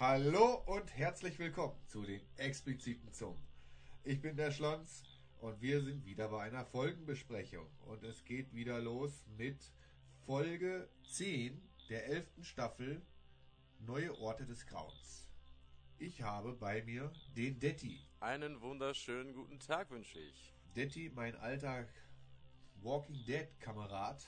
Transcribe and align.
Hallo 0.00 0.62
und 0.64 0.96
herzlich 0.96 1.38
willkommen 1.38 1.76
zu 1.86 2.06
den 2.06 2.22
expliziten 2.38 3.12
Zungen. 3.12 3.46
Ich 4.02 4.22
bin 4.22 4.34
der 4.34 4.50
Schlons 4.50 5.02
und 5.42 5.60
wir 5.60 5.82
sind 5.82 6.06
wieder 6.06 6.28
bei 6.28 6.40
einer 6.40 6.64
Folgenbesprechung. 6.64 7.66
Und 7.80 8.02
es 8.04 8.24
geht 8.24 8.54
wieder 8.54 8.80
los 8.80 9.26
mit 9.36 9.58
Folge 10.24 10.88
10 11.12 11.60
der 11.90 12.06
11. 12.06 12.28
Staffel 12.40 13.02
Neue 13.80 14.18
Orte 14.18 14.46
des 14.46 14.64
Grauens. 14.64 15.28
Ich 15.98 16.22
habe 16.22 16.54
bei 16.54 16.82
mir 16.82 17.12
den 17.36 17.60
Detti. 17.60 18.00
Einen 18.20 18.62
wunderschönen 18.62 19.34
guten 19.34 19.58
Tag 19.58 19.90
wünsche 19.90 20.18
ich. 20.18 20.54
Detti, 20.74 21.12
mein 21.14 21.36
alter 21.36 21.86
Walking 22.80 23.22
Dead 23.26 23.48
Kamerad. 23.60 24.26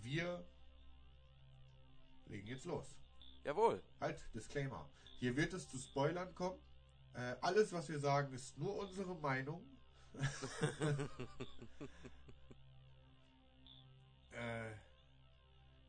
Wir 0.00 0.44
legen 2.26 2.48
jetzt 2.48 2.64
los. 2.64 3.01
Jawohl. 3.44 3.82
Halt, 4.00 4.22
Disclaimer. 4.34 4.88
Hier 5.18 5.36
wird 5.36 5.52
es 5.52 5.68
zu 5.68 5.78
Spoilern 5.78 6.34
kommen. 6.34 6.58
Äh, 7.14 7.36
alles, 7.40 7.72
was 7.72 7.88
wir 7.88 7.98
sagen, 7.98 8.32
ist 8.32 8.56
nur 8.58 8.76
unsere 8.76 9.14
Meinung. 9.16 9.64
äh, 14.30 14.72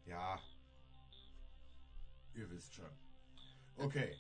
ja. 0.06 0.40
Ihr 2.34 2.50
wisst 2.50 2.74
schon. 2.74 2.90
Okay. 3.78 4.18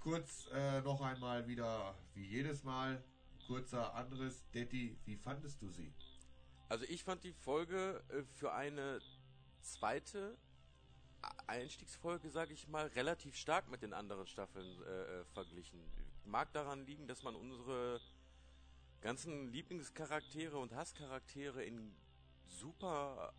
Kurz 0.00 0.48
äh, 0.52 0.82
noch 0.82 1.00
einmal 1.00 1.48
wieder, 1.48 1.96
wie 2.14 2.26
jedes 2.26 2.62
Mal, 2.62 3.02
kurzer 3.46 3.94
anderes. 3.94 4.48
Detti, 4.50 4.98
wie 5.04 5.16
fandest 5.16 5.62
du 5.62 5.70
sie? 5.70 5.92
Also 6.68 6.84
ich 6.84 7.04
fand 7.04 7.24
die 7.24 7.32
Folge 7.32 8.04
äh, 8.08 8.22
für 8.24 8.52
eine 8.52 9.00
zweite 9.60 10.36
Einstiegsfolge, 11.46 12.30
sage 12.30 12.52
ich 12.52 12.68
mal, 12.68 12.86
relativ 12.88 13.36
stark 13.36 13.68
mit 13.68 13.82
den 13.82 13.92
anderen 13.92 14.26
Staffeln 14.26 14.82
äh, 14.82 15.20
äh, 15.20 15.24
verglichen. 15.26 15.80
Mag 16.24 16.52
daran 16.52 16.84
liegen, 16.86 17.06
dass 17.06 17.22
man 17.22 17.34
unsere 17.34 18.00
ganzen 19.00 19.52
Lieblingscharaktere 19.52 20.58
und 20.58 20.74
Hasscharaktere 20.74 21.64
in 21.64 21.94
super 22.48 23.32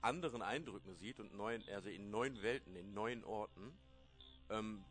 anderen 0.00 0.42
Eindrücken 0.42 0.94
sieht 0.94 1.18
und 1.20 1.34
neuen, 1.34 1.62
also 1.68 1.88
in 1.88 2.10
neuen 2.10 2.42
Welten, 2.42 2.76
in 2.76 2.94
neuen 2.94 3.24
Orten. 3.24 3.76
Ähm, 4.50 4.84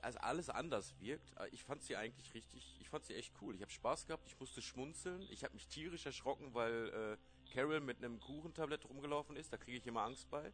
also 0.00 0.18
alles 0.20 0.48
anders 0.48 0.94
wirkt. 1.00 1.32
Äh, 1.38 1.48
ich 1.50 1.64
fand 1.64 1.82
sie 1.82 1.96
eigentlich 1.96 2.32
richtig, 2.34 2.76
ich 2.80 2.88
fand 2.88 3.04
sie 3.04 3.14
echt 3.14 3.34
cool. 3.40 3.54
Ich 3.54 3.62
habe 3.62 3.70
Spaß 3.70 4.06
gehabt, 4.06 4.26
ich 4.26 4.38
musste 4.38 4.62
schmunzeln. 4.62 5.26
Ich 5.30 5.44
habe 5.44 5.54
mich 5.54 5.68
tierisch 5.68 6.06
erschrocken, 6.06 6.54
weil 6.54 6.88
äh, 6.88 7.52
Carol 7.52 7.80
mit 7.80 7.98
einem 7.98 8.18
Kuchentablett 8.20 8.88
rumgelaufen 8.88 9.36
ist. 9.36 9.52
Da 9.52 9.56
kriege 9.56 9.78
ich 9.78 9.86
immer 9.86 10.02
Angst 10.02 10.28
bei. 10.30 10.52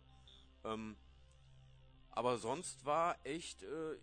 Ähm, 0.64 0.96
aber 2.18 2.36
sonst 2.36 2.84
war 2.84 3.16
echt, 3.24 3.62
äh, 3.62 3.96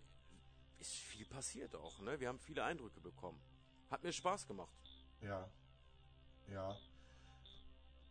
ist 0.78 0.94
viel 0.94 1.26
passiert 1.26 1.74
auch, 1.74 2.00
ne? 2.00 2.18
Wir 2.18 2.28
haben 2.28 2.38
viele 2.38 2.64
Eindrücke 2.64 2.98
bekommen. 2.98 3.38
Hat 3.90 4.02
mir 4.02 4.10
Spaß 4.10 4.46
gemacht. 4.46 4.74
Ja. 5.20 5.50
Ja. 6.50 6.74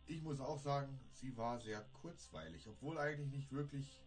Ich 0.06 0.22
muss 0.22 0.38
auch 0.38 0.60
sagen, 0.60 1.00
sie 1.10 1.36
war 1.36 1.58
sehr 1.58 1.80
kurzweilig, 2.02 2.68
obwohl 2.68 2.98
eigentlich 2.98 3.32
nicht 3.32 3.50
wirklich 3.50 4.00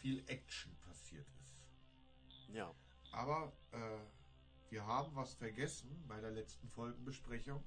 viel 0.00 0.22
Action 0.28 0.76
passiert 0.80 1.26
ist. 1.42 1.64
Ja. 2.48 2.74
Aber 3.12 3.54
äh, 3.72 3.78
wir 4.68 4.86
haben 4.86 5.16
was 5.16 5.32
vergessen 5.32 6.04
bei 6.06 6.20
der 6.20 6.32
letzten 6.32 6.68
Folgenbesprechung. 6.68 7.64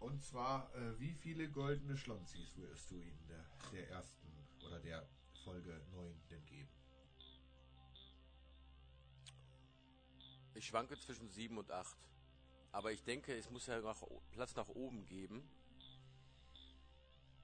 Und 0.00 0.24
zwar, 0.24 0.74
äh, 0.74 0.98
wie 0.98 1.12
viele 1.12 1.48
goldene 1.48 1.96
Schlonzis 1.96 2.56
würdest 2.56 2.90
du 2.90 2.96
ihnen 2.96 3.28
der, 3.28 3.44
der 3.70 3.90
ersten 3.90 4.26
oder 4.64 4.80
der 4.80 5.08
Folge 5.46 5.80
9 5.92 6.12
denn 6.28 6.44
geben? 6.44 6.68
Ich 10.54 10.66
schwanke 10.66 10.98
zwischen 10.98 11.28
7 11.28 11.56
und 11.56 11.70
8. 11.70 11.96
Aber 12.72 12.90
ich 12.90 13.04
denke, 13.04 13.32
es 13.32 13.48
muss 13.48 13.68
ja 13.68 13.80
nach, 13.80 14.02
Platz 14.32 14.56
nach 14.56 14.68
oben 14.68 15.06
geben. 15.06 15.48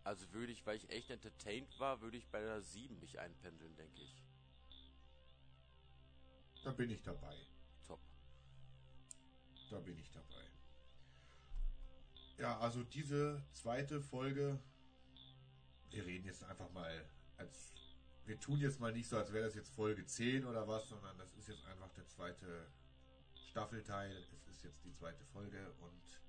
Also 0.02 0.32
würde 0.32 0.50
ich, 0.52 0.66
weil 0.66 0.78
ich 0.78 0.90
echt 0.90 1.10
entertained 1.10 1.78
war, 1.78 2.00
würde 2.00 2.16
ich 2.16 2.28
bei 2.28 2.40
der 2.40 2.60
7 2.60 2.98
mich 2.98 3.20
einpendeln, 3.20 3.76
denke 3.76 4.02
ich. 4.02 4.24
Da 6.64 6.72
bin 6.72 6.90
ich 6.90 7.02
dabei. 7.02 7.36
Top. 7.86 8.00
Da 9.70 9.78
bin 9.78 9.96
ich 9.96 10.10
dabei. 10.10 10.50
Ja, 12.36 12.58
also 12.58 12.82
diese 12.82 13.44
zweite 13.52 14.00
Folge, 14.00 14.58
wir 15.90 16.04
reden 16.04 16.26
jetzt 16.26 16.42
einfach 16.42 16.70
mal 16.72 17.08
als 17.36 17.72
wir 18.24 18.38
tun 18.38 18.60
jetzt 18.60 18.80
mal 18.80 18.92
nicht 18.92 19.08
so, 19.08 19.16
als 19.16 19.32
wäre 19.32 19.44
das 19.44 19.54
jetzt 19.54 19.74
Folge 19.74 20.04
10 20.04 20.46
oder 20.46 20.66
was, 20.68 20.88
sondern 20.88 21.16
das 21.18 21.32
ist 21.34 21.48
jetzt 21.48 21.64
einfach 21.66 21.90
der 21.92 22.06
zweite 22.06 22.66
Staffelteil. 23.50 24.24
Es 24.32 24.46
ist 24.48 24.64
jetzt 24.64 24.84
die 24.84 24.92
zweite 24.92 25.24
Folge 25.26 25.72
und 25.80 26.20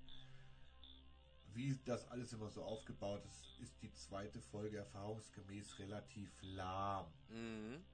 wie 1.54 1.78
das 1.84 2.08
alles 2.08 2.32
immer 2.32 2.50
so 2.50 2.64
aufgebaut 2.64 3.24
ist, 3.26 3.46
ist 3.60 3.80
die 3.80 3.92
zweite 3.92 4.40
Folge 4.40 4.78
erfahrungsgemäß 4.78 5.78
relativ 5.78 6.30
lahm. 6.42 7.06
Mhm. 7.28 7.84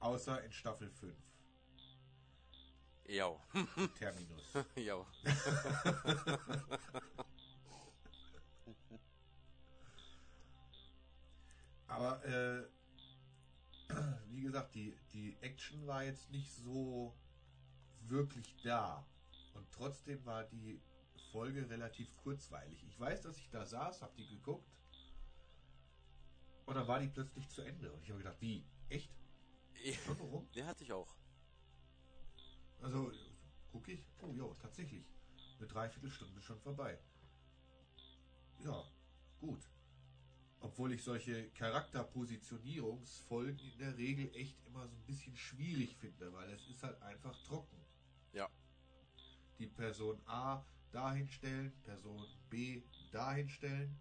Außer 0.00 0.44
in 0.44 0.52
Staffel 0.52 0.90
5. 0.90 1.16
Ja. 3.06 3.34
Terminus. 3.98 4.42
ja. 4.76 5.06
Aber 11.94 12.24
äh, 12.24 12.64
wie 14.28 14.42
gesagt, 14.42 14.74
die, 14.74 14.96
die 15.12 15.36
Action 15.40 15.86
war 15.86 16.02
jetzt 16.02 16.28
nicht 16.32 16.50
so 16.52 17.14
wirklich 18.00 18.56
da. 18.64 19.06
Und 19.54 19.70
trotzdem 19.70 20.24
war 20.26 20.42
die 20.44 20.82
Folge 21.30 21.70
relativ 21.70 22.16
kurzweilig. 22.16 22.84
Ich 22.88 22.98
weiß, 22.98 23.22
dass 23.22 23.38
ich 23.38 23.48
da 23.50 23.64
saß, 23.64 24.02
hab 24.02 24.16
die 24.16 24.26
geguckt. 24.26 24.80
Und 26.66 26.74
dann 26.74 26.88
war 26.88 26.98
die 26.98 27.06
plötzlich 27.06 27.48
zu 27.48 27.62
Ende. 27.62 27.92
Und 27.92 28.02
ich 28.02 28.10
habe 28.10 28.18
gedacht, 28.18 28.40
wie? 28.40 28.66
Echt? 28.88 29.14
Warum? 30.06 30.50
Der 30.54 30.66
hatte 30.66 30.82
ich 30.82 30.92
auch. 30.92 31.14
Also, 32.80 33.12
gucke 33.70 33.92
ich. 33.92 34.04
Oh 34.20 34.32
ja, 34.32 34.52
tatsächlich. 34.60 35.06
Eine 35.58 35.68
Dreiviertelstunde 35.68 36.42
schon 36.42 36.60
vorbei. 36.60 36.98
Ja, 38.64 38.84
gut. 39.38 39.68
Obwohl 40.64 40.92
ich 40.92 41.02
solche 41.04 41.50
Charakterpositionierungsfolgen 41.50 43.58
in 43.58 43.78
der 43.78 43.98
Regel 43.98 44.34
echt 44.34 44.56
immer 44.66 44.88
so 44.88 44.96
ein 44.96 45.04
bisschen 45.04 45.36
schwierig 45.36 45.94
finde, 45.98 46.32
weil 46.32 46.50
es 46.50 46.66
ist 46.68 46.82
halt 46.82 47.02
einfach 47.02 47.36
trocken. 47.42 47.84
Ja. 48.32 48.48
Die 49.58 49.66
Person 49.66 50.22
A 50.24 50.64
dahin 50.90 51.28
stellen, 51.28 51.70
Person 51.82 52.26
B 52.48 52.82
dahin 53.12 53.50
stellen. 53.50 53.94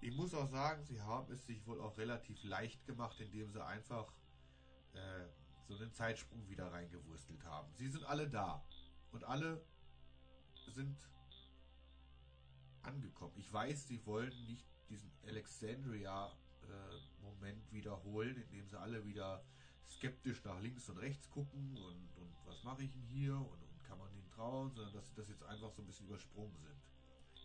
Ich 0.00 0.12
muss 0.12 0.34
auch 0.34 0.50
sagen, 0.50 0.84
sie 0.84 1.00
haben 1.00 1.32
es 1.32 1.46
sich 1.46 1.64
wohl 1.68 1.80
auch 1.80 1.96
relativ 1.98 2.42
leicht 2.42 2.84
gemacht, 2.84 3.20
indem 3.20 3.52
sie 3.52 3.64
einfach 3.64 4.12
äh, 4.94 5.28
so 5.68 5.76
einen 5.76 5.92
Zeitsprung 5.92 6.48
wieder 6.48 6.72
reingewurstelt 6.72 7.44
haben. 7.44 7.72
Sie 7.76 7.86
sind 7.86 8.02
alle 8.06 8.28
da 8.28 8.66
und 9.12 9.22
alle 9.22 9.64
sind 10.66 10.98
angekommen. 12.82 13.34
Ich 13.36 13.52
weiß, 13.52 13.86
sie 13.86 14.04
wollen 14.04 14.34
nicht 14.46 14.71
diesen 14.92 15.10
Alexandria-Moment 15.26 17.68
äh, 17.68 17.72
wiederholen, 17.72 18.36
indem 18.36 18.68
sie 18.68 18.78
alle 18.78 19.04
wieder 19.04 19.44
skeptisch 19.88 20.44
nach 20.44 20.60
links 20.60 20.88
und 20.88 20.98
rechts 20.98 21.28
gucken 21.30 21.76
und, 21.76 22.16
und 22.16 22.32
was 22.46 22.62
mache 22.62 22.84
ich 22.84 22.92
denn 22.92 23.02
hier 23.02 23.34
und, 23.34 23.60
und 23.62 23.84
kann 23.84 23.98
man 23.98 24.12
ihnen 24.12 24.28
trauen, 24.28 24.72
sondern 24.72 24.94
dass 24.94 25.08
sie 25.08 25.14
das 25.14 25.28
jetzt 25.28 25.42
einfach 25.44 25.72
so 25.72 25.82
ein 25.82 25.86
bisschen 25.86 26.06
übersprungen 26.06 26.56
sind. 26.58 26.80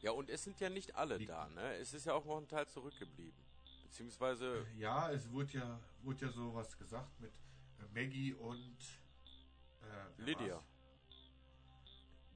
Ja, 0.02 0.12
und 0.12 0.30
es 0.30 0.44
sind 0.44 0.60
ja 0.60 0.70
nicht 0.70 0.96
alle 0.96 1.18
Die, 1.18 1.26
da, 1.26 1.48
ne? 1.50 1.76
Es 1.78 1.94
ist 1.94 2.06
ja 2.06 2.14
auch 2.14 2.26
noch 2.26 2.38
ein 2.38 2.48
Teil 2.48 2.68
zurückgeblieben. 2.68 3.40
Beziehungsweise. 3.84 4.66
Ja, 4.78 5.12
es 5.12 5.30
wurde 5.32 5.58
ja, 5.58 5.80
wurde 6.04 6.26
ja 6.26 6.32
so 6.32 6.54
was 6.54 6.78
gesagt 6.78 7.20
mit 7.20 7.34
äh, 7.80 7.86
Maggie 7.94 8.34
und 8.34 8.78
äh, 9.82 10.22
Lydia. 10.22 10.64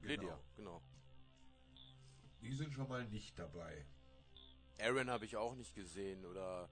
Lydia, 0.00 0.40
genau. 0.56 0.82
Die 2.40 2.52
sind 2.52 2.72
schon 2.72 2.88
mal 2.88 3.06
nicht 3.08 3.38
dabei. 3.38 3.86
Aaron 4.82 5.10
habe 5.10 5.24
ich 5.24 5.36
auch 5.36 5.54
nicht 5.54 5.74
gesehen 5.74 6.24
oder 6.26 6.68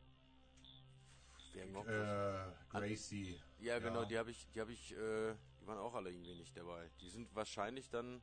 wer 1.52 1.66
noch 1.66 1.86
äh, 1.86 2.52
Gracie. 2.68 3.40
Ja, 3.58 3.78
genau, 3.78 4.02
ja. 4.02 4.08
die 4.08 4.18
habe 4.18 4.30
ich, 4.30 4.48
die 4.52 4.60
habe 4.60 4.72
ich, 4.72 4.92
äh, 4.92 5.34
die 5.60 5.66
waren 5.66 5.78
auch 5.78 5.94
alle 5.94 6.10
irgendwie 6.10 6.34
nicht 6.34 6.56
dabei. 6.56 6.90
Die 7.00 7.08
sind 7.08 7.34
wahrscheinlich 7.34 7.88
dann 7.90 8.20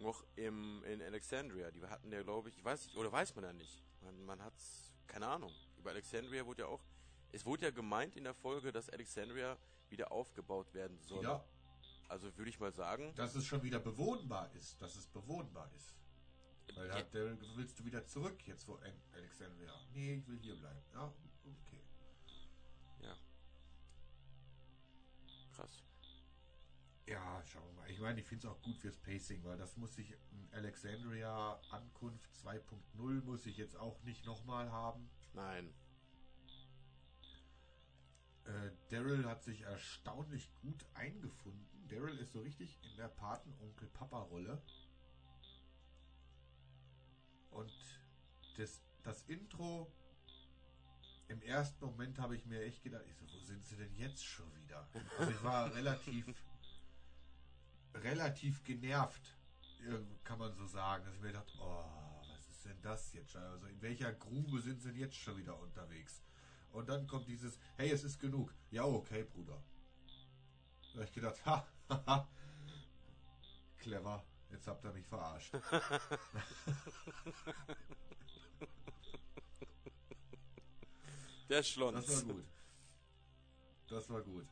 noch 0.00 0.24
im 0.36 0.82
in 0.84 1.02
Alexandria. 1.02 1.70
Die 1.70 1.82
hatten 1.82 2.10
ja, 2.12 2.22
glaube 2.22 2.48
ich, 2.48 2.58
ich 2.58 2.64
weiß 2.64 2.86
nicht, 2.86 2.96
oder 2.96 3.12
weiß 3.12 3.34
man 3.36 3.44
ja 3.44 3.52
nicht. 3.52 3.84
Man, 4.00 4.24
man 4.24 4.42
hat's, 4.42 4.92
keine 5.06 5.26
Ahnung. 5.26 5.52
Über 5.78 5.90
Alexandria 5.90 6.44
wurde 6.44 6.62
ja 6.62 6.68
auch, 6.68 6.84
es 7.32 7.44
wurde 7.44 7.66
ja 7.66 7.70
gemeint 7.70 8.16
in 8.16 8.24
der 8.24 8.34
Folge, 8.34 8.72
dass 8.72 8.90
Alexandria 8.90 9.56
wieder 9.88 10.10
aufgebaut 10.12 10.72
werden 10.74 10.98
soll. 11.00 11.22
Ja. 11.22 11.44
Also 12.08 12.36
würde 12.36 12.50
ich 12.50 12.60
mal 12.60 12.72
sagen, 12.72 13.14
dass 13.14 13.34
es 13.34 13.46
schon 13.46 13.62
wieder 13.62 13.78
bewohnbar 13.78 14.50
ist, 14.54 14.80
dass 14.80 14.96
es 14.96 15.06
bewohnbar 15.06 15.70
ist. 15.74 15.94
Weil 16.74 16.88
da 16.88 16.98
hat 16.98 17.14
Daryl 17.14 17.36
gesagt, 17.36 17.56
willst 17.56 17.78
du 17.78 17.84
wieder 17.84 18.04
zurück 18.06 18.46
jetzt 18.46 18.64
vor 18.64 18.80
Alexandria? 19.12 19.72
Nee, 19.92 20.14
ich 20.14 20.28
will 20.28 20.38
hier 20.38 20.56
bleiben. 20.56 20.80
Ja, 20.92 21.12
okay. 21.44 21.80
Ja. 23.00 23.16
Krass. 25.54 25.82
Ja, 27.06 27.42
schauen 27.44 27.66
wir 27.66 27.82
mal. 27.82 27.90
Ich 27.90 28.00
meine, 28.00 28.20
ich 28.20 28.26
finde 28.26 28.46
es 28.46 28.52
auch 28.52 28.60
gut 28.62 28.78
fürs 28.78 28.96
Pacing, 28.96 29.44
weil 29.44 29.58
das 29.58 29.76
muss 29.76 29.96
ich 29.98 30.16
Alexandria 30.52 31.60
Ankunft 31.70 32.30
2.0 32.44 33.22
muss 33.22 33.46
ich 33.46 33.56
jetzt 33.56 33.76
auch 33.76 34.02
nicht 34.02 34.24
nochmal 34.24 34.70
haben. 34.70 35.10
Nein. 35.34 35.74
Äh, 38.44 38.70
Daryl 38.90 39.26
hat 39.26 39.42
sich 39.42 39.62
erstaunlich 39.62 40.50
gut 40.60 40.84
eingefunden. 40.94 41.66
Daryl 41.88 42.18
ist 42.18 42.32
so 42.32 42.40
richtig 42.40 42.78
in 42.82 42.96
der 42.96 43.08
Patenonkel-Papa-Rolle. 43.08 44.62
Und 47.54 47.72
das, 48.56 48.82
das 49.02 49.22
Intro, 49.22 49.90
im 51.28 51.40
ersten 51.42 51.84
Moment 51.84 52.18
habe 52.18 52.36
ich 52.36 52.44
mir 52.46 52.62
echt 52.62 52.82
gedacht, 52.82 53.04
ich 53.08 53.16
so, 53.16 53.24
wo 53.32 53.40
sind 53.40 53.64
sie 53.64 53.76
denn 53.76 53.94
jetzt 53.94 54.24
schon 54.24 54.54
wieder? 54.56 54.88
Also 55.18 55.30
ich 55.30 55.42
war 55.42 55.74
relativ, 55.74 56.26
relativ 57.94 58.62
genervt, 58.64 59.36
kann 60.24 60.38
man 60.38 60.52
so 60.54 60.66
sagen, 60.66 61.04
dass 61.04 61.14
ich 61.14 61.20
mir 61.20 61.32
dachte, 61.32 61.52
oh, 61.60 62.22
was 62.28 62.48
ist 62.48 62.64
denn 62.64 62.80
das 62.82 63.12
jetzt 63.12 63.30
schon? 63.30 63.42
Also 63.42 63.66
in 63.66 63.80
welcher 63.80 64.12
Grube 64.12 64.60
sind 64.60 64.82
sie 64.82 64.88
denn 64.88 64.98
jetzt 64.98 65.16
schon 65.16 65.36
wieder 65.36 65.58
unterwegs? 65.58 66.22
Und 66.72 66.88
dann 66.88 67.06
kommt 67.06 67.28
dieses, 67.28 67.58
hey, 67.76 67.90
es 67.90 68.02
ist 68.02 68.18
genug. 68.18 68.52
Ja, 68.70 68.84
okay, 68.84 69.24
Bruder. 69.24 69.62
Da 70.82 70.94
habe 70.94 71.04
ich 71.04 71.12
gedacht, 71.12 71.44
ha, 71.46 71.66
haha, 71.88 72.28
clever. 73.78 74.24
Jetzt 74.54 74.68
habt 74.68 74.84
ihr 74.84 74.92
mich 74.92 75.04
verarscht. 75.04 75.52
Der 81.48 81.64
Schlons. 81.64 82.06
Das 82.06 82.24
war 82.28 82.34
gut. 82.34 82.44
Das 83.88 84.08
war 84.08 84.22
gut. 84.22 84.46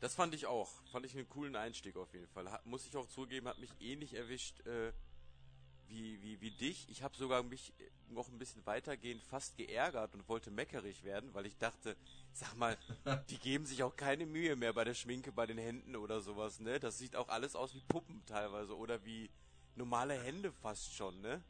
Das 0.00 0.14
fand 0.14 0.34
ich 0.34 0.44
auch. 0.44 0.68
Fand 0.90 1.06
ich 1.06 1.16
einen 1.16 1.30
coolen 1.30 1.56
Einstieg 1.56 1.96
auf 1.96 2.12
jeden 2.12 2.28
Fall. 2.28 2.52
Hat, 2.52 2.66
muss 2.66 2.86
ich 2.86 2.94
auch 2.94 3.08
zugeben, 3.08 3.48
hat 3.48 3.58
mich 3.58 3.70
ähnlich 3.80 4.12
erwischt 4.12 4.60
äh, 4.66 4.92
wie, 5.92 6.22
wie, 6.22 6.40
wie 6.40 6.50
dich. 6.50 6.88
Ich 6.88 7.02
habe 7.02 7.16
sogar 7.16 7.42
mich 7.42 7.72
noch 8.08 8.28
ein 8.28 8.38
bisschen 8.38 8.64
weitergehend 8.66 9.22
fast 9.22 9.56
geärgert 9.56 10.14
und 10.14 10.28
wollte 10.28 10.50
meckerig 10.50 11.04
werden, 11.04 11.32
weil 11.34 11.46
ich 11.46 11.56
dachte, 11.58 11.96
sag 12.32 12.56
mal, 12.56 12.76
die 13.30 13.38
geben 13.38 13.66
sich 13.66 13.82
auch 13.82 13.94
keine 13.94 14.26
Mühe 14.26 14.56
mehr 14.56 14.72
bei 14.72 14.84
der 14.84 14.94
Schminke, 14.94 15.32
bei 15.32 15.46
den 15.46 15.58
Händen 15.58 15.96
oder 15.96 16.20
sowas, 16.20 16.60
ne? 16.60 16.80
Das 16.80 16.98
sieht 16.98 17.14
auch 17.16 17.28
alles 17.28 17.54
aus 17.54 17.74
wie 17.74 17.80
Puppen 17.80 18.24
teilweise 18.26 18.76
oder 18.76 19.04
wie 19.04 19.30
normale 19.76 20.14
Hände 20.14 20.52
fast 20.52 20.94
schon, 20.94 21.20
ne? 21.20 21.42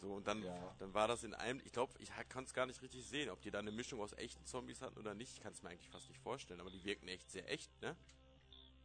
So, 0.00 0.14
und 0.14 0.28
dann, 0.28 0.42
ja. 0.44 0.74
dann 0.78 0.94
war 0.94 1.08
das 1.08 1.24
in 1.24 1.34
einem, 1.34 1.60
ich 1.64 1.72
glaube, 1.72 1.92
ich 1.98 2.10
kann 2.28 2.44
es 2.44 2.54
gar 2.54 2.66
nicht 2.66 2.82
richtig 2.82 3.04
sehen, 3.04 3.30
ob 3.30 3.42
die 3.42 3.50
da 3.50 3.58
eine 3.58 3.72
Mischung 3.72 4.00
aus 4.00 4.12
echten 4.12 4.44
Zombies 4.46 4.80
hatten 4.80 4.98
oder 4.98 5.14
nicht. 5.14 5.32
Ich 5.32 5.40
kann 5.40 5.52
es 5.52 5.62
mir 5.62 5.70
eigentlich 5.70 5.88
fast 5.88 6.08
nicht 6.08 6.20
vorstellen, 6.20 6.60
aber 6.60 6.70
die 6.70 6.84
wirken 6.84 7.08
echt 7.08 7.30
sehr 7.30 7.50
echt, 7.50 7.70
ne? 7.82 7.96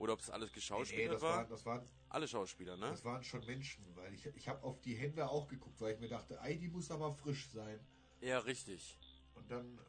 Oder 0.04 0.14
ob 0.16 0.20
es 0.20 0.30
alles 0.30 0.52
geschauspielert 0.52 1.04
nee, 1.04 1.08
nee, 1.08 1.14
das 1.14 1.22
war? 1.22 1.38
Waren, 1.38 1.50
das 1.50 1.66
waren 1.66 1.90
alle 2.10 2.28
Schauspieler, 2.28 2.76
ne? 2.76 2.90
Das 2.90 3.06
waren 3.06 3.24
schon 3.24 3.46
Menschen, 3.46 3.86
weil 3.96 4.14
ich, 4.14 4.26
ich 4.26 4.50
habe 4.50 4.62
auf 4.62 4.82
die 4.82 4.96
Hände 4.96 5.30
auch 5.30 5.48
geguckt, 5.48 5.80
weil 5.80 5.94
ich 5.94 6.00
mir 6.02 6.10
dachte, 6.10 6.38
ey, 6.44 6.60
die 6.60 6.68
muss 6.68 6.92
aber 6.92 7.14
frisch 7.14 7.48
sein. 7.52 7.80
Ja, 8.20 8.40
richtig. 8.40 9.00
Und 9.36 9.50
dann, 9.50 9.80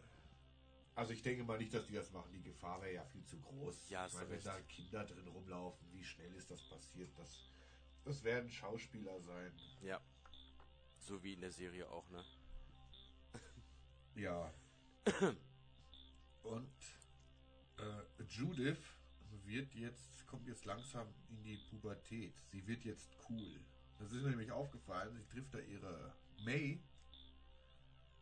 also 0.95 1.13
ich 1.13 1.21
denke 1.23 1.43
mal 1.43 1.59
nicht, 1.59 1.75
dass 1.75 1.89
die 1.89 1.95
das 1.95 2.13
machen. 2.13 2.31
Die 2.33 2.43
Gefahr 2.43 2.81
wäre 2.81 2.95
ja 2.95 3.05
viel 3.07 3.25
zu 3.25 3.41
groß. 3.41 3.89
Ja, 3.89 4.07
ich 4.07 4.13
meine, 4.13 4.31
wenn 4.31 4.41
da 4.45 4.61
Kinder 4.61 5.05
drin 5.05 5.27
rumlaufen, 5.27 5.85
wie 5.91 6.05
schnell 6.05 6.33
ist 6.37 6.49
das 6.49 6.63
passiert? 6.63 7.11
Das, 7.19 7.51
das 8.05 8.23
werden 8.23 8.49
Schauspieler 8.49 9.21
sein. 9.21 9.53
Ja. 9.83 10.01
So 11.01 11.25
wie 11.25 11.33
in 11.33 11.41
der 11.41 11.51
Serie 11.51 11.91
auch, 11.91 12.09
ne? 12.11 12.25
Ja. 14.15 14.55
Und 16.45 16.73
äh, 17.79 18.23
Judith 18.29 18.79
wird 19.45 19.75
jetzt, 19.75 20.27
kommt 20.27 20.47
jetzt 20.47 20.65
langsam 20.65 21.07
in 21.29 21.43
die 21.43 21.57
Pubertät. 21.71 22.35
Sie 22.51 22.67
wird 22.67 22.85
jetzt 22.85 23.11
cool. 23.29 23.61
Das 23.99 24.13
ist 24.13 24.23
mir 24.23 24.31
nämlich 24.31 24.51
aufgefallen. 24.51 25.15
Sie 25.15 25.25
trifft 25.27 25.55
da 25.55 25.59
ihre 25.59 26.15
May. 26.45 26.83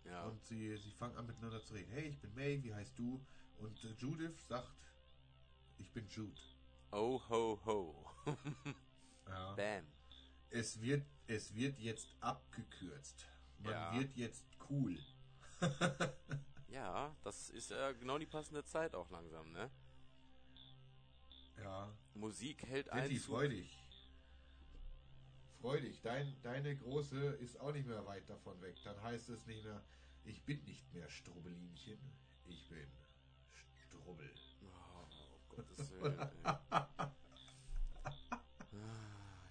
Ja. 0.05 0.25
Und 0.25 0.45
sie, 0.45 0.77
sie 0.77 0.91
fangen 0.91 1.17
an 1.17 1.27
miteinander 1.27 1.63
zu 1.63 1.75
reden. 1.75 1.91
Hey, 1.93 2.09
ich 2.09 2.21
bin 2.21 2.35
May, 2.35 2.63
wie 2.63 2.75
heißt 2.75 2.99
du? 2.99 3.25
Und 3.59 3.85
äh, 3.85 3.95
Judith 3.99 4.47
sagt, 4.49 4.73
ich 5.79 5.91
bin 5.93 6.07
Jude. 6.09 6.41
Oh 6.91 7.21
ho 7.29 7.61
ho. 7.65 8.11
ja. 9.27 9.55
Bam. 9.55 9.87
Es 10.51 10.81
wird, 10.81 11.07
es 11.27 11.55
wird 11.55 11.79
jetzt 11.79 12.09
abgekürzt. 12.21 13.27
Man 13.59 13.73
ja. 13.73 13.99
wird 13.99 14.15
jetzt 14.17 14.45
cool. 14.69 14.99
ja, 16.69 17.15
das 17.23 17.49
ist 17.51 17.71
ja 17.71 17.93
genau 17.93 18.19
die 18.19 18.27
passende 18.27 18.65
Zeit 18.65 18.95
auch 18.95 19.11
langsam, 19.11 19.53
ne? 19.53 19.71
Ja. 21.61 21.93
Musik 22.15 22.67
hält 22.67 22.91
ein. 22.91 23.11
freudig. 23.17 23.79
Freudig. 25.61 26.01
Dein, 26.03 26.37
deine 26.43 26.77
große 26.77 27.19
ist 27.37 27.61
auch 27.61 27.73
nicht 27.73 27.87
mehr 27.87 28.05
weit 28.07 28.29
davon 28.29 28.61
weg. 28.63 28.77
Dann 28.85 29.01
heißt 29.03 29.29
es 29.31 29.47
nicht 29.47 29.65
mehr, 29.65 29.83
ich 30.25 30.43
bin 30.45 30.63
nicht 30.65 30.93
mehr 30.93 31.09
Strubbelinchen, 31.09 31.99
ich 32.47 32.69
bin 32.69 32.91
Strubbel. 33.87 34.31
Oh, 34.65 35.07
Gottes 35.49 35.91
Willen. 35.91 36.19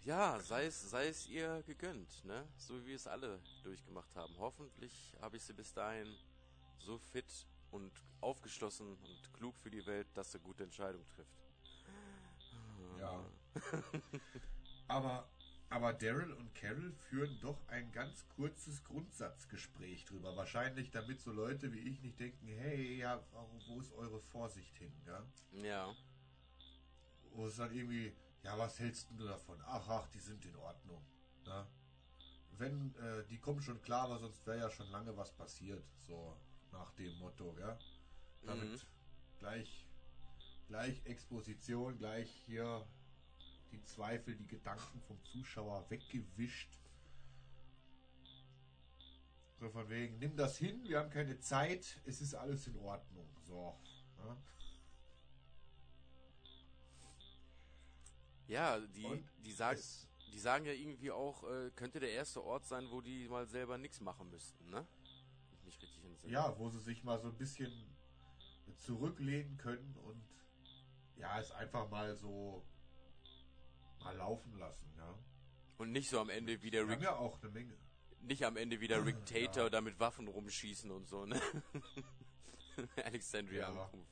ja, 0.03 0.39
sei 0.39 0.65
es, 0.65 0.89
sei 0.89 1.07
es 1.07 1.27
ihr 1.27 1.63
gegönnt, 1.63 2.25
ne? 2.25 2.47
So 2.57 2.81
wie 2.81 2.87
wir 2.87 2.95
es 2.95 3.07
alle 3.07 3.39
durchgemacht 3.63 4.13
haben. 4.15 4.35
Hoffentlich 4.37 5.13
habe 5.21 5.37
ich 5.37 5.43
sie 5.43 5.53
bis 5.53 5.73
dahin 5.73 6.13
so 6.79 6.97
fit 6.97 7.47
und 7.71 7.91
aufgeschlossen 8.19 8.97
und 8.97 9.33
klug 9.33 9.57
für 9.57 9.69
die 9.71 9.85
Welt, 9.85 10.07
dass 10.13 10.31
sie 10.31 10.39
gute 10.39 10.63
Entscheidungen 10.63 11.05
trifft. 11.07 11.40
Ja. 13.01 13.25
aber, 14.87 15.27
aber 15.69 15.93
Daryl 15.93 16.31
und 16.33 16.53
Carol 16.53 16.93
führen 17.09 17.39
doch 17.41 17.67
ein 17.67 17.91
ganz 17.91 18.27
kurzes 18.29 18.83
Grundsatzgespräch 18.83 20.05
drüber. 20.05 20.35
Wahrscheinlich, 20.35 20.91
damit 20.91 21.19
so 21.19 21.31
Leute 21.31 21.73
wie 21.73 21.79
ich 21.79 22.01
nicht 22.01 22.19
denken, 22.19 22.47
hey, 22.47 22.97
ja, 22.97 23.21
wo 23.67 23.79
ist 23.79 23.91
eure 23.93 24.19
Vorsicht 24.19 24.77
hin, 24.77 24.93
ja? 25.05 25.25
Ja. 25.63 25.95
Wo 27.31 27.47
es 27.47 27.55
dann 27.55 27.73
irgendwie, 27.73 28.15
ja, 28.43 28.57
was 28.57 28.79
hältst 28.79 29.09
du 29.11 29.25
davon? 29.25 29.59
Ach, 29.65 29.87
ach, 29.89 30.07
die 30.09 30.19
sind 30.19 30.45
in 30.45 30.55
Ordnung. 30.57 31.03
Ne? 31.45 31.67
Wenn, 32.57 32.93
äh, 32.95 33.25
die 33.29 33.39
kommen 33.39 33.61
schon 33.61 33.81
klar, 33.81 34.03
aber 34.03 34.19
sonst 34.19 34.45
wäre 34.45 34.59
ja 34.59 34.69
schon 34.69 34.89
lange 34.91 35.17
was 35.17 35.31
passiert. 35.31 35.83
So 36.01 36.37
nach 36.71 36.91
dem 36.91 37.17
Motto, 37.17 37.55
ja. 37.59 37.79
Damit 38.43 38.71
mhm. 38.71 38.81
gleich 39.39 39.87
gleich 40.71 41.05
Exposition, 41.05 41.97
gleich 41.97 42.31
hier 42.45 42.87
die 43.73 43.83
Zweifel, 43.83 44.37
die 44.37 44.47
Gedanken 44.47 45.01
vom 45.01 45.21
Zuschauer 45.25 45.85
weggewischt. 45.89 46.79
So 49.59 49.69
von 49.69 49.89
wegen, 49.89 50.17
nimm 50.19 50.37
das 50.37 50.57
hin, 50.57 50.81
wir 50.87 50.99
haben 50.99 51.09
keine 51.09 51.37
Zeit, 51.41 51.99
es 52.05 52.21
ist 52.21 52.33
alles 52.35 52.67
in 52.67 52.77
Ordnung. 52.77 53.27
So. 53.43 53.77
Ja, 58.47 58.77
ja 58.77 58.79
die, 58.79 59.25
die, 59.43 59.51
sagen, 59.51 59.81
die 60.31 60.39
sagen 60.39 60.65
ja 60.65 60.71
irgendwie 60.71 61.11
auch, 61.11 61.43
äh, 61.43 61.69
könnte 61.71 61.99
der 61.99 62.11
erste 62.11 62.41
Ort 62.41 62.65
sein, 62.65 62.89
wo 62.89 63.01
die 63.01 63.27
mal 63.27 63.45
selber 63.45 63.77
nichts 63.77 63.99
machen 63.99 64.29
müssten, 64.29 64.69
ne? 64.69 64.87
Nicht 65.51 65.65
richtig 65.65 65.99
Ja, 66.27 66.57
wo 66.57 66.69
sie 66.69 66.79
sich 66.79 67.03
mal 67.03 67.19
so 67.19 67.27
ein 67.27 67.37
bisschen 67.37 67.73
zurücklehnen 68.77 69.57
können 69.57 69.97
und 69.97 70.31
ja, 71.21 71.39
es 71.39 71.51
einfach 71.51 71.89
mal 71.89 72.15
so 72.15 72.65
mal 73.99 74.15
laufen 74.15 74.57
lassen, 74.57 74.91
ja. 74.97 75.15
Und 75.77 75.91
nicht 75.91 76.09
so 76.09 76.19
am 76.19 76.29
Ende 76.29 76.61
wie 76.61 76.71
der 76.71 76.87
Rick. 76.87 77.01
ja 77.01 77.15
auch 77.15 77.41
eine 77.41 77.51
Menge. 77.51 77.77
Nicht 78.21 78.43
am 78.45 78.57
Ende 78.57 78.79
wie 78.81 78.87
der 78.87 79.05
Rick 79.05 79.25
Tater 79.25 79.63
ja. 79.63 79.69
da 79.69 79.81
mit 79.81 79.99
Waffen 79.99 80.27
rumschießen 80.27 80.91
und 80.91 81.07
so, 81.07 81.25
ne? 81.25 81.39
Alexandria 83.03 83.61
ja. 83.61 83.67
Ankunft. 83.69 84.11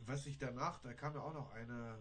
Was 0.00 0.26
ich 0.26 0.38
danach, 0.38 0.80
da 0.80 0.94
kam 0.94 1.14
ja 1.14 1.20
auch 1.20 1.34
noch 1.34 1.52
eine 1.52 2.00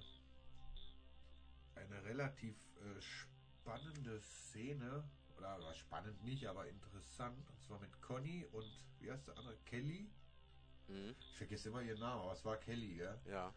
eine 1.76 2.04
relativ 2.06 2.56
äh, 2.78 3.02
spannende 3.02 4.20
Szene, 4.22 5.04
oder, 5.38 5.58
oder 5.58 5.74
spannend 5.74 6.24
nicht, 6.24 6.48
aber 6.48 6.68
interessant, 6.68 7.48
und 7.50 7.62
zwar 7.62 7.80
mit 7.80 8.02
Conny 8.02 8.46
und 8.52 8.72
wie 9.00 9.12
heißt 9.12 9.28
der 9.28 9.38
andere? 9.38 9.58
Kelly? 9.66 10.10
Mhm. 10.88 11.16
Ich 11.32 11.38
vergesse 11.38 11.70
immer 11.70 11.82
ihren 11.82 12.00
Namen, 12.00 12.22
aber 12.22 12.34
es 12.34 12.44
war 12.46 12.58
Kelly, 12.58 12.98
ja? 12.98 13.18
Ja. 13.26 13.54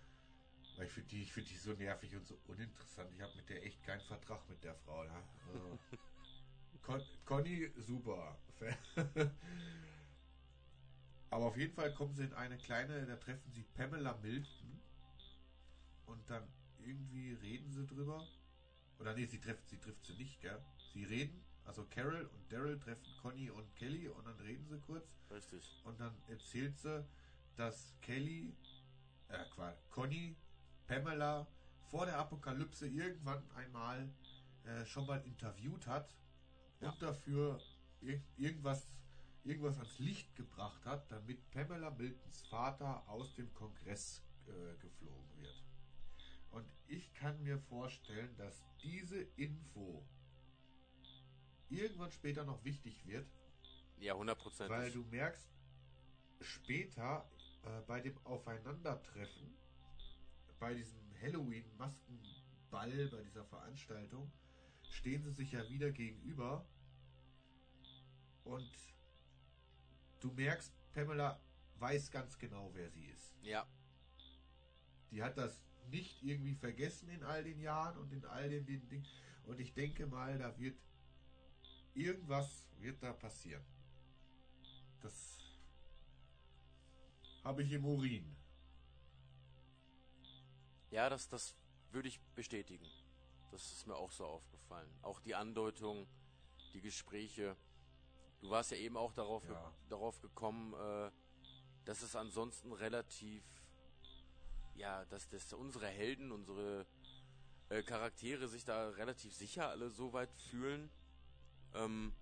Weil 0.77 0.87
ich 0.87 0.93
finde 0.93 1.09
die, 1.09 1.25
find 1.25 1.49
die 1.51 1.57
so 1.57 1.73
nervig 1.73 2.15
und 2.17 2.27
so 2.27 2.39
uninteressant. 2.47 3.11
Ich 3.15 3.21
habe 3.21 3.35
mit 3.37 3.49
der 3.49 3.65
echt 3.65 3.83
keinen 3.83 4.01
Vertrag 4.01 4.49
mit 4.49 4.63
der 4.65 4.75
Frau. 4.75 5.05
Ja? 5.05 5.23
Also. 5.53 5.79
Con 6.83 7.03
Conny, 7.27 7.71
super. 7.77 8.39
aber 11.31 11.45
auf 11.45 11.57
jeden 11.57 11.75
Fall 11.75 11.93
kommen 11.95 12.15
sie 12.15 12.25
in 12.25 12.33
eine 12.33 12.57
kleine, 12.57 13.07
da 13.07 13.17
treffen 13.17 13.51
sie 13.53 13.63
Pamela 13.75 14.17
Milton. 14.23 14.81
Und 16.07 16.29
dann 16.29 16.49
irgendwie 16.79 17.33
reden 17.35 17.71
sie 17.71 17.87
drüber. 17.87 18.27
Oder 18.99 19.15
nee, 19.15 19.27
sie 19.27 19.39
trifft, 19.39 19.69
sie 19.69 19.79
trifft 19.79 20.05
sie 20.07 20.15
nicht, 20.15 20.41
gell? 20.41 20.61
Sie 20.93 21.05
reden 21.05 21.45
Also 21.65 21.85
Carol 21.91 22.29
und 22.35 22.53
Daryl 22.53 22.79
treffen 22.79 23.07
Conny 23.23 23.51
und 23.51 23.77
Kelly 23.77 24.09
und 24.09 24.27
dann 24.27 24.39
reden 24.41 24.67
sie 24.67 24.79
kurz. 24.81 25.07
Richtig. 25.31 25.63
Und 25.85 26.01
dann 26.01 26.15
erzählt 26.29 26.79
sie, 26.79 27.05
dass 27.61 27.93
Kelly, 28.01 28.57
äh, 29.29 29.45
Conny, 29.91 30.35
Pamela 30.87 31.47
vor 31.91 32.07
der 32.07 32.17
Apokalypse 32.19 32.89
irgendwann 32.89 33.43
einmal 33.51 34.09
äh, 34.65 34.87
schon 34.87 35.05
mal 35.07 35.19
interviewt 35.27 35.87
hat 35.87 36.17
Ja. 36.81 36.89
und 36.91 37.03
dafür 37.03 37.61
ir 38.01 38.23
irgendwas, 38.39 38.95
irgendwas 39.45 39.77
ans 39.77 39.99
Licht 39.99 40.35
gebracht 40.37 40.87
hat, 40.87 41.11
damit 41.13 41.51
Pamela 41.51 41.91
Miltons 41.91 42.41
Vater 42.47 43.07
aus 43.07 43.35
dem 43.35 43.53
Kongress 43.53 44.23
äh, 44.47 44.77
geflogen 44.81 45.37
wird. 45.37 45.63
Und 46.53 46.67
ich 46.87 47.13
kann 47.13 47.43
mir 47.43 47.59
vorstellen, 47.59 48.35
dass 48.39 48.63
diese 48.83 49.21
Info 49.37 50.03
irgendwann 51.69 52.11
später 52.11 52.45
noch 52.45 52.65
wichtig 52.65 53.05
wird, 53.07 53.29
Ja, 53.99 54.15
hundertprozentig. 54.15 54.75
weil 54.75 54.91
du 54.91 55.05
merkst, 55.05 55.47
später 56.41 57.29
äh, 57.65 57.81
bei 57.87 58.01
dem 58.01 58.17
Aufeinandertreffen, 58.25 59.55
bei 60.59 60.75
diesem 60.75 60.99
Halloween-Maskenball, 61.21 63.09
bei 63.09 63.23
dieser 63.23 63.45
Veranstaltung, 63.45 64.31
stehen 64.89 65.23
sie 65.23 65.33
sich 65.33 65.53
ja 65.53 65.69
wieder 65.69 65.91
gegenüber 65.91 66.67
und 68.45 68.71
du 70.21 70.33
merkst, 70.33 70.73
Pamela 70.93 71.41
weiß 71.77 72.11
ganz 72.11 72.39
genau, 72.39 72.71
wer 72.75 72.91
sie 72.91 73.07
ist. 73.07 73.35
Ja, 73.43 73.67
Die 75.11 75.23
hat 75.23 75.37
das 75.39 75.61
nicht 75.91 76.23
irgendwie 76.23 76.55
vergessen 76.55 77.09
in 77.09 77.23
all 77.25 77.43
den 77.43 77.61
Jahren 77.61 77.97
und 77.99 78.13
in 78.13 78.25
all 78.25 78.49
den, 78.49 78.65
den 78.67 78.89
Dingen. 78.89 79.07
Und 79.45 79.61
ich 79.61 79.75
denke 79.75 80.07
mal, 80.07 80.39
da 80.39 80.57
wird 80.59 80.79
irgendwas 81.95 82.69
wird 82.79 83.03
da 83.03 83.13
passieren. 83.13 83.65
Das 85.01 85.40
habe 87.45 87.63
ich 87.63 87.73
im 87.73 87.85
Urin. 87.85 88.37
Ja, 90.91 91.09
das, 91.09 91.29
das 91.29 91.55
würde 91.93 92.09
ich 92.09 92.21
bestätigen. 92.35 92.87
Das 93.51 93.73
ist 93.73 93.87
mir 93.87 93.97
auch 93.97 94.11
so 94.13 94.25
aufgefallen. 94.25 94.89
Auch 95.03 95.21
die 95.21 95.35
Andeutung, 95.35 96.07
die 96.75 96.81
Gespräche. 96.81 97.57
Du 98.41 98.51
warst 98.51 98.71
ja 98.71 98.77
eben 98.77 98.97
auch 98.97 99.13
darauf, 99.13 99.43
ge 99.47 99.53
Ja. 99.55 99.73
darauf 99.89 100.21
gekommen, 100.21 100.75
äh, 100.75 101.11
dass 101.85 102.03
es 102.03 102.15
ansonsten 102.17 102.73
relativ, 102.73 103.43
ja, 104.75 105.05
dass, 105.07 105.29
dass 105.29 105.53
unsere 105.53 105.87
Helden, 105.89 106.33
unsere 106.33 106.87
äh, 107.69 107.83
Charaktere 107.83 108.49
sich 108.49 108.65
da 108.65 108.91
relativ 108.91 109.35
sicher 109.35 109.69
alle 109.69 109.91
so 109.91 110.13
weit 110.13 110.33
fühlen. 110.51 110.91
Ähm, 111.75 112.13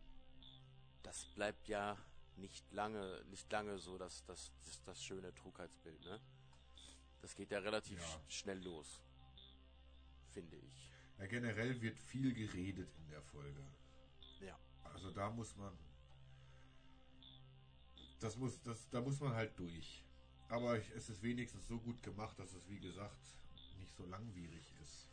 das 1.03 1.25
bleibt 1.35 1.69
ja 1.69 1.97
nicht 2.39 2.71
lange, 2.73 3.25
nicht 3.31 3.51
lange 3.53 3.79
so, 3.79 3.99
dass 3.99 4.25
das, 4.25 4.53
das, 4.65 4.83
das 4.85 5.03
schöne 5.05 5.35
Trugheitsbild, 5.35 6.01
ne? 6.05 6.21
Das 7.21 7.35
geht 7.35 7.51
ja 7.51 7.59
relativ 7.59 7.99
Ja. 7.99 8.05
sch- 8.07 8.31
schnell 8.31 8.63
los. 8.63 9.03
Finde 10.33 10.57
ich. 10.57 10.91
Ja, 11.19 11.27
generell 11.27 11.81
wird 11.81 11.99
viel 11.99 12.33
geredet 12.33 12.89
in 12.97 13.09
der 13.09 13.23
Folge. 13.23 13.61
Ja. 14.41 14.57
Also 14.85 15.11
da 15.11 15.31
muss 15.31 15.57
man. 15.57 15.77
Das 18.21 18.37
muss, 18.37 18.61
das, 18.63 18.89
da 18.91 19.01
muss 19.01 19.21
man 19.21 19.33
halt 19.35 19.59
durch. 19.59 20.05
Aber 20.49 20.79
ich, 20.79 20.89
es 20.91 21.09
ist 21.09 21.23
wenigstens 21.23 21.67
so 21.69 21.79
gut 21.79 22.03
gemacht, 22.03 22.39
dass 22.39 22.53
es 22.53 22.69
wie 22.69 22.81
gesagt 22.81 23.37
nicht 23.79 23.95
so 23.95 24.07
langwierig 24.07 24.73
ist. 24.83 25.09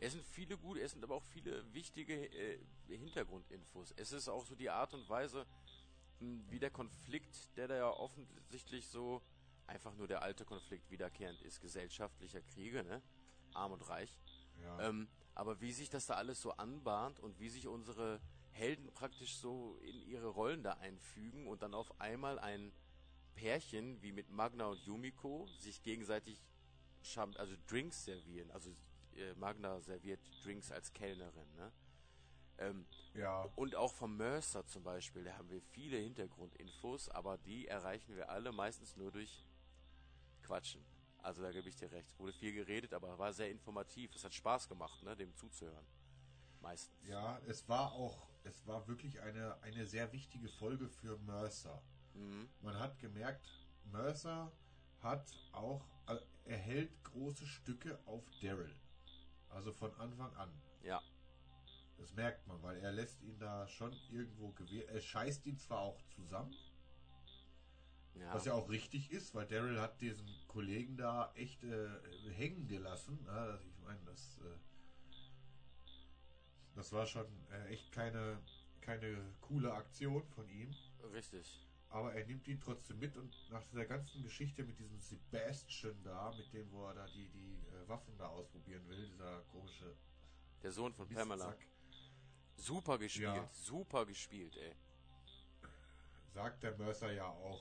Es 0.00 0.12
sind 0.12 0.24
viele 0.24 0.56
gute, 0.56 0.80
es 0.80 0.92
sind 0.92 1.02
aber 1.02 1.16
auch 1.16 1.24
viele 1.24 1.64
wichtige 1.74 2.14
äh, 2.32 2.58
Hintergrundinfos. 2.86 3.92
Es 3.96 4.12
ist 4.12 4.28
auch 4.28 4.46
so 4.46 4.54
die 4.54 4.70
Art 4.70 4.94
und 4.94 5.08
Weise, 5.08 5.44
wie 6.20 6.58
der 6.58 6.70
Konflikt, 6.70 7.56
der 7.56 7.68
da 7.68 7.76
ja 7.76 7.90
offensichtlich 7.90 8.88
so 8.88 9.22
einfach 9.66 9.94
nur 9.94 10.08
der 10.08 10.22
alte 10.22 10.44
Konflikt 10.44 10.90
wiederkehrend 10.90 11.40
ist, 11.42 11.60
gesellschaftlicher 11.60 12.40
Kriege, 12.40 12.82
ne? 12.82 13.02
Arm 13.54 13.72
und 13.72 13.88
reich. 13.88 14.18
Ja. 14.62 14.88
Ähm, 14.88 15.08
aber 15.34 15.60
wie 15.60 15.72
sich 15.72 15.90
das 15.90 16.06
da 16.06 16.14
alles 16.14 16.40
so 16.40 16.52
anbahnt 16.52 17.20
und 17.20 17.38
wie 17.38 17.48
sich 17.48 17.68
unsere 17.68 18.20
Helden 18.50 18.92
praktisch 18.92 19.36
so 19.36 19.78
in 19.82 20.02
ihre 20.02 20.28
Rollen 20.28 20.62
da 20.62 20.72
einfügen 20.74 21.46
und 21.46 21.62
dann 21.62 21.74
auf 21.74 22.00
einmal 22.00 22.38
ein 22.38 22.72
Pärchen 23.34 24.02
wie 24.02 24.10
mit 24.10 24.30
Magna 24.30 24.66
und 24.66 24.80
Yumiko 24.84 25.46
sich 25.58 25.82
gegenseitig 25.82 26.42
also 27.36 27.54
Drinks 27.68 28.04
servieren. 28.04 28.50
Also 28.50 28.74
äh, 29.16 29.34
Magna 29.34 29.80
serviert 29.80 30.20
Drinks 30.44 30.72
als 30.72 30.92
Kellnerin, 30.92 31.54
ne? 31.54 31.72
Ähm, 32.58 32.86
ja. 33.14 33.42
und 33.54 33.76
auch 33.76 33.92
vom 33.92 34.16
Mercer 34.16 34.66
zum 34.66 34.82
Beispiel, 34.82 35.24
da 35.24 35.36
haben 35.38 35.48
wir 35.48 35.60
viele 35.60 35.96
Hintergrundinfos, 35.96 37.08
aber 37.08 37.38
die 37.38 37.68
erreichen 37.68 38.16
wir 38.16 38.30
alle 38.30 38.52
meistens 38.52 38.96
nur 38.96 39.12
durch 39.12 39.44
Quatschen. 40.42 40.84
Also 41.22 41.42
da 41.42 41.52
gebe 41.52 41.68
ich 41.68 41.76
dir 41.76 41.90
recht. 41.90 42.08
Es 42.08 42.18
wurde 42.18 42.32
viel 42.32 42.52
geredet, 42.52 42.94
aber 42.94 43.18
war 43.18 43.32
sehr 43.32 43.50
informativ. 43.50 44.14
Es 44.14 44.24
hat 44.24 44.34
Spaß 44.34 44.68
gemacht, 44.68 45.02
ne, 45.02 45.16
dem 45.16 45.34
zuzuhören. 45.34 45.86
Meistens. 46.60 47.06
Ja, 47.06 47.40
es 47.46 47.68
war 47.68 47.92
auch, 47.92 48.28
es 48.44 48.66
war 48.66 48.86
wirklich 48.88 49.20
eine, 49.20 49.60
eine 49.62 49.86
sehr 49.86 50.12
wichtige 50.12 50.48
Folge 50.48 50.88
für 50.88 51.18
Mercer. 51.18 51.82
Mhm. 52.14 52.48
Man 52.60 52.78
hat 52.78 52.98
gemerkt, 52.98 53.46
Mercer 53.84 54.50
hat 55.00 55.30
auch, 55.52 55.84
äh, 56.08 56.16
er 56.44 56.56
hält 56.56 57.04
große 57.04 57.46
Stücke 57.46 57.98
auf 58.06 58.24
Daryl. 58.40 58.74
Also 59.50 59.72
von 59.72 59.94
Anfang 59.94 60.34
an. 60.36 60.50
Ja, 60.82 61.02
Das 61.98 62.14
merkt 62.14 62.46
man, 62.46 62.62
weil 62.62 62.78
er 62.78 62.92
lässt 62.92 63.22
ihn 63.22 63.38
da 63.38 63.66
schon 63.66 63.92
irgendwo 64.10 64.52
gewähr. 64.52 64.88
Er 64.88 65.00
scheißt 65.00 65.44
ihn 65.46 65.58
zwar 65.58 65.80
auch 65.80 66.00
zusammen, 66.14 66.54
ja. 68.14 68.32
was 68.32 68.44
ja 68.44 68.54
auch 68.54 68.68
richtig 68.68 69.10
ist, 69.10 69.34
weil 69.34 69.46
Daryl 69.46 69.80
hat 69.80 70.00
diesen 70.00 70.26
Kollegen 70.46 70.96
da 70.96 71.32
echt 71.34 71.64
äh, 71.64 71.88
hängen 72.30 72.68
gelassen. 72.68 73.18
Ja, 73.26 73.56
ich 73.56 73.84
meine, 73.84 74.00
das, 74.04 74.38
äh, 74.38 74.58
das 76.76 76.92
war 76.92 77.06
schon 77.06 77.26
äh, 77.50 77.66
echt 77.72 77.90
keine, 77.92 78.40
keine 78.80 79.34
coole 79.40 79.72
Aktion 79.74 80.24
von 80.28 80.48
ihm. 80.48 80.74
richtig. 81.12 81.64
Aber 81.90 82.12
er 82.12 82.26
nimmt 82.26 82.46
ihn 82.46 82.60
trotzdem 82.60 82.98
mit 82.98 83.16
und 83.16 83.34
nach 83.50 83.62
dieser 83.64 83.86
ganzen 83.86 84.22
Geschichte 84.22 84.62
mit 84.62 84.78
diesem 84.78 84.98
Sebastian 84.98 85.96
da, 86.04 86.32
mit 86.36 86.52
dem, 86.52 86.70
wo 86.70 86.86
er 86.86 86.94
da 86.94 87.06
die, 87.06 87.28
die 87.30 87.54
äh, 87.74 87.88
Waffen 87.88 88.16
da 88.18 88.26
ausprobieren 88.28 88.86
will, 88.88 89.08
dieser 89.08 89.40
komische 89.50 89.96
Der 90.62 90.70
Sohn 90.70 90.92
von 90.92 91.08
Pamela. 91.08 91.46
Mistsack, 91.46 91.66
Super 92.58 92.98
gespielt, 92.98 93.28
Ja. 93.36 93.48
super 93.52 94.04
gespielt, 94.04 94.56
ey. 94.56 94.74
sagt 96.34 96.62
der 96.62 96.76
Mercer 96.76 97.10
ja 97.12 97.26
auch 97.26 97.60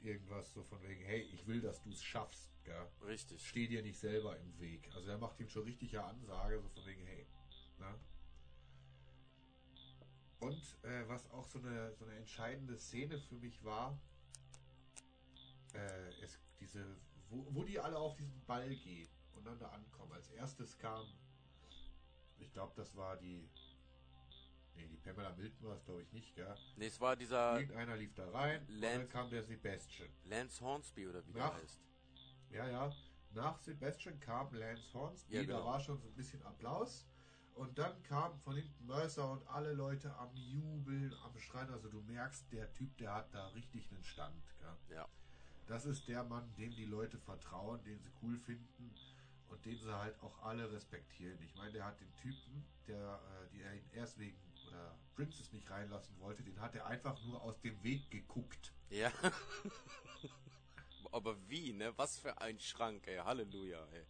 irgendwas 0.00 0.52
so 0.52 0.62
von 0.62 0.80
wegen, 0.82 1.02
hey, 1.04 1.22
ich 1.32 1.46
will, 1.46 1.60
dass 1.60 1.80
du 1.82 1.90
es 1.90 2.02
schaffst, 2.02 2.50
gell? 2.64 2.86
Richtig. 3.06 3.46
Steh 3.48 3.66
dir 3.66 3.82
nicht 3.82 3.98
selber 3.98 4.36
im 4.38 4.58
Weg. 4.60 4.90
Also 4.94 5.10
er 5.10 5.18
macht 5.18 5.40
ihm 5.40 5.48
schon 5.48 5.64
richtige 5.64 6.02
Ansage, 6.04 6.60
so 6.60 6.68
von 6.68 6.84
wegen, 6.86 7.04
hey, 7.06 7.26
na? 7.78 7.98
Und 10.40 10.76
äh, 10.84 11.08
was 11.08 11.30
auch 11.30 11.46
so 11.46 11.58
eine, 11.60 11.94
so 11.94 12.04
eine 12.04 12.14
entscheidende 12.16 12.76
Szene 12.76 13.18
für 13.20 13.36
mich 13.36 13.62
war, 13.64 13.98
äh, 15.74 16.08
es, 16.20 16.38
diese, 16.60 16.96
wo, 17.28 17.46
wo 17.50 17.64
die 17.64 17.78
alle 17.78 17.96
auf 17.98 18.16
diesen 18.16 18.44
Ball 18.44 18.74
gehen 18.76 19.08
und 19.34 19.44
dann 19.46 19.58
da 19.58 19.68
ankommen. 19.68 20.12
Als 20.12 20.28
erstes 20.30 20.76
kam, 20.78 21.06
ich 22.42 22.52
glaube, 22.52 22.72
das 22.76 22.94
war 22.96 23.16
die, 23.16 23.48
nee, 24.74 24.86
die 24.88 24.96
Pamela 24.96 25.32
Milton 25.34 25.68
war 25.68 25.76
es, 25.76 25.84
glaube 25.84 26.02
ich, 26.02 26.12
nicht, 26.12 26.34
gell? 26.34 26.54
Nee, 26.76 26.86
es 26.86 27.00
war 27.00 27.16
dieser 27.16 27.60
Irgendeiner 27.60 27.96
lief 27.96 28.14
da 28.14 28.28
rein 28.30 28.60
und 28.62 28.68
dann 28.70 28.80
Lance- 28.80 29.08
kam 29.08 29.30
der 29.30 29.42
Sebastian. 29.42 30.08
Lance 30.24 30.60
Hornsby 30.64 31.08
oder 31.08 31.26
wie 31.26 31.32
Ja. 31.32 31.48
der 31.50 31.54
heißt. 31.62 31.80
Ja, 32.50 32.68
ja. 32.68 32.92
Nach 33.34 33.58
Sebastian 33.58 34.20
kam 34.20 34.52
Lance 34.54 34.92
Hornsby, 34.92 35.34
Ja, 35.36 35.42
genau. 35.42 35.58
da 35.60 35.64
war 35.64 35.80
schon 35.80 35.98
so 36.00 36.08
ein 36.08 36.14
bisschen 36.14 36.42
Applaus. 36.42 37.06
Und 37.54 37.78
dann 37.78 38.02
kam 38.04 38.38
von 38.40 38.56
hinten 38.56 38.86
Mercer 38.86 39.30
und 39.30 39.46
alle 39.46 39.72
Leute 39.74 40.14
am 40.16 40.34
Jubeln, 40.34 41.12
am 41.22 41.36
Schreien. 41.38 41.68
Also 41.70 41.88
du 41.90 42.00
merkst, 42.02 42.50
der 42.50 42.72
Typ, 42.72 42.96
der 42.96 43.14
hat 43.14 43.34
da 43.34 43.48
richtig 43.48 43.90
einen 43.90 44.02
Stand. 44.04 44.42
Gell? 44.58 44.96
Ja. 44.96 45.06
Das 45.66 45.84
ist 45.84 46.08
der 46.08 46.24
Mann, 46.24 46.50
dem 46.56 46.70
die 46.74 46.86
Leute 46.86 47.18
vertrauen, 47.18 47.82
den 47.84 48.00
sie 48.00 48.10
cool 48.22 48.38
finden 48.38 48.94
und 49.52 49.64
den 49.64 49.78
sie 49.78 49.94
halt 49.94 50.18
auch 50.20 50.42
alle 50.42 50.70
respektieren. 50.72 51.40
Ich 51.42 51.54
meine, 51.54 51.72
der 51.72 51.84
hat 51.84 52.00
den 52.00 52.14
Typen, 52.16 52.64
der, 52.86 52.96
äh, 52.96 53.48
die 53.52 53.62
er 53.62 53.74
ihn 53.74 53.88
erst 53.92 54.18
wegen 54.18 54.36
oder 54.68 54.96
Princess 55.14 55.52
nicht 55.52 55.70
reinlassen 55.70 56.18
wollte, 56.18 56.42
den 56.42 56.58
hat 56.60 56.74
er 56.74 56.86
einfach 56.86 57.20
nur 57.22 57.42
aus 57.42 57.60
dem 57.60 57.82
Weg 57.82 58.10
geguckt. 58.10 58.72
Ja. 58.88 59.12
aber 61.12 61.36
wie, 61.48 61.72
ne? 61.74 61.92
Was 61.96 62.18
für 62.18 62.40
ein 62.40 62.58
Schrank, 62.58 63.06
ey. 63.06 63.18
Halleluja, 63.18 63.84
ey. 63.92 64.06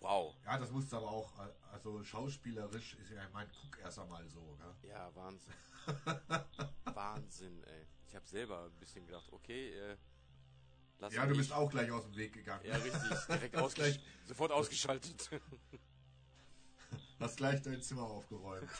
Wow. 0.00 0.36
Ja, 0.44 0.58
das 0.58 0.70
musste 0.70 0.96
aber 0.96 1.10
auch, 1.10 1.38
äh, 1.38 1.52
also 1.72 2.02
schauspielerisch 2.02 2.94
ist 2.94 3.10
ja, 3.10 3.24
ich 3.24 3.32
meine, 3.32 3.50
guck 3.62 3.78
erst 3.78 3.98
einmal 3.98 4.28
so, 4.28 4.56
gell? 4.56 4.90
Ja, 4.90 5.14
Wahnsinn. 5.14 5.54
Wahnsinn, 6.94 7.64
ey. 7.64 7.86
Ich 8.08 8.14
habe 8.14 8.26
selber 8.26 8.64
ein 8.64 8.78
bisschen 8.78 9.06
gedacht, 9.06 9.32
okay, 9.32 9.72
äh, 9.72 9.96
lass 10.98 11.14
Ja, 11.14 11.26
du 11.26 11.36
bist 11.36 11.52
auch 11.52 11.70
gleich 11.70 11.90
aus 11.90 12.04
dem 12.04 12.16
Weg 12.16 12.32
gegangen. 12.32 12.64
Ja, 12.64 12.76
richtig. 12.76 13.00
Direkt 13.28 13.56
ausgesch 13.56 13.94
gleich- 13.94 14.00
sofort 14.26 14.52
ausgeschaltet. 14.52 15.30
Hast 17.20 17.36
gleich 17.36 17.62
dein 17.62 17.80
Zimmer 17.82 18.02
aufgeräumt. 18.02 18.68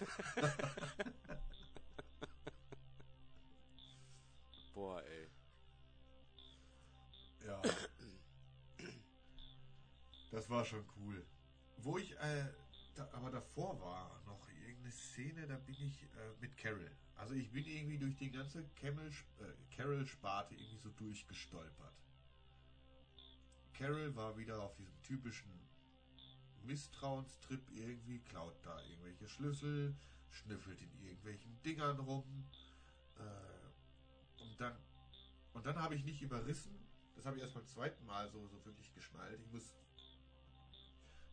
Boah, 4.74 5.02
ey. 5.04 5.28
Ja. 7.46 7.62
Das 10.30 10.50
war 10.50 10.64
schon 10.64 10.84
cool. 10.96 11.24
Wo 11.76 11.96
ich 11.98 12.12
äh, 12.18 12.46
da, 12.94 13.08
aber 13.12 13.30
davor 13.30 13.80
war 13.80 14.20
noch 14.26 14.48
irgendeine 14.48 14.90
Szene, 14.90 15.46
da 15.46 15.56
bin 15.56 15.76
ich 15.80 16.02
äh, 16.02 16.06
mit 16.40 16.56
Carol. 16.56 16.90
Also 17.14 17.34
ich 17.34 17.52
bin 17.52 17.64
irgendwie 17.66 17.98
durch 17.98 18.16
die 18.16 18.30
ganze 18.30 18.64
Camel, 18.74 19.08
äh, 19.38 19.74
Carol-Sparte 19.76 20.54
irgendwie 20.54 20.78
so 20.78 20.90
durchgestolpert. 20.90 21.94
Carol 23.74 24.14
war 24.14 24.36
wieder 24.36 24.62
auf 24.62 24.74
diesem 24.76 25.00
typischen 25.02 25.50
Misstrauenstrip 26.62 27.70
irgendwie, 27.70 28.20
klaut 28.20 28.56
da 28.64 28.80
irgendwelche 28.84 29.28
Schlüssel, 29.28 29.94
schnüffelt 30.30 30.80
in 30.80 30.98
irgendwelchen 31.02 31.60
Dingern 31.62 31.98
rum. 31.98 32.48
Äh, 33.16 34.42
und 34.42 34.60
dann, 34.60 34.76
und 35.52 35.66
dann 35.66 35.76
habe 35.76 35.94
ich 35.94 36.04
nicht 36.04 36.22
überrissen. 36.22 36.74
Das 37.16 37.26
habe 37.26 37.36
ich 37.36 37.42
erst 37.42 37.54
beim 37.54 37.66
zweiten 37.66 38.04
Mal 38.06 38.28
so, 38.30 38.46
so 38.48 38.64
wirklich 38.64 38.92
geschnallt. 38.94 39.40
Ich 39.40 39.50
muss. 39.52 39.74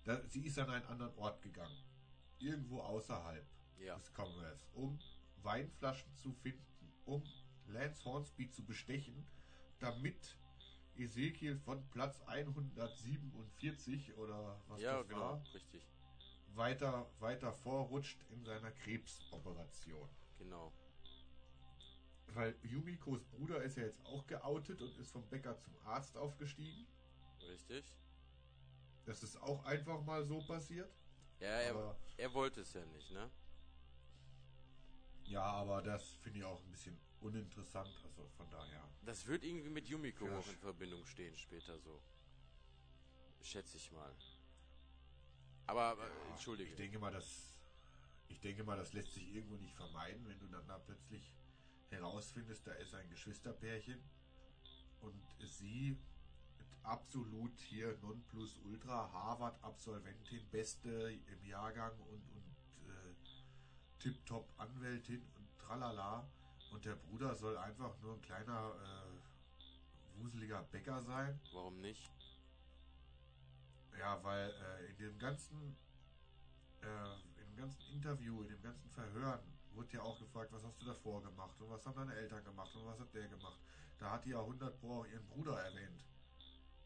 Da, 0.03 0.21
sie 0.27 0.45
ist 0.45 0.57
an 0.59 0.69
einen 0.69 0.85
anderen 0.85 1.15
Ort 1.17 1.41
gegangen. 1.41 1.77
Irgendwo 2.39 2.81
außerhalb 2.81 3.45
Ja. 3.79 3.95
des 3.95 4.11
Commonwealth, 4.13 4.65
um 4.73 4.99
Weinflaschen 5.43 6.13
zu 6.15 6.33
finden, 6.33 6.65
um 7.05 7.23
Lance 7.67 8.03
Hornsby 8.03 8.49
zu 8.49 8.63
bestechen, 8.65 9.25
damit 9.79 10.37
Ezekiel 11.03 11.57
von 11.57 11.83
Platz 11.89 12.21
147 12.25 14.17
oder 14.17 14.59
was 14.67 14.81
Ja, 14.81 14.97
das 14.99 15.07
genau, 15.07 15.21
war, 15.21 15.43
richtig. 15.53 15.81
weiter, 16.53 17.09
weiter 17.19 17.51
vorrutscht 17.53 18.19
in 18.31 18.43
seiner 18.43 18.71
Krebsoperation. 18.71 20.07
Genau. 20.37 20.71
Weil 22.33 22.55
Yumikos 22.63 23.23
Bruder 23.25 23.61
ist 23.63 23.77
ja 23.77 23.83
jetzt 23.83 24.05
auch 24.05 24.25
geoutet 24.25 24.81
und 24.81 24.97
ist 24.97 25.11
vom 25.11 25.27
Bäcker 25.27 25.57
zum 25.57 25.73
Arzt 25.85 26.15
aufgestiegen. 26.17 26.87
Richtig. 27.47 27.83
Das 29.05 29.23
ist 29.23 29.41
auch 29.41 29.65
einfach 29.65 30.01
mal 30.03 30.23
so 30.25 30.39
passiert. 30.41 30.89
Ja, 31.39 31.47
er, 31.47 31.71
Aber- 31.75 31.97
er 32.17 32.33
wollte 32.33 32.61
es 32.61 32.73
ja 32.73 32.85
nicht, 32.85 33.11
ne? 33.11 33.29
Aber 35.61 35.79
das 35.83 36.15
finde 36.23 36.39
ich 36.39 36.45
auch 36.45 36.59
ein 36.63 36.71
bisschen 36.71 36.97
uninteressant. 37.19 37.87
Also 38.03 38.27
von 38.35 38.49
daher. 38.49 38.83
Das 39.05 39.27
wird 39.27 39.43
irgendwie 39.43 39.69
mit 39.69 39.87
Yumiko 39.87 40.25
Ja. 40.25 40.39
auch 40.39 40.47
in 40.47 40.57
Verbindung 40.57 41.05
stehen 41.05 41.35
später 41.37 41.77
so. 41.77 42.01
Schätze 43.43 43.77
ich 43.77 43.91
mal. 43.91 44.11
Aber, 45.67 45.83
aber 45.83 46.07
Ja, 46.07 46.31
entschuldige. 46.31 46.71
Ich 46.71 46.77
denke 46.77 46.97
mal, 46.97 47.11
das, 47.11 47.59
ich 48.27 48.39
denke 48.39 48.63
mal, 48.63 48.75
das 48.75 48.93
lässt 48.93 49.13
sich 49.13 49.27
irgendwo 49.35 49.55
nicht 49.57 49.75
vermeiden, 49.75 50.27
wenn 50.27 50.39
du 50.39 50.47
dann 50.47 50.67
da 50.67 50.79
plötzlich 50.79 51.31
herausfindest, 51.91 52.65
da 52.65 52.71
ist 52.73 52.95
ein 52.95 53.07
Geschwisterpärchen 53.09 54.01
und 55.01 55.21
sie 55.41 55.95
absolut 56.81 57.59
hier 57.59 57.95
Nonplusultra 58.01 59.11
Harvard-Absolventin, 59.11 60.49
beste 60.49 61.11
im 61.27 61.45
Jahrgang 61.45 61.95
und, 61.99 62.23
und 62.31 62.89
äh, 62.89 63.13
Tip-Top 63.99 64.51
Anwältin 64.57 65.21
und 65.35 65.40
tralala. 65.65 66.27
Und 66.71 66.85
der 66.85 66.95
Bruder 66.95 67.35
soll 67.35 67.57
einfach 67.57 67.97
nur 68.01 68.15
ein 68.15 68.21
kleiner 68.21 68.73
äh, 68.75 70.21
wuseliger 70.21 70.63
Bäcker 70.63 71.01
sein. 71.01 71.39
Warum 71.53 71.81
nicht? 71.81 72.09
Ja, 73.99 74.23
weil 74.23 74.49
äh, 74.49 74.91
in 74.91 74.97
dem 74.97 75.17
ganzen 75.17 75.75
äh, 76.81 77.41
in 77.41 77.45
dem 77.47 77.55
ganzen 77.57 77.81
Interview, 77.91 78.41
in 78.43 78.49
dem 78.49 78.61
ganzen 78.61 78.89
Verhören 78.89 79.39
wurde 79.73 79.93
ja 79.93 80.01
auch 80.01 80.19
gefragt, 80.19 80.51
was 80.51 80.63
hast 80.63 80.81
du 80.81 80.85
davor 80.85 81.21
gemacht 81.21 81.59
und 81.61 81.69
was 81.69 81.85
haben 81.85 81.95
deine 81.95 82.15
Eltern 82.15 82.43
gemacht 82.43 82.75
und 82.75 82.85
was 82.85 82.99
hat 82.99 83.13
der 83.13 83.27
gemacht. 83.27 83.59
Da 83.99 84.11
hat 84.11 84.25
die 84.25 84.31
ja 84.31 84.39
100 84.39 84.79
Pro 84.79 85.01
auch 85.01 85.05
ihren 85.05 85.25
Bruder 85.27 85.59
erwähnt. 85.59 86.03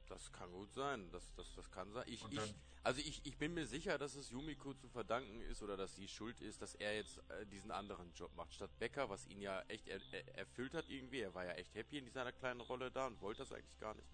Das 0.07 0.31
kann 0.31 0.51
gut 0.51 0.71
sein. 0.73 1.09
Das, 1.11 1.33
das, 1.35 1.51
das 1.55 1.71
kann 1.71 1.91
sein. 1.91 2.03
Ich, 2.07 2.23
ich, 2.31 2.55
also 2.83 3.01
ich, 3.01 3.25
ich 3.25 3.37
bin 3.37 3.53
mir 3.53 3.65
sicher, 3.65 3.97
dass 3.97 4.15
es 4.15 4.29
Yumiko 4.29 4.73
zu 4.75 4.87
verdanken 4.87 5.41
ist 5.41 5.63
oder 5.63 5.75
dass 5.77 5.95
sie 5.95 6.07
schuld 6.07 6.39
ist, 6.41 6.61
dass 6.61 6.75
er 6.75 6.95
jetzt 6.95 7.17
äh, 7.29 7.45
diesen 7.47 7.71
anderen 7.71 8.13
Job 8.13 8.31
macht. 8.35 8.53
Statt 8.53 8.69
Becker, 8.77 9.09
was 9.09 9.25
ihn 9.27 9.41
ja 9.41 9.61
echt 9.67 9.87
er, 9.87 9.99
er, 10.11 10.37
erfüllt 10.37 10.73
hat 10.75 10.87
irgendwie. 10.89 11.21
Er 11.21 11.33
war 11.33 11.45
ja 11.45 11.53
echt 11.53 11.73
happy 11.73 11.97
in 11.97 12.05
dieser 12.05 12.31
kleinen 12.31 12.61
Rolle 12.61 12.91
da 12.91 13.07
und 13.07 13.19
wollte 13.21 13.39
das 13.39 13.51
eigentlich 13.51 13.79
gar 13.79 13.95
nicht. 13.95 14.07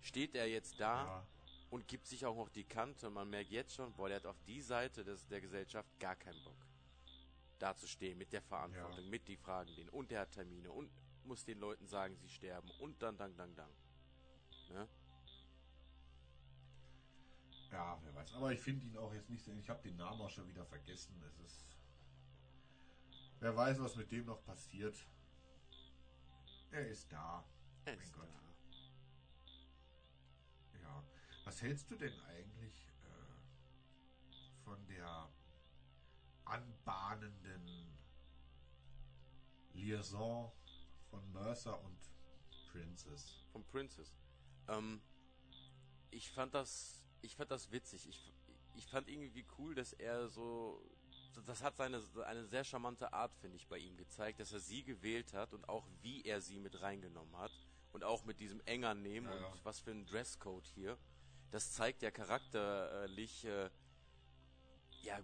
Steht 0.00 0.36
er 0.36 0.48
jetzt 0.48 0.78
da 0.78 1.04
Ja, 1.04 1.26
und 1.70 1.88
gibt 1.88 2.06
sich 2.06 2.24
auch 2.24 2.36
noch 2.36 2.48
die 2.48 2.64
Kante. 2.64 3.10
Man 3.10 3.28
merkt 3.28 3.50
jetzt 3.50 3.74
schon, 3.74 3.92
boah, 3.94 4.08
der 4.08 4.18
hat 4.18 4.26
auf 4.26 4.40
die 4.46 4.60
Seite 4.60 5.04
des, 5.04 5.26
der 5.26 5.40
Gesellschaft 5.40 5.88
gar 5.98 6.14
keinen 6.14 6.42
Bock. 6.44 6.66
Da 7.58 7.76
zu 7.76 7.88
stehen 7.88 8.16
mit 8.16 8.32
der 8.32 8.42
Verantwortung, 8.42 9.04
Ja. 9.04 9.10
mit 9.10 9.26
die 9.26 9.36
Fragen 9.36 9.74
denen 9.74 9.88
und 9.88 10.12
der 10.12 10.20
hat 10.20 10.30
Termine 10.32 10.70
und 10.70 10.88
muss 11.24 11.44
den 11.44 11.58
Leuten 11.58 11.88
sagen, 11.88 12.16
sie 12.16 12.28
sterben 12.28 12.70
und 12.78 13.02
dann, 13.02 13.16
dann, 13.18 13.36
dann, 13.36 13.54
dann. 13.56 13.70
Ne? 14.70 14.88
Ja, 17.70 17.98
wer 18.02 18.14
weiß. 18.14 18.34
Aber 18.34 18.52
ich 18.52 18.60
finde 18.60 18.86
ihn 18.86 18.96
auch 18.96 19.12
jetzt 19.12 19.30
nicht 19.30 19.44
so. 19.44 19.52
Ich 19.52 19.68
habe 19.68 19.82
den 19.82 19.96
Namen 19.96 20.20
auch 20.20 20.30
schon 20.30 20.48
wieder 20.48 20.64
vergessen. 20.64 21.22
Es 21.26 21.38
ist. 21.40 21.64
Wer 23.40 23.56
weiß, 23.56 23.80
was 23.80 23.96
mit 23.96 24.10
dem 24.10 24.26
noch 24.26 24.42
passiert. 24.44 24.96
Er 26.70 26.86
ist 26.88 27.10
da. 27.12 27.44
Er 27.84 27.94
Mein 27.94 28.02
ist 28.04 28.12
Gott. 28.12 28.28
da. 28.28 28.38
Ja. 30.82 31.04
Was 31.44 31.62
hältst 31.62 31.90
du 31.90 31.96
denn 31.96 32.18
eigentlich 32.20 32.88
äh, 33.02 34.64
von 34.64 34.86
der 34.86 35.30
anbahnenden 36.44 37.98
Liaison 39.72 40.52
von 41.10 41.32
Mercer 41.32 41.82
und 41.84 41.98
Princess? 42.70 43.44
Von 43.52 43.64
Princess. 43.64 44.14
Ähm, 44.68 45.00
ich 46.10 46.30
fand 46.30 46.54
das, 46.54 47.02
ich 47.22 47.36
fand 47.36 47.50
das 47.50 47.70
witzig. 47.70 48.08
Ich, 48.08 48.32
ich 48.74 48.86
fand 48.86 49.08
irgendwie 49.08 49.44
cool, 49.58 49.74
dass 49.74 49.92
er 49.92 50.28
so, 50.28 50.82
das 51.46 51.62
hat 51.62 51.76
seine, 51.76 52.02
eine 52.26 52.46
sehr 52.46 52.64
charmante 52.64 53.12
Art, 53.12 53.34
finde 53.36 53.56
ich, 53.56 53.66
bei 53.66 53.78
ihm 53.78 53.96
gezeigt, 53.96 54.40
dass 54.40 54.52
er 54.52 54.60
sie 54.60 54.82
gewählt 54.84 55.32
hat 55.34 55.52
und 55.54 55.68
auch 55.68 55.86
wie 56.02 56.22
er 56.22 56.40
sie 56.40 56.58
mit 56.58 56.80
reingenommen 56.80 57.36
hat 57.36 57.52
und 57.92 58.04
auch 58.04 58.24
mit 58.24 58.40
diesem 58.40 58.60
enger 58.66 58.94
nehmen 58.94 59.26
Ja, 59.26 59.34
und 59.34 59.42
ja. 59.42 59.64
was 59.64 59.80
für 59.80 59.90
ein 59.90 60.06
Dresscode 60.06 60.66
hier. 60.66 60.98
Das 61.50 61.72
zeigt 61.72 62.02
ja 62.02 62.10
charakterlich, 62.10 63.44
äh, 63.44 63.70
ja, 65.02 65.18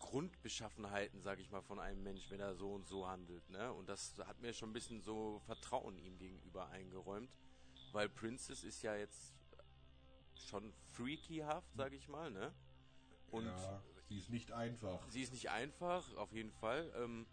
Grundbeschaffenheiten, 0.00 1.22
sag 1.22 1.38
ich 1.38 1.50
mal, 1.50 1.62
von 1.62 1.78
einem 1.78 2.02
Mensch, 2.02 2.28
wenn 2.28 2.40
er 2.40 2.54
so 2.54 2.72
und 2.74 2.86
so 2.86 3.08
handelt, 3.08 3.48
ne? 3.48 3.72
Und 3.72 3.88
das 3.88 4.14
hat 4.26 4.40
mir 4.40 4.52
schon 4.52 4.70
ein 4.70 4.72
bisschen 4.72 5.00
so 5.00 5.40
Vertrauen 5.46 5.96
ihm 5.98 6.18
gegenüber 6.18 6.68
eingeräumt, 6.70 7.38
weil 7.92 8.08
Princess 8.08 8.64
ist 8.64 8.82
ja 8.82 8.96
jetzt 8.96 9.32
schon 10.36 10.72
freakyhaft, 10.92 11.68
sag 11.76 11.92
ich 11.92 12.08
mal, 12.08 12.30
ne? 12.30 12.52
Und 13.30 13.46
ja, 13.46 13.82
sie 14.08 14.18
ist 14.18 14.30
nicht 14.30 14.52
einfach. 14.52 15.00
sie 15.10 15.22
ist 15.22 15.32
nicht 15.32 15.50
einfach, 15.50 16.04
auf 16.16 16.32
jeden 16.32 16.52
Fall. 16.52 16.92
Ähm, 16.96 17.26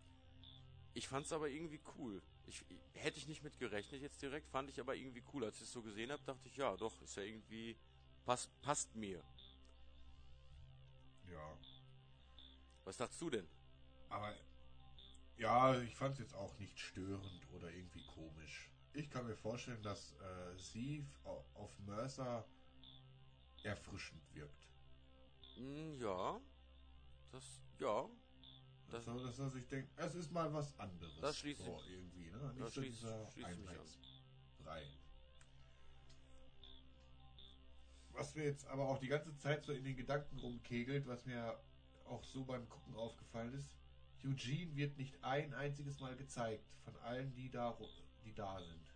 ich 0.93 1.07
fand's 1.07 1.31
aber 1.31 1.49
irgendwie 1.49 1.79
cool. 1.97 2.21
Ich, 2.47 2.65
hätte 2.93 3.19
ich 3.19 3.27
nicht 3.27 3.43
mit 3.43 3.59
gerechnet 3.59 4.01
jetzt 4.01 4.21
direkt, 4.21 4.49
fand 4.49 4.69
ich 4.69 4.79
aber 4.79 4.95
irgendwie 4.95 5.23
cool. 5.33 5.45
Als 5.45 5.57
ich 5.57 5.63
es 5.63 5.71
so 5.73 5.81
gesehen 5.81 6.11
habe, 6.11 6.23
dachte 6.25 6.47
ich, 6.47 6.55
ja, 6.57 6.75
doch, 6.77 7.01
ist 7.01 7.15
ja 7.15 7.23
irgendwie, 7.23 7.75
passt, 8.25 8.49
passt 8.61 8.95
mir. 8.95 9.23
Ja. 11.31 11.57
Was 12.85 12.97
dachtest 12.97 13.21
du 13.21 13.29
denn? 13.29 13.47
Aber 14.09 14.33
ja, 15.37 15.79
ich 15.81 15.95
fand 15.95 16.13
es 16.13 16.19
jetzt 16.19 16.35
auch 16.35 16.57
nicht 16.59 16.79
störend 16.79 17.47
oder 17.53 17.71
irgendwie 17.71 18.03
komisch. 18.03 18.69
Ich 18.93 19.09
kann 19.09 19.27
mir 19.27 19.35
vorstellen, 19.35 19.81
dass 19.83 20.13
äh, 20.13 20.57
sie 20.57 21.05
au- 21.23 21.45
auf 21.53 21.77
Mercer 21.79 22.45
erfrischend 23.63 24.21
wirkt. 24.33 24.67
Hm, 25.55 25.99
ja. 25.99 26.39
Das, 27.31 27.61
ja. 27.79 28.09
Das- 28.89 29.05
Das, 29.05 29.05
so, 29.05 29.23
dass 29.23 29.37
er 29.39 29.49
sich 29.49 29.67
denkt, 29.67 29.91
es 29.97 30.15
ist 30.15 30.31
mal 30.31 30.51
was 30.51 30.77
anderes. 30.79 31.13
Das 31.21 31.37
schließt 31.37 31.61
so 31.63 31.79
irgendwie, 31.87 32.31
ne? 32.31 32.39
das 32.39 32.55
Nicht 32.55 32.73
so 32.73 32.81
schließt- 32.81 32.85
dieser 32.85 33.31
schließt 33.31 33.57
mich 33.59 33.69
an. 33.69 33.85
Was 38.13 38.35
mir 38.35 38.45
jetzt 38.45 38.65
aber 38.67 38.87
auch 38.89 38.97
die 38.99 39.07
ganze 39.07 39.35
Zeit 39.37 39.63
so 39.63 39.71
in 39.71 39.83
den 39.83 39.95
Gedanken 39.95 40.39
rumkegelt, 40.39 41.07
was 41.07 41.25
mir 41.25 41.57
auch 42.05 42.23
so 42.23 42.43
beim 42.43 42.67
Gucken 42.67 42.95
aufgefallen 42.95 43.53
ist, 43.53 43.75
Eugene 44.25 44.75
wird 44.75 44.97
nicht 44.97 45.23
ein 45.23 45.53
einziges 45.53 45.99
Mal 45.99 46.15
gezeigt 46.17 46.65
von 46.83 46.97
allen, 46.97 47.33
die 47.35 47.49
da, 47.49 47.77
die 48.25 48.33
da 48.33 48.59
sind. 48.61 48.93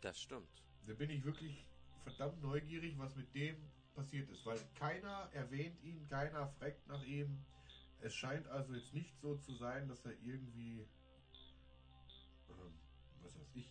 Das 0.00 0.18
stimmt. 0.20 0.62
Da 0.86 0.94
bin 0.94 1.10
ich 1.10 1.24
wirklich 1.24 1.66
verdammt 2.02 2.42
neugierig, 2.42 2.98
was 2.98 3.14
mit 3.16 3.34
dem 3.34 3.56
passiert 3.94 4.28
ist, 4.30 4.44
weil 4.46 4.58
keiner 4.74 5.28
erwähnt 5.32 5.82
ihn, 5.82 6.06
keiner 6.08 6.48
fragt 6.58 6.86
nach 6.88 7.02
ihm. 7.04 7.44
Es 8.00 8.14
scheint 8.14 8.46
also 8.48 8.74
jetzt 8.74 8.94
nicht 8.94 9.18
so 9.20 9.36
zu 9.36 9.54
sein, 9.54 9.88
dass 9.88 10.04
er 10.04 10.12
irgendwie, 10.22 10.86
ähm, 12.48 12.74
was 13.22 13.38
weiß 13.38 13.50
ich, 13.54 13.70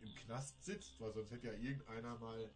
im 0.00 0.14
Knast 0.14 0.62
sitzt, 0.62 1.00
weil 1.00 1.12
sonst 1.12 1.30
hätte 1.30 1.46
ja 1.46 1.54
irgendeiner 1.54 2.18
mal 2.18 2.50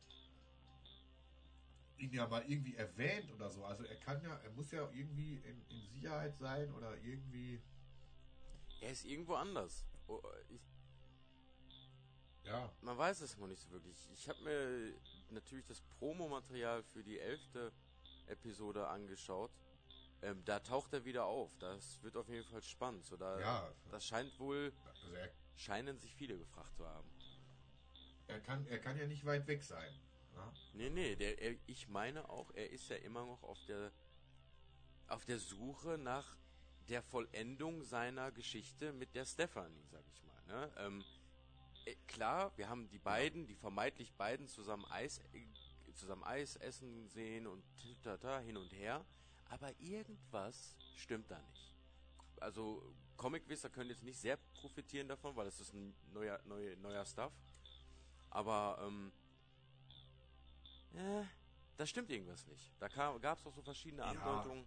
ihn 1.98 2.12
ja 2.12 2.26
mal 2.26 2.44
irgendwie 2.46 2.74
erwähnt 2.74 3.32
oder 3.32 3.50
so. 3.50 3.64
Also 3.64 3.84
er 3.84 3.96
kann 3.96 4.22
ja, 4.22 4.36
er 4.36 4.50
muss 4.50 4.70
ja 4.70 4.88
irgendwie 4.92 5.36
in, 5.36 5.64
in 5.68 5.88
Sicherheit 5.88 6.36
sein 6.36 6.72
oder 6.74 6.96
irgendwie. 7.02 7.62
Er 8.80 8.92
ist 8.92 9.04
irgendwo 9.04 9.34
anders. 9.34 9.86
Oh, 10.06 10.20
ich, 10.50 10.60
ja. 12.46 12.70
Man 12.80 12.96
weiß 12.96 13.20
es 13.20 13.36
noch 13.36 13.46
nicht 13.46 13.60
so 13.60 13.70
wirklich. 13.70 14.08
Ich 14.12 14.28
habe 14.28 14.40
mir 14.42 14.94
natürlich 15.30 15.66
das 15.66 15.80
Promomaterial 15.98 16.82
für 16.82 17.02
die 17.02 17.18
elfte 17.18 17.72
Episode 18.26 18.86
angeschaut. 18.86 19.50
Ähm, 20.22 20.42
da 20.44 20.60
taucht 20.60 20.92
er 20.92 21.04
wieder 21.04 21.26
auf. 21.26 21.56
Das 21.58 22.02
wird 22.02 22.16
auf 22.16 22.28
jeden 22.28 22.44
Fall 22.44 22.62
spannend. 22.62 23.04
So, 23.04 23.16
da, 23.16 23.38
ja. 23.38 23.72
Das 23.90 24.04
scheint 24.06 24.38
wohl, 24.38 24.72
also 24.84 25.12
er, 25.12 25.30
scheinen 25.56 25.98
sich 25.98 26.14
viele 26.14 26.38
gefragt 26.38 26.74
zu 26.74 26.86
haben. 26.86 27.08
Er 28.28 28.40
kann, 28.40 28.66
er 28.66 28.78
kann 28.78 28.98
ja 28.98 29.06
nicht 29.06 29.24
weit 29.24 29.46
weg 29.46 29.62
sein. 29.62 29.92
Ja? 30.34 30.52
Nee, 30.72 30.90
nee, 30.90 31.16
der, 31.16 31.40
er, 31.40 31.56
ich 31.66 31.88
meine 31.88 32.28
auch, 32.28 32.50
er 32.52 32.70
ist 32.70 32.88
ja 32.88 32.96
immer 32.96 33.24
noch 33.24 33.42
auf 33.42 33.62
der, 33.66 33.92
auf 35.08 35.24
der 35.24 35.38
Suche 35.38 35.98
nach 35.98 36.36
der 36.88 37.02
Vollendung 37.02 37.82
seiner 37.82 38.30
Geschichte 38.32 38.92
mit 38.92 39.14
der 39.14 39.24
Stephanie, 39.24 39.84
sag 39.90 40.04
ich 40.08 40.22
mal. 40.24 40.42
Ne? 40.46 40.72
Ähm, 40.78 41.00
äh, 41.00 41.15
klar, 42.08 42.52
wir 42.56 42.68
haben 42.68 42.88
die 42.88 42.98
beiden, 42.98 43.46
die 43.46 43.54
vermeintlich 43.54 44.12
beiden 44.14 44.48
zusammen 44.48 44.84
Eis, 44.86 45.18
äh, 45.32 45.46
zusammen 45.94 46.24
Eis 46.24 46.56
essen 46.56 47.08
sehen 47.08 47.46
und 47.46 47.62
tata, 48.02 48.40
hin 48.40 48.56
und 48.56 48.72
her, 48.72 49.04
aber 49.48 49.72
irgendwas 49.80 50.74
stimmt 50.96 51.30
da 51.30 51.38
nicht. 51.38 51.72
Also 52.40 52.82
Comic-Wisser 53.16 53.70
können 53.70 53.90
jetzt 53.90 54.02
nicht 54.02 54.18
sehr 54.18 54.36
profitieren 54.54 55.08
davon, 55.08 55.34
weil 55.36 55.46
es 55.46 55.60
ist 55.60 55.72
ein 55.72 55.94
neuer, 56.12 56.38
neuer, 56.44 56.76
neuer 56.76 57.04
Stuff. 57.06 57.32
Aber 58.30 58.78
ähm, 58.86 59.10
äh, 60.94 61.24
da 61.78 61.86
stimmt 61.86 62.10
irgendwas 62.10 62.46
nicht. 62.46 62.72
Da 62.78 62.88
gab 62.88 63.38
es 63.38 63.46
auch 63.46 63.54
so 63.54 63.62
verschiedene 63.62 64.02
Ja. 64.02 64.08
Andeutungen. 64.10 64.66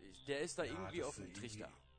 Ich- 0.00 0.24
Der 0.26 0.40
ist 0.40 0.58
da 0.58 0.64
Ja, 0.64 0.72
irgendwie 0.72 1.02
auf 1.02 1.14
dem 1.14 1.32
Trichter. 1.32 1.60
Irgendwie, 1.60 1.89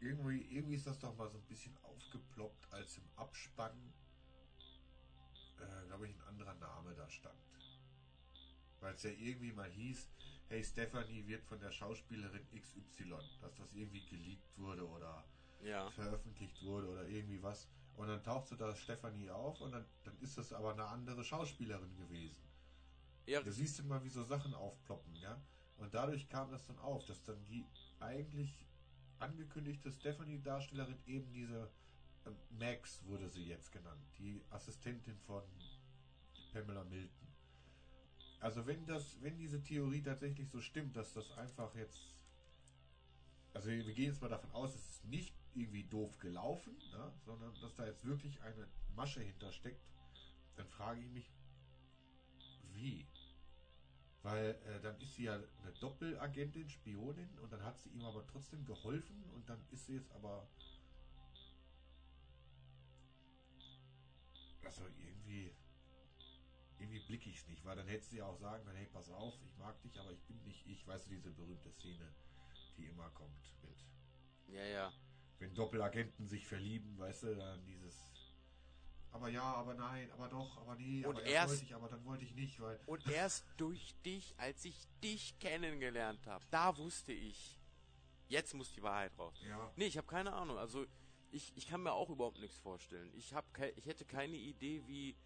irgendwie 0.00 0.74
ist 0.74 0.86
das 0.86 0.98
doch 0.98 1.16
mal 1.16 1.28
so 1.28 1.38
ein 1.38 1.44
bisschen 1.44 1.76
aufgeploppt, 1.82 2.72
als 2.72 2.98
im 2.98 3.08
Abspann, 3.16 3.92
äh, 5.58 5.86
glaube 5.86 6.06
ich, 6.08 6.14
ein 6.14 6.20
anderer 6.22 6.54
Name 6.54 6.94
da 6.94 7.08
stand. 7.08 7.34
Weil 8.80 8.94
es 8.94 9.02
ja 9.02 9.10
irgendwie 9.10 9.52
mal 9.52 9.70
hieß, 9.70 10.08
hey, 10.48 10.62
Stephanie 10.62 11.26
wird 11.26 11.44
von 11.44 11.58
der 11.60 11.70
Schauspielerin 11.72 12.46
XY, 12.54 13.14
dass 13.40 13.54
das 13.54 13.72
irgendwie 13.72 14.02
geleakt 14.02 14.58
wurde 14.58 14.86
oder 14.86 15.24
Ja. 15.62 15.90
veröffentlicht 15.90 16.62
wurde 16.62 16.88
oder 16.88 17.08
irgendwie 17.08 17.42
was. 17.42 17.66
Und 17.96 18.08
dann 18.08 18.22
tauchte 18.22 18.56
da 18.56 18.76
Stephanie 18.76 19.30
auf 19.30 19.60
und 19.60 19.72
dann, 19.72 19.86
dann 20.04 20.16
ist 20.18 20.36
das 20.36 20.52
aber 20.52 20.72
eine 20.72 20.84
andere 20.84 21.24
Schauspielerin 21.24 21.96
gewesen. 21.96 22.42
Ja, 23.24 23.42
Da 23.42 23.50
siehst 23.50 23.78
du 23.78 23.84
mal, 23.84 24.04
wie 24.04 24.10
so 24.10 24.22
Sachen 24.22 24.54
aufploppen, 24.54 25.18
ja. 25.20 25.40
Und 25.78 25.92
dadurch 25.94 26.28
kam 26.28 26.50
das 26.50 26.64
dann 26.66 26.78
auf, 26.78 27.04
dass 27.06 27.22
dann 27.22 27.42
die 27.46 27.66
eigentlich 27.98 28.65
angekündigte 29.18 29.90
Stephanie-Darstellerin 29.90 30.98
eben 31.06 31.32
diese 31.32 31.70
äh, 32.24 32.30
Max 32.58 33.04
wurde 33.06 33.28
sie 33.28 33.44
jetzt 33.44 33.72
genannt, 33.72 34.02
die 34.18 34.44
Assistentin 34.50 35.18
von 35.26 35.42
Pamela 36.52 36.84
Milton. 36.84 37.26
Also 38.40 38.66
wenn 38.66 38.86
das, 38.86 39.20
wenn 39.22 39.36
diese 39.36 39.62
Theorie 39.62 40.02
tatsächlich 40.02 40.48
so 40.50 40.60
stimmt, 40.60 40.96
dass 40.96 41.12
das 41.14 41.30
einfach 41.32 41.74
jetzt, 41.74 42.24
also 43.54 43.68
wir 43.68 43.94
gehen 43.94 44.06
jetzt 44.06 44.20
mal 44.20 44.28
davon 44.28 44.50
aus, 44.52 44.74
es 44.74 44.86
ist 44.90 45.04
nicht 45.06 45.34
irgendwie 45.54 45.84
doof 45.84 46.18
gelaufen, 46.18 46.76
ne, 46.92 47.12
sondern 47.24 47.52
dass 47.60 47.74
da 47.74 47.86
jetzt 47.86 48.04
wirklich 48.04 48.40
eine 48.42 48.68
Masche 48.94 49.22
hintersteckt, 49.22 49.82
dann 50.56 50.68
frage 50.68 51.00
ich 51.00 51.10
mich, 51.10 51.32
wie? 52.72 53.06
Weil 54.26 54.58
äh, 54.66 54.80
dann 54.80 54.98
ist 55.00 55.14
sie 55.14 55.22
ja 55.22 55.34
eine 55.34 55.72
Doppelagentin, 55.78 56.68
Spionin 56.68 57.38
und 57.38 57.52
dann 57.52 57.62
hat 57.62 57.78
sie 57.78 57.90
ihm 57.90 58.04
aber 58.04 58.26
trotzdem 58.26 58.66
geholfen 58.66 59.22
und 59.34 59.48
dann 59.48 59.64
ist 59.70 59.86
sie 59.86 59.94
jetzt 59.94 60.10
aber. 60.10 60.48
Also 64.64 64.82
irgendwie. 64.98 65.54
Irgendwie 66.80 66.98
blicke 67.06 67.30
ich 67.30 67.36
es 67.36 67.46
nicht, 67.46 67.64
weil 67.64 67.76
dann 67.76 67.86
hätte 67.86 68.04
sie 68.04 68.20
auch 68.20 68.36
sagen 68.36 68.64
können, 68.64 68.76
hey, 68.76 68.88
pass 68.92 69.08
auf, 69.10 69.40
ich 69.44 69.56
mag 69.58 69.80
dich, 69.82 69.96
aber 70.00 70.10
ich 70.10 70.24
bin 70.24 70.42
nicht 70.42 70.66
ich. 70.66 70.84
Weißt 70.88 71.06
du, 71.06 71.10
diese 71.10 71.30
berühmte 71.30 71.70
Szene, 71.70 72.12
die 72.76 72.86
immer 72.86 73.08
kommt 73.10 73.54
mit. 73.62 73.86
ja, 74.48 74.64
ja. 74.64 74.92
Wenn 75.38 75.54
Doppelagenten 75.54 76.26
sich 76.26 76.48
verlieben, 76.48 76.98
weißt 76.98 77.22
du, 77.22 77.36
dann 77.36 77.64
dieses. 77.64 78.15
Aber 79.12 79.28
ja, 79.28 79.42
aber 79.42 79.74
nein, 79.74 80.10
aber 80.12 80.28
doch, 80.28 80.58
aber 80.58 80.74
nee, 80.76 81.04
Und 81.04 81.16
aber 81.16 81.24
erst- 81.24 81.48
wollte 81.50 81.64
ich, 81.64 81.74
aber 81.74 81.88
dann 81.88 82.04
wollte 82.04 82.24
ich 82.24 82.34
nicht, 82.34 82.60
weil. 82.60 82.78
Und 82.86 83.06
erst 83.08 83.46
durch 83.56 83.94
dich, 84.04 84.34
als 84.36 84.64
ich 84.64 84.86
dich 85.02 85.38
kennengelernt 85.38 86.26
habe, 86.26 86.44
da 86.50 86.76
wusste 86.76 87.12
ich, 87.12 87.58
jetzt 88.28 88.54
muss 88.54 88.72
die 88.72 88.82
Wahrheit 88.82 89.16
raus. 89.18 89.34
Ja. 89.48 89.72
Nee, 89.76 89.86
ich 89.86 89.96
habe 89.96 90.06
keine 90.06 90.32
Ahnung. 90.32 90.58
Also 90.58 90.86
ich, 91.30 91.52
ich 91.56 91.66
kann 91.66 91.82
mir 91.82 91.92
auch 91.92 92.10
überhaupt 92.10 92.38
nichts 92.38 92.58
vorstellen. 92.58 93.10
Ich 93.14 93.32
habe 93.34 93.46
ich 93.76 93.86
hätte 93.86 94.04
keine 94.04 94.36
Idee, 94.36 94.82
wie 94.86 95.16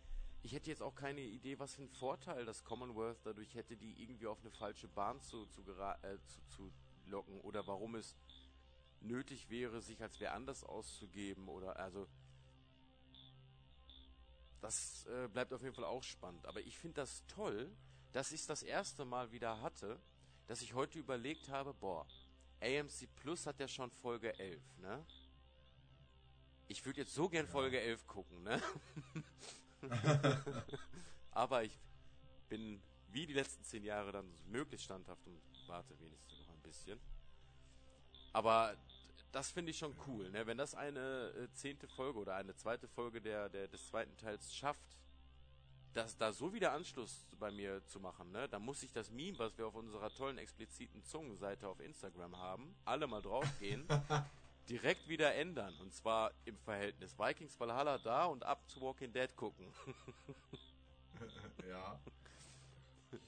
ich 0.42 0.52
hätte 0.52 0.70
jetzt 0.70 0.82
auch 0.82 0.94
keine 0.94 1.20
Idee, 1.20 1.58
was 1.58 1.74
für 1.74 1.82
einen 1.82 1.90
Vorteil 1.90 2.46
das 2.46 2.64
Commonwealth 2.64 3.18
dadurch 3.24 3.54
hätte, 3.54 3.76
die 3.76 4.00
irgendwie 4.02 4.26
auf 4.26 4.40
eine 4.40 4.50
falsche 4.50 4.88
Bahn 4.88 5.20
zu 5.20 5.44
zu, 5.46 5.60
äh, 5.62 6.18
zu, 6.26 6.40
zu 6.48 6.72
locken 7.06 7.40
oder 7.40 7.66
warum 7.66 7.94
es 7.96 8.16
nötig 9.00 9.50
wäre, 9.50 9.80
sich 9.80 10.02
als 10.02 10.20
wer 10.20 10.34
anders 10.34 10.64
auszugeben 10.64 11.48
oder 11.48 11.76
also 11.76 12.06
das 14.60 15.06
äh, 15.06 15.28
bleibt 15.28 15.52
auf 15.52 15.62
jeden 15.62 15.74
Fall 15.74 15.84
auch 15.84 16.02
spannend. 16.02 16.46
Aber 16.46 16.60
ich 16.60 16.78
finde 16.78 16.96
das 17.00 17.24
toll, 17.26 17.70
dass 18.12 18.32
ich 18.32 18.40
es 18.40 18.46
das 18.46 18.62
erste 18.62 19.04
Mal 19.04 19.30
wieder 19.32 19.60
hatte, 19.60 19.98
dass 20.46 20.62
ich 20.62 20.74
heute 20.74 20.98
überlegt 20.98 21.48
habe, 21.48 21.72
boah, 21.74 22.06
AMC 22.60 23.08
Plus 23.16 23.46
hat 23.46 23.58
ja 23.60 23.68
schon 23.68 23.90
Folge 23.90 24.38
11, 24.38 24.60
ne? 24.78 25.04
Ich 26.68 26.84
würde 26.84 27.00
jetzt 27.00 27.14
so 27.14 27.28
gern 27.28 27.46
Ja. 27.46 27.52
Folge 27.52 27.80
11 27.80 28.06
gucken, 28.06 28.42
ne? 28.42 28.62
Aber 31.30 31.64
ich 31.64 31.78
bin 32.48 32.82
wie 33.08 33.26
die 33.26 33.32
letzten 33.32 33.64
zehn 33.64 33.82
Jahre 33.82 34.12
dann 34.12 34.32
möglichst 34.46 34.84
standhaft 34.84 35.26
und 35.26 35.40
warte 35.66 35.98
wenigstens 36.00 36.38
noch 36.38 36.54
ein 36.54 36.62
bisschen. 36.62 37.00
Aber 38.32 38.76
das 39.32 39.50
finde 39.50 39.70
ich 39.70 39.78
schon 39.78 39.94
cool, 40.06 40.30
ne? 40.30 40.46
Wenn 40.46 40.58
das 40.58 40.74
eine 40.74 41.28
äh, 41.28 41.52
zehnte 41.52 41.86
Folge 41.88 42.18
oder 42.18 42.34
eine 42.34 42.54
zweite 42.56 42.88
Folge 42.88 43.20
der, 43.20 43.48
der, 43.48 43.68
des 43.68 43.86
zweiten 43.88 44.16
Teils 44.16 44.54
schafft, 44.54 44.98
das 45.92 46.16
da 46.16 46.32
so 46.32 46.52
wieder 46.52 46.72
Anschluss 46.72 47.26
bei 47.38 47.50
mir 47.50 47.84
zu 47.86 48.00
machen, 48.00 48.30
ne? 48.32 48.48
Da 48.48 48.58
muss 48.58 48.82
ich 48.82 48.92
das 48.92 49.10
Meme, 49.10 49.38
was 49.38 49.56
wir 49.58 49.66
auf 49.66 49.74
unserer 49.74 50.12
tollen 50.14 50.38
expliziten 50.38 51.02
Zungenseite 51.04 51.68
auf 51.68 51.80
Instagram 51.80 52.36
haben, 52.36 52.74
alle 52.84 53.06
mal 53.06 53.22
draufgehen, 53.22 53.86
direkt 54.68 55.08
wieder 55.08 55.34
ändern. 55.34 55.74
Und 55.80 55.92
zwar 55.94 56.32
im 56.44 56.58
Verhältnis 56.58 57.18
Vikings 57.18 57.58
Valhalla 57.58 57.98
da 57.98 58.24
und 58.26 58.44
ab 58.44 58.68
zu 58.68 58.80
Walking 58.80 59.12
Dead 59.12 59.34
gucken. 59.36 59.66
ja. 61.68 62.00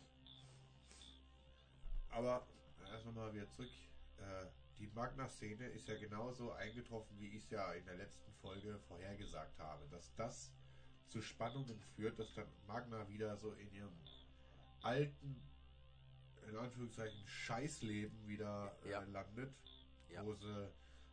Aber 2.10 2.46
erst 2.90 3.06
nochmal 3.06 3.34
wieder 3.34 3.50
zurück. 3.50 3.70
Äh, 4.18 4.61
die 4.78 4.88
Magna-Szene 4.88 5.66
ist 5.68 5.88
ja 5.88 5.96
genauso 5.98 6.52
eingetroffen, 6.52 7.18
wie 7.18 7.28
ich 7.28 7.44
es 7.44 7.50
ja 7.50 7.72
in 7.72 7.84
der 7.84 7.96
letzten 7.96 8.32
Folge 8.34 8.78
vorhergesagt 8.88 9.58
habe. 9.58 9.88
Dass 9.88 10.14
das 10.14 10.52
zu 11.08 11.20
Spannungen 11.20 11.78
führt, 11.94 12.18
dass 12.18 12.32
dann 12.34 12.48
Magna 12.66 13.06
wieder 13.08 13.36
so 13.36 13.52
in 13.52 13.70
ihrem 13.72 13.92
alten, 14.82 15.40
in 16.48 16.56
Anführungszeichen, 16.56 17.26
Scheißleben 17.26 18.26
wieder 18.26 18.76
äh, 18.84 18.90
Ja. 18.90 19.00
landet. 19.04 19.54
Ja. 20.08 20.24
Wo 20.24 20.34
sie 20.34 20.68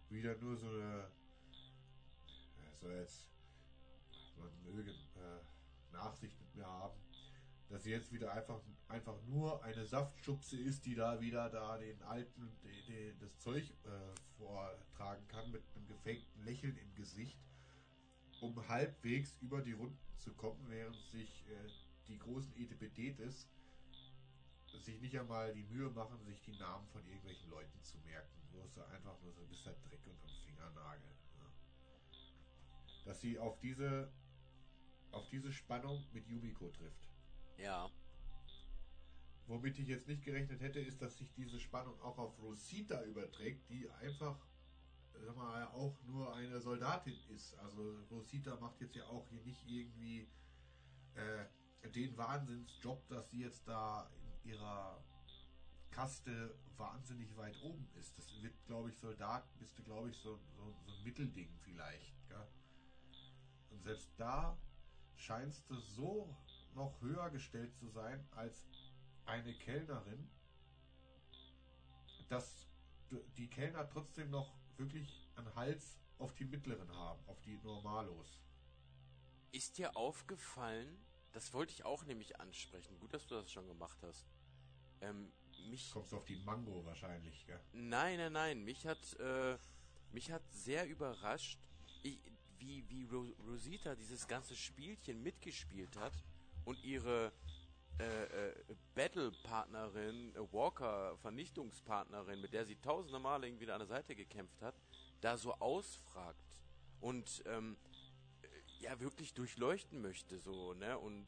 wieder 0.10 0.36
nur 0.38 0.58
so 0.58 0.68
eine, 0.70 1.12
so 2.82 2.90
jetzt, 2.90 3.30
man 4.38 4.64
möge 4.64 4.92
äh, 4.92 5.94
Nachsicht 5.94 6.40
mit 6.40 6.56
mir 6.56 6.66
haben, 6.66 7.00
dass 7.70 7.84
sie 7.84 7.92
jetzt 7.92 8.12
wieder 8.12 8.34
einfach, 8.34 8.60
einfach 8.88 9.22
nur 9.28 9.64
eine 9.64 9.86
Saftschubse 9.86 10.60
ist, 10.60 10.86
die 10.86 10.96
da 10.96 11.22
wieder 11.22 11.50
da 11.50 11.78
den 11.78 12.02
alten, 12.04 12.52
die, 12.64 12.92
die, 12.92 13.14
das 13.20 13.38
Zeug 13.38 13.64
äh, 13.64 14.38
vortragen 14.38 15.28
kann 15.28 15.52
mit 15.52 15.64
einem 15.76 15.88
gefakten 15.88 16.44
Lächeln 16.44 16.76
im 16.78 16.96
Gesicht, 16.96 17.40
um 18.42 18.68
halbwegs 18.68 19.38
über 19.42 19.62
die 19.62 19.74
Runden 19.74 20.00
zu 20.18 20.34
kommen, 20.34 20.66
während 20.68 20.98
sich 21.12 21.46
äh, 21.48 21.70
die 22.08 22.18
großen 22.18 22.56
Etepetets 22.58 23.48
sich 24.80 25.00
nicht 25.02 25.18
einmal 25.20 25.54
die 25.54 25.64
Mühe 25.64 25.90
machen, 25.90 26.24
sich 26.26 26.42
die 26.42 26.58
Namen 26.58 26.88
von 26.88 27.06
irgendwelchen 27.06 27.50
Leuten 27.50 27.82
zu 27.84 27.98
merken. 28.00 28.30
Es 28.66 28.74
so 28.74 28.84
einfach 28.84 29.20
nur 29.22 29.32
so 29.34 29.42
ein 29.42 29.48
bisschen 29.48 29.74
Dreck 29.84 30.06
unterm 30.06 30.30
Fingernagel. 30.46 31.10
Ja. 31.38 31.46
Dass 33.06 33.22
sie 33.22 33.38
auf 33.38 33.60
diese 33.60 34.12
auf 35.12 35.28
diese 35.30 35.52
Spannung 35.52 36.04
mit 36.14 36.28
Yumiko 36.28 36.70
trifft. 36.70 37.09
Ja. 37.60 37.90
Womit 39.48 39.80
ich 39.80 39.88
jetzt 39.88 40.08
nicht 40.08 40.24
gerechnet 40.24 40.62
hätte, 40.62 40.80
ist, 40.80 41.02
dass 41.02 41.18
sich 41.18 41.34
diese 41.34 41.60
Spannung 41.60 42.00
auch 42.02 42.18
auf 42.18 42.40
Rosita 42.40 43.04
überträgt, 43.04 43.70
die 43.70 43.90
einfach, 44.02 44.38
sag 45.26 45.36
mal, 45.36 45.68
auch 45.68 46.02
nur 46.04 46.34
eine 46.36 46.62
Soldatin 46.62 47.18
ist. 47.30 47.56
Also 47.56 48.00
Rosita 48.12 48.56
macht 48.58 48.80
jetzt 48.80 48.96
ja 48.96 49.06
auch 49.08 49.28
hier 49.30 49.42
nicht 49.42 49.68
irgendwie 49.68 50.28
äh, 51.16 51.90
den 51.90 52.16
Wahnsinnsjob, 52.16 53.08
dass 53.10 53.32
sie 53.32 53.42
jetzt 53.42 53.68
da 53.68 54.10
in 54.44 54.52
ihrer 54.52 55.04
Kaste 55.90 56.56
wahnsinnig 56.78 57.36
weit 57.36 57.60
oben 57.62 57.90
ist. 58.00 58.18
Das 58.18 58.42
wird, 58.42 58.54
glaube 58.68 58.90
ich, 58.90 58.98
Soldat, 58.98 59.44
bist 59.58 59.78
du, 59.78 59.84
glaube 59.84 60.12
ich, 60.12 60.18
so, 60.18 60.40
so, 60.56 60.74
so 60.86 60.92
ein 60.92 61.04
Mittelding 61.04 61.50
vielleicht. 61.64 62.16
Gell? 62.30 62.48
Und 63.72 63.84
selbst 63.84 64.12
da 64.18 64.58
scheinst 65.16 65.70
du 65.70 65.76
so 65.76 66.34
noch 66.76 67.00
höher 67.02 67.30
gestellt 67.30 67.74
zu 67.76 67.90
sein 67.90 68.28
als 68.32 68.66
eine 69.26 69.54
Kellnerin, 69.54 70.30
dass 72.30 72.68
die 73.38 73.50
Kellner 73.50 73.90
trotzdem 73.90 74.30
noch 74.30 74.54
wirklich 74.78 75.28
einen 75.36 75.54
Hals 75.56 75.98
auf 76.20 76.34
die 76.36 76.46
mittleren 76.46 76.90
haben, 76.94 77.20
auf 77.28 77.40
die 77.42 77.58
Normalos. 77.58 78.42
Ist 79.52 79.78
dir 79.78 79.96
aufgefallen, 79.98 81.06
das 81.32 81.54
wollte 81.54 81.74
ich 81.74 81.86
auch 81.86 82.06
nämlich 82.06 82.40
ansprechen, 82.40 83.00
gut, 83.00 83.14
dass 83.14 83.26
du 83.28 83.36
das 83.36 83.52
schon 83.52 83.68
gemacht 83.68 83.98
hast. 84.04 84.26
Ähm, 85.02 85.32
mich. 85.68 85.92
Kommst 85.92 86.12
du 86.12 86.18
auf 86.18 86.26
die 86.26 86.38
Mango 86.38 86.86
wahrscheinlich, 86.86 87.46
gell? 87.46 87.60
Nein, 87.74 88.18
nein, 88.18 88.34
nein. 88.34 88.64
Mich 88.64 88.86
hat, 88.86 89.14
äh, 89.20 89.58
mich 90.12 90.32
hat 90.32 90.44
sehr 90.52 90.88
überrascht, 90.88 91.60
ich, 92.04 92.20
wie, 92.58 92.88
wie 92.90 93.06
Ro 93.06 93.26
Rosita 93.48 93.96
dieses 93.96 94.28
ganze 94.28 94.56
Spielchen 94.56 95.24
mitgespielt 95.24 95.96
hat 95.98 96.14
und 96.70 96.84
ihre 96.84 97.34
äh, 97.98 98.04
äh, 98.04 98.54
Battle-Partnerin, 98.94 100.36
äh, 100.36 100.54
Walker-Vernichtungspartnerin, 100.54 102.40
mit 102.40 102.54
der 102.54 102.64
sie 102.64 102.76
tausende 102.76 103.18
Male 103.18 103.48
irgendwie 103.48 103.72
an 103.72 103.80
der 103.80 103.88
Seite 103.88 104.16
gekämpft 104.16 104.62
hat, 104.62 104.76
da 105.20 105.36
so 105.36 105.56
ausfragt 105.56 106.62
und 107.02 107.44
ähm, 107.48 107.76
ja 108.82 109.00
wirklich 109.00 109.34
durchleuchten 109.34 110.00
möchte, 110.00 110.38
so, 110.38 110.76
ne? 110.76 111.00
Und 111.00 111.26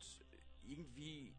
irgendwie 0.64 1.34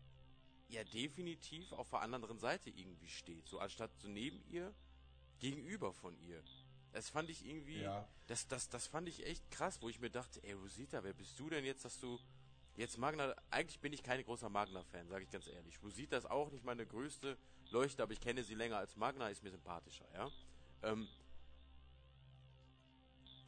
ja 0.69 0.83
definitiv 0.83 1.71
auf 1.73 1.91
der 1.91 2.01
anderen 2.01 2.41
Seite 2.41 2.71
irgendwie 2.71 3.09
steht. 3.09 3.47
So 3.47 3.61
anstatt 3.61 3.93
so 4.01 4.09
neben 4.09 4.43
ihr, 4.51 4.75
gegenüber 5.39 5.93
von 5.93 6.19
ihr. 6.19 6.43
Das 6.91 7.09
fand 7.09 7.31
ich 7.31 7.47
irgendwie, 7.47 7.83
ja. 7.83 8.09
das, 8.27 8.49
das, 8.49 8.69
das 8.69 8.89
fand 8.89 9.09
ich 9.09 9.25
echt 9.27 9.49
krass, 9.53 9.81
wo 9.81 9.89
ich 9.89 10.01
mir 10.01 10.11
dachte, 10.11 10.43
ey 10.43 10.55
Rosita, 10.55 11.05
wer 11.05 11.13
bist 11.13 11.39
du 11.39 11.49
denn 11.49 11.65
jetzt, 11.65 11.85
dass 11.85 12.01
du 12.01 12.19
jetzt 12.77 12.99
Magna, 12.99 13.35
eigentlich 13.51 13.81
bin 13.81 13.93
ich 13.93 14.03
kein 14.03 14.23
großer 14.23 14.49
Magna-Fan, 14.49 15.09
sage 15.09 15.25
ich 15.25 15.31
ganz 15.31 15.47
ehrlich. 15.47 15.83
Rosita 15.83 16.17
ist 16.17 16.31
auch 16.31 16.51
nicht 16.51 16.65
meine 16.65 16.87
größte 16.87 17.39
Leuchte, 17.71 18.03
aber 18.03 18.13
ich 18.13 18.21
kenne 18.21 18.43
sie 18.45 18.55
länger 18.55 18.79
als 18.79 18.97
Magna, 18.97 19.29
ist 19.29 19.43
mir 19.43 19.51
sympathischer, 19.51 20.07
ja. 20.15 20.31
Ähm, 20.83 21.09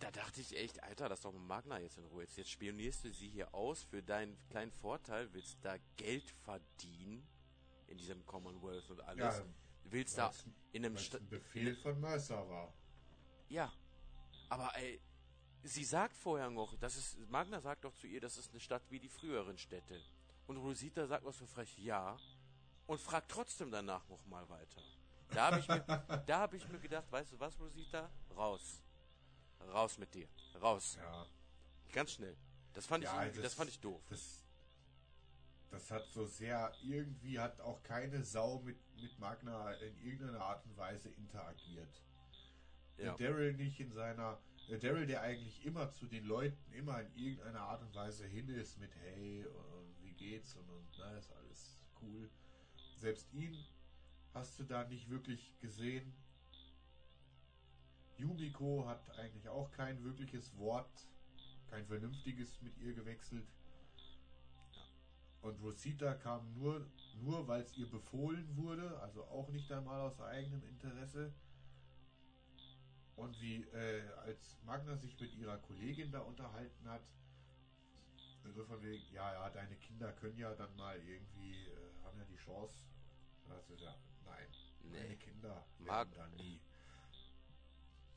da 0.00 0.10
dachte 0.10 0.40
ich 0.40 0.56
echt, 0.56 0.82
Alter, 0.82 1.08
lass 1.08 1.22
doch 1.22 1.32
mal 1.32 1.40
Magna 1.40 1.78
jetzt 1.78 1.96
in 1.98 2.04
Ruhe. 2.04 2.22
Jetzt, 2.22 2.36
jetzt 2.36 2.50
spionierst 2.50 3.04
du 3.04 3.12
sie 3.12 3.28
hier 3.28 3.54
aus 3.54 3.84
für 3.84 4.02
deinen 4.02 4.36
kleinen 4.50 4.72
Vorteil, 4.72 5.32
willst 5.32 5.58
da 5.62 5.76
Geld 5.96 6.30
verdienen 6.44 7.26
in 7.86 7.96
diesem 7.96 8.24
Commonwealth 8.26 8.90
und 8.90 9.00
alles. 9.00 9.38
Ja, 9.38 9.44
willst 9.84 10.18
da 10.18 10.32
in 10.72 10.84
einem 10.84 10.98
Sta 10.98 11.18
Befehl 11.30 11.74
von 11.76 12.00
Mercer 12.00 12.48
war. 12.48 12.74
Ja. 13.48 13.72
Aber 14.48 14.70
ey, 14.76 15.00
sie 15.64 15.84
sagt 15.84 16.16
vorher 16.16 16.50
noch, 16.50 16.76
das 16.76 16.96
ist, 16.96 17.18
Magna 17.30 17.60
sagt 17.60 17.84
doch 17.84 17.94
zu 17.94 18.06
ihr, 18.06 18.20
das 18.20 18.36
ist 18.38 18.50
eine 18.50 18.60
Stadt 18.60 18.82
wie 18.90 19.00
die 19.00 19.08
früheren 19.08 19.58
Städte. 19.58 20.00
Und 20.46 20.58
Rosita 20.58 21.06
sagt 21.06 21.24
noch 21.24 21.32
so 21.32 21.46
frech, 21.46 21.78
ja. 21.78 22.16
Und 22.86 23.00
fragt 23.00 23.30
trotzdem 23.30 23.70
danach 23.70 24.06
nochmal 24.08 24.48
weiter. 24.50 24.82
Da 25.30 25.50
habe 25.50 25.60
ich, 25.60 25.68
mir, 25.68 25.80
da 26.26 26.40
hab 26.40 26.52
ich 26.52 26.68
mir 26.68 26.78
gedacht, 26.78 27.10
weißt 27.10 27.32
du 27.32 27.40
was, 27.40 27.58
Rosita? 27.58 28.10
Raus. 28.36 28.82
Raus 29.72 29.96
mit 29.96 30.14
dir. 30.14 30.28
Raus. 30.60 30.98
Ja. 31.00 31.26
Ganz 31.92 32.12
schnell. 32.12 32.36
Das 32.74 32.86
fand 32.86 33.04
ja, 33.04 33.26
ich, 33.26 33.32
das, 33.34 33.42
das, 33.42 33.54
fand 33.54 33.70
ich 33.70 33.80
doof. 33.80 34.02
Das, 34.10 34.44
das 35.70 35.90
hat 35.90 36.06
so 36.12 36.26
sehr, 36.26 36.72
irgendwie 36.82 37.38
hat 37.38 37.60
auch 37.60 37.82
keine 37.82 38.22
Sau 38.22 38.58
mit, 38.60 38.76
mit 39.00 39.18
Magna 39.18 39.72
in 39.74 39.96
irgendeiner 40.02 40.42
Art 40.42 40.64
und 40.66 40.76
Weise 40.76 41.08
interagiert. 41.08 42.02
Ja. 42.98 43.16
Daryl 43.16 43.54
nicht 43.54 43.80
in 43.80 43.92
seiner, 43.92 44.38
Daryl, 44.68 45.06
der 45.06 45.22
eigentlich 45.22 45.64
immer 45.64 45.90
zu 45.92 46.06
den 46.06 46.24
Leuten 46.24 46.72
immer 46.72 47.00
in 47.00 47.14
irgendeiner 47.14 47.60
Art 47.60 47.82
und 47.82 47.94
Weise 47.94 48.26
hin 48.26 48.48
ist 48.48 48.78
mit 48.78 48.90
Hey, 48.96 49.44
und 49.44 50.02
wie 50.02 50.12
geht's 50.12 50.56
und, 50.56 50.68
und 50.70 50.86
na, 50.98 51.16
ist 51.16 51.32
alles 51.32 51.78
cool. 52.00 52.30
Selbst 52.96 53.32
ihn 53.32 53.56
hast 54.32 54.58
du 54.58 54.64
da 54.64 54.84
nicht 54.84 55.10
wirklich 55.10 55.58
gesehen. 55.60 56.12
Yumiko 58.16 58.86
hat 58.86 59.18
eigentlich 59.18 59.48
auch 59.48 59.70
kein 59.72 60.02
wirkliches 60.02 60.56
Wort, 60.56 61.08
kein 61.68 61.86
vernünftiges 61.86 62.62
mit 62.62 62.76
ihr 62.78 62.94
gewechselt. 62.94 63.46
Und 65.42 65.60
Rosita 65.60 66.14
kam 66.14 66.54
nur, 66.54 66.86
nur 67.20 67.46
weil 67.46 67.60
es 67.60 67.76
ihr 67.76 67.90
befohlen 67.90 68.56
wurde, 68.56 68.98
also 69.00 69.24
auch 69.24 69.50
nicht 69.50 69.70
einmal 69.70 70.00
aus 70.00 70.18
eigenem 70.20 70.62
Interesse. 70.64 71.34
Und 73.16 73.40
wie 73.40 73.62
äh, 73.62 74.02
als 74.24 74.58
Magna 74.64 74.96
sich 74.96 75.18
mit 75.20 75.34
ihrer 75.34 75.58
Kollegin 75.58 76.10
da 76.10 76.20
unterhalten 76.20 76.88
hat, 76.88 77.02
so 78.52 78.64
von 78.64 78.82
wegen, 78.82 79.04
ja, 79.12 79.32
ja, 79.32 79.50
deine 79.50 79.76
Kinder 79.76 80.12
können 80.12 80.38
ja 80.38 80.54
dann 80.54 80.74
mal 80.76 80.98
irgendwie, 80.98 81.66
äh, 81.66 82.04
haben 82.04 82.18
ja 82.18 82.24
die 82.24 82.36
Chance. 82.36 82.74
Das 83.48 83.70
ist 83.70 83.80
ja, 83.80 83.94
nein, 84.24 84.48
nee. 84.82 85.00
meine 85.00 85.16
Kinder 85.16 85.64
Mag 85.78 86.12
da 86.14 86.26
nie. 86.28 86.60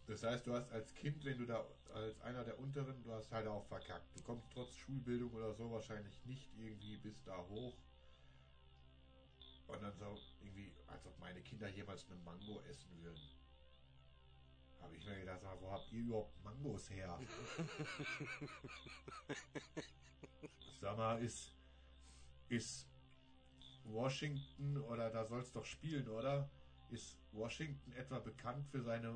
Das 0.07 0.23
heißt, 0.23 0.47
du 0.47 0.53
hast 0.53 0.71
als 0.71 0.93
Kind, 0.95 1.23
wenn 1.25 1.37
du 1.37 1.45
da 1.45 1.65
als 1.93 2.21
einer 2.21 2.43
der 2.45 2.57
unteren, 2.59 3.03
du 3.03 3.11
hast 3.11 3.31
halt 3.31 3.47
auch 3.47 3.65
verkackt. 3.65 4.15
Du 4.15 4.23
kommst 4.23 4.49
trotz 4.53 4.73
Schulbildung 4.75 5.33
oder 5.33 5.53
so 5.53 5.69
wahrscheinlich 5.69 6.23
nicht 6.25 6.49
irgendwie 6.57 6.97
bis 6.97 7.21
da 7.23 7.37
hoch. 7.49 7.77
Und 9.67 9.83
dann 9.83 9.97
so 9.97 10.17
irgendwie, 10.39 10.71
als 10.87 11.05
ob 11.05 11.19
meine 11.19 11.41
Kinder 11.41 11.67
jemals 11.67 12.05
eine 12.09 12.15
Mango 12.21 12.61
essen 12.61 12.89
würden. 13.03 13.36
Habe 14.87 14.95
ich 14.95 15.05
mir 15.05 15.19
gedacht, 15.19 15.41
wo 15.59 15.69
habt 15.69 15.91
ihr 15.91 15.99
überhaupt 15.99 16.41
Mangos 16.45 16.89
her? 16.89 17.19
Sag 20.79 20.95
mal, 20.95 21.21
ist, 21.21 21.53
ist 22.47 22.87
Washington 23.83 24.77
oder 24.77 25.09
da 25.09 25.25
soll 25.25 25.41
es 25.41 25.51
doch 25.51 25.65
spielen, 25.65 26.07
oder? 26.07 26.49
Ist 26.89 27.19
Washington 27.33 27.91
etwa 27.91 28.19
bekannt 28.19 28.65
für 28.69 28.81
seine 28.81 29.13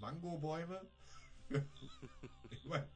Mangobäume. 0.00 0.84
ich 2.50 2.64
meine, 2.64 2.88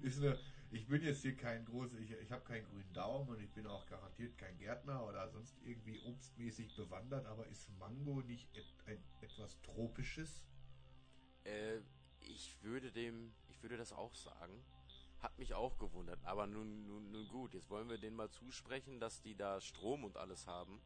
ist 0.00 0.20
eine, 0.20 0.38
ich 0.72 0.86
bin 0.86 1.02
jetzt 1.02 1.22
hier 1.22 1.36
kein 1.36 1.64
großer, 1.64 1.98
ich, 1.98 2.12
ich 2.12 2.30
habe 2.30 2.44
keinen 2.44 2.64
grünen 2.66 2.92
Daumen 2.92 3.28
und 3.28 3.40
ich 3.40 3.50
bin 3.50 3.66
auch 3.66 3.86
garantiert 3.86 4.38
kein 4.38 4.56
Gärtner 4.58 5.04
oder 5.04 5.28
sonst 5.28 5.56
irgendwie 5.64 6.00
obstmäßig 6.00 6.74
bewandert, 6.76 7.26
aber 7.26 7.46
ist 7.48 7.68
Mango 7.78 8.20
nicht 8.22 8.48
et, 8.56 8.66
ein, 8.86 9.02
etwas 9.20 9.60
Tropisches? 9.62 10.44
Äh, 11.44 11.80
ich 12.20 12.56
würde 12.62 12.92
dem, 12.92 13.32
ich 13.48 13.62
würde 13.62 13.76
das 13.76 13.92
auch 13.92 14.14
sagen. 14.14 14.64
Hat 15.18 15.38
mich 15.38 15.52
auch 15.52 15.76
gewundert, 15.78 16.24
aber 16.24 16.46
nun, 16.46 16.86
nun, 16.86 17.10
nun 17.10 17.28
gut, 17.28 17.52
jetzt 17.52 17.68
wollen 17.68 17.90
wir 17.90 17.98
denen 17.98 18.16
mal 18.16 18.30
zusprechen, 18.30 19.00
dass 19.00 19.20
die 19.20 19.34
da 19.34 19.60
Strom 19.60 20.04
und 20.04 20.16
alles 20.16 20.46
haben. 20.46 20.80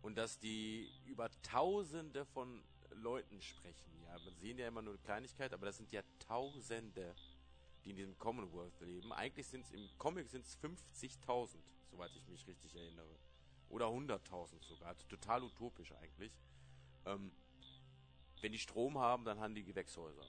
Und 0.00 0.16
dass 0.16 0.38
die 0.38 0.88
über 1.04 1.28
tausende 1.42 2.24
von 2.24 2.62
Leuten 2.92 3.42
sprechen. 3.42 4.00
Ja, 4.06 4.18
man 4.20 4.34
sehen 4.36 4.56
ja 4.56 4.68
immer 4.68 4.80
nur 4.80 4.96
Kleinigkeit, 5.02 5.52
aber 5.52 5.66
das 5.66 5.76
sind 5.76 5.92
ja 5.92 6.02
Tausende, 6.20 7.14
die 7.88 7.92
in 7.92 7.96
diesem 7.96 8.18
Commonwealth 8.18 8.78
leben. 8.80 9.12
Eigentlich 9.12 9.46
sind 9.46 9.64
es 9.64 9.72
im 9.72 9.88
Comic 9.96 10.28
sind 10.28 10.44
es 10.44 10.58
50.000, 10.58 11.56
soweit 11.90 12.14
ich 12.14 12.28
mich 12.28 12.46
richtig 12.46 12.74
erinnere. 12.76 13.18
Oder 13.70 13.86
100.000 13.86 14.62
sogar. 14.62 14.96
Total 15.08 15.42
utopisch 15.42 15.92
eigentlich. 15.92 16.32
Ähm, 17.06 17.32
wenn 18.42 18.52
die 18.52 18.58
Strom 18.58 18.98
haben, 18.98 19.24
dann 19.24 19.40
haben 19.40 19.54
die 19.54 19.64
Gewächshäuser. 19.64 20.24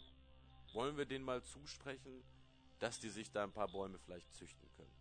Wollen 0.74 0.98
wir 0.98 1.06
denen 1.06 1.26
mal 1.26 1.44
zusprechen, 1.44 2.24
dass 2.80 3.00
die 3.00 3.10
sich 3.10 3.30
da 3.32 3.44
ein 3.44 3.52
paar 3.52 3.68
Bäume 3.68 4.00
vielleicht 4.00 4.34
züchten 4.34 4.70
können? 4.76 4.94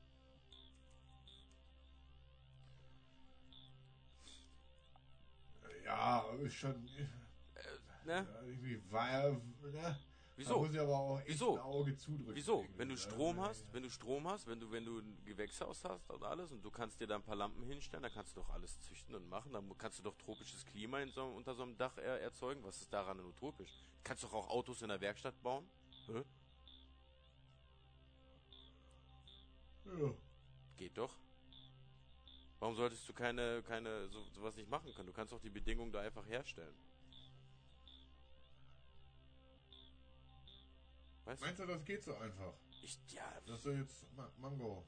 Ja, 5.85 6.29
ist 6.41 6.55
schon 6.55 6.89
Ne? 8.05 8.27
Ja, 8.27 8.43
irgendwie 8.43 8.81
war 8.91 9.31
ne? 9.71 9.99
Wieso? 10.39 10.55
Da 10.55 10.59
muss 10.61 10.73
ich 10.73 10.81
aber 10.81 10.97
auch 10.97 11.19
echt 11.19 11.29
Wieso? 11.31 11.55
ein 11.55 11.59
Auge 11.59 11.97
zudrücken. 11.97 12.35
Wieso? 12.37 12.65
Wenn 12.77 12.89
du 12.89 12.97
Strom 12.97 13.41
hast, 13.41 13.67
wenn 13.73 13.83
du 13.83 13.91
Strom 13.91 14.29
hast, 14.29 14.47
wenn 14.47 14.61
du, 14.61 14.71
wenn 14.71 14.85
du 14.85 15.01
ein 15.01 15.25
Gewächshaus 15.25 15.83
hast 15.83 16.09
und 16.11 16.23
alles 16.23 16.53
und 16.53 16.65
du 16.65 16.71
kannst 16.71 17.01
dir 17.01 17.09
da 17.09 17.17
ein 17.17 17.25
paar 17.25 17.35
Lampen 17.35 17.65
hinstellen, 17.65 18.05
dann 18.05 18.13
kannst 18.13 18.37
du 18.37 18.41
doch 18.41 18.51
alles 18.51 18.81
züchten 18.83 19.17
und 19.17 19.29
machen. 19.29 19.53
Dann 19.53 19.69
kannst 19.77 19.99
du 19.99 20.05
doch 20.05 20.15
tropisches 20.15 20.65
Klima 20.65 21.05
so, 21.09 21.25
unter 21.25 21.57
so 21.57 21.65
einem 21.65 21.77
Dach 21.77 21.99
er, 21.99 22.21
erzeugen. 22.21 22.63
Was 22.63 22.81
ist 22.81 22.93
daran 22.93 23.19
utopisch? 23.19 23.69
Du 23.69 24.05
kannst 24.05 24.23
doch 24.23 24.33
auch 24.33 24.49
Autos 24.49 24.81
in 24.83 24.89
der 24.89 25.01
Werkstatt 25.01 25.43
bauen. 25.43 25.69
Hä? 26.07 26.23
Ja. 29.87 30.15
Geht 30.77 30.97
doch. 30.97 31.17
Warum 32.61 32.77
solltest 32.77 33.09
du 33.09 33.13
keine, 33.13 33.65
keine, 33.65 34.09
so, 34.09 34.23
sowas 34.31 34.55
nicht 34.55 34.71
machen 34.71 34.95
können? 34.95 35.09
Du 35.09 35.13
kannst 35.13 35.33
doch 35.33 35.41
die 35.41 35.51
Bedingungen 35.51 35.91
da 35.91 36.01
einfach 36.01 36.27
herstellen. 36.29 36.77
Weißt 41.29 41.43
Meinst 41.43 41.61
du, 41.61 41.67
das 41.67 41.85
geht 41.85 42.03
so 42.03 42.15
einfach? 42.17 42.55
Ich, 42.83 42.99
ja. 43.13 43.31
Das 43.47 43.67
ist 43.67 43.77
jetzt 43.77 44.07
Mango. 44.39 44.87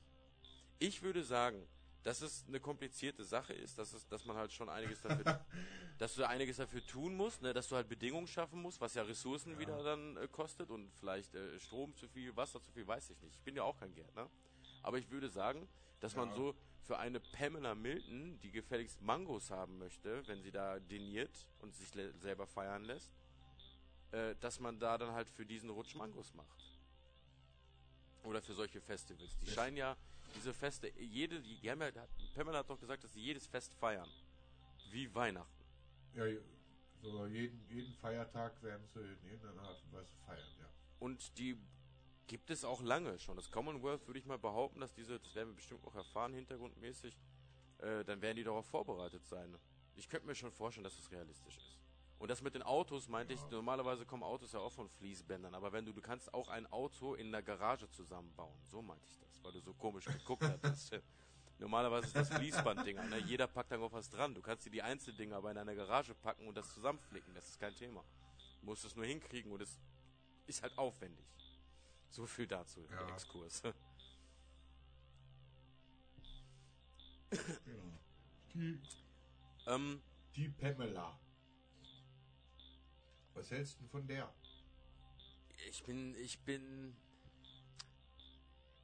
Ich 0.78 1.02
würde 1.02 1.22
sagen, 1.22 1.66
dass 2.02 2.22
es 2.22 2.46
eine 2.48 2.58
komplizierte 2.60 3.24
Sache 3.24 3.52
ist, 3.52 3.76
dass 3.76 3.92
es, 3.92 4.08
dass 4.08 4.24
man 4.24 4.36
halt 4.36 4.50
schon 4.50 4.70
einiges 4.70 5.02
dafür, 5.02 5.22
dass 5.98 6.14
du 6.14 6.26
einiges 6.26 6.56
dafür 6.56 6.82
tun 6.86 7.14
musst, 7.14 7.42
ne, 7.42 7.52
dass 7.52 7.68
du 7.68 7.76
halt 7.76 7.90
Bedingungen 7.90 8.26
schaffen 8.26 8.62
musst, 8.62 8.80
was 8.80 8.94
ja 8.94 9.02
Ressourcen 9.02 9.52
Ja. 9.52 9.58
wieder 9.58 9.82
dann 9.82 10.16
äh, 10.16 10.28
kostet 10.28 10.70
und 10.70 10.90
vielleicht 10.94 11.34
äh, 11.34 11.60
Strom 11.60 11.94
zu 11.94 12.08
viel, 12.08 12.34
Wasser 12.34 12.62
zu 12.62 12.72
viel, 12.72 12.86
weiß 12.86 13.10
ich 13.10 13.20
nicht. 13.20 13.34
Ich 13.36 13.42
bin 13.42 13.54
ja 13.54 13.64
auch 13.64 13.76
kein 13.76 13.92
Gärtner. 13.94 14.30
Aber 14.82 14.96
ich 14.96 15.10
würde 15.10 15.28
sagen, 15.28 15.68
dass 16.00 16.16
man 16.16 16.30
Ja. 16.30 16.34
so 16.36 16.54
für 16.84 16.96
eine 16.98 17.20
Pamela 17.20 17.74
Milton, 17.74 18.40
die 18.40 18.50
gefälligst 18.50 19.02
Mangos 19.02 19.50
haben 19.50 19.76
möchte, 19.76 20.26
wenn 20.26 20.40
sie 20.40 20.50
da 20.50 20.80
diniert 20.80 21.46
und 21.58 21.74
sich 21.74 21.90
selber 22.18 22.46
feiern 22.46 22.84
lässt, 22.84 23.12
äh, 24.12 24.34
dass 24.40 24.60
man 24.60 24.78
da 24.78 24.98
dann 24.98 25.12
halt 25.12 25.28
für 25.30 25.44
diesen 25.46 25.70
Rutsch 25.70 25.94
Mangos 25.94 26.32
macht. 26.34 26.64
Oder 28.24 28.42
für 28.42 28.54
solche 28.54 28.80
Festivals. 28.80 29.36
Die 29.38 29.46
Das- 29.46 29.54
scheinen 29.54 29.76
ja 29.76 29.96
diese 30.34 30.52
Feste, 30.54 30.88
jede, 30.98 31.40
die, 31.40 31.56
die 31.56 31.70
haben 31.70 31.80
ja, 31.80 31.90
Pamela 32.34 32.58
hat 32.58 32.70
doch 32.70 32.78
gesagt, 32.78 33.02
dass 33.02 33.12
sie 33.12 33.20
jedes 33.20 33.46
Fest 33.46 33.74
feiern. 33.74 34.08
Wie 34.90 35.12
Weihnachten. 35.14 35.64
Ja, 36.14 36.24
so 37.02 37.26
jeden, 37.26 37.66
jeden 37.68 37.94
Feiertag 37.94 38.62
werden 38.62 38.86
sie 38.92 39.00
in 39.00 39.24
irgendeiner 39.24 39.62
Art 39.62 39.82
und 39.84 39.92
Weise 39.92 40.14
feiern, 40.26 40.48
ja. 40.60 40.66
Und 40.98 41.38
die 41.38 41.56
gibt 42.26 42.50
es 42.50 42.64
auch 42.64 42.82
lange 42.82 43.18
schon. 43.18 43.36
Das 43.36 43.50
Commonwealth 43.50 44.06
würde 44.06 44.18
ich 44.20 44.26
mal 44.26 44.38
behaupten, 44.38 44.80
dass 44.80 44.92
diese, 44.92 45.18
das 45.18 45.34
werden 45.34 45.48
wir 45.50 45.56
bestimmt 45.56 45.84
auch 45.84 45.94
erfahren, 45.94 46.34
hintergrundmäßig, 46.34 47.16
äh, 47.78 48.04
dann 48.04 48.20
werden 48.20 48.36
die 48.36 48.44
darauf 48.44 48.66
vorbereitet 48.66 49.24
sein. 49.26 49.56
Ich 49.96 50.08
könnte 50.08 50.26
mir 50.26 50.34
schon 50.34 50.52
vorstellen, 50.52 50.84
dass 50.84 50.98
es 50.98 51.10
realistisch 51.10 51.56
ist. 51.56 51.79
Und 52.20 52.28
das 52.28 52.42
mit 52.42 52.54
den 52.54 52.62
Autos 52.62 53.08
meinte 53.08 53.32
ich, 53.32 53.40
normalerweise 53.50 54.04
kommen 54.04 54.22
Autos 54.22 54.52
ja 54.52 54.60
auch 54.60 54.70
von 54.72 54.90
Fließbändern, 54.90 55.54
aber 55.54 55.72
wenn 55.72 55.86
du, 55.86 55.92
du 55.94 56.02
kannst 56.02 56.32
auch 56.34 56.48
ein 56.48 56.66
Auto 56.66 57.14
in 57.14 57.32
der 57.32 57.42
Garage 57.42 57.88
zusammenbauen. 57.90 58.54
So 58.62 58.82
meinte 58.82 59.06
ich 59.08 59.18
das, 59.18 59.42
weil 59.42 59.52
du 59.52 59.60
so 59.60 59.72
komisch 59.72 60.04
geguckt 60.04 60.42
hattest. 60.44 61.00
Normalerweise 61.58 62.08
ist 62.08 62.16
das 62.16 62.28
Fließbanddinger, 62.28 63.04
ne? 63.04 63.18
Jeder 63.20 63.46
packt 63.46 63.72
da 63.72 63.78
noch 63.78 63.92
was 63.92 64.10
dran. 64.10 64.34
Du 64.34 64.42
kannst 64.42 64.66
dir 64.66 64.70
die 64.70 64.82
Einzeldinger 64.82 65.36
aber 65.36 65.50
in 65.50 65.56
eine 65.56 65.74
Garage 65.74 66.14
packen 66.14 66.46
und 66.46 66.54
das 66.58 66.72
zusammenflicken. 66.74 67.34
Das 67.34 67.48
ist 67.48 67.58
kein 67.58 67.74
Thema. 67.74 68.04
Du 68.60 68.66
musst 68.66 68.84
es 68.84 68.94
nur 68.94 69.06
hinkriegen 69.06 69.50
und 69.50 69.62
es 69.62 69.80
ist 70.46 70.62
halt 70.62 70.76
aufwendig. 70.76 71.26
So 72.10 72.26
viel 72.26 72.46
dazu, 72.46 72.86
der 72.86 73.00
Ja. 73.00 73.08
Exkurs. 73.08 73.62
Genau. 77.64 77.98
Die, 78.52 78.80
ähm, 79.66 80.02
die 80.34 80.48
Pamela. 80.48 81.18
Was 83.40 83.50
hältst 83.50 83.80
du 83.80 83.86
von 83.86 84.06
der? 84.06 84.30
ich 85.70 85.82
bin, 85.82 86.14
ich 86.16 86.38
bin, 86.40 86.94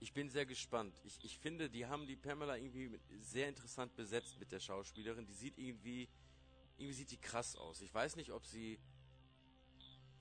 ich 0.01 0.15
bin 0.15 0.31
sehr 0.31 0.47
gespannt. 0.47 0.99
Ich, 1.05 1.23
ich 1.23 1.39
finde, 1.39 1.69
die 1.69 1.85
haben 1.85 2.07
die 2.07 2.17
Pamela 2.17 2.57
irgendwie 2.57 2.99
sehr 3.21 3.51
interessant 3.51 3.95
besetzt 3.97 4.39
mit 4.39 4.51
der 4.53 4.61
Schauspielerin. 4.61 5.27
Die 5.27 5.35
sieht 5.35 5.59
irgendwie, 5.59 6.09
irgendwie 6.79 6.95
sieht 6.95 7.11
die 7.11 7.19
krass 7.19 7.55
aus. 7.55 7.83
Ich 7.83 7.93
weiß 7.93 8.17
nicht, 8.17 8.33
ob 8.33 8.47
sie, 8.47 8.79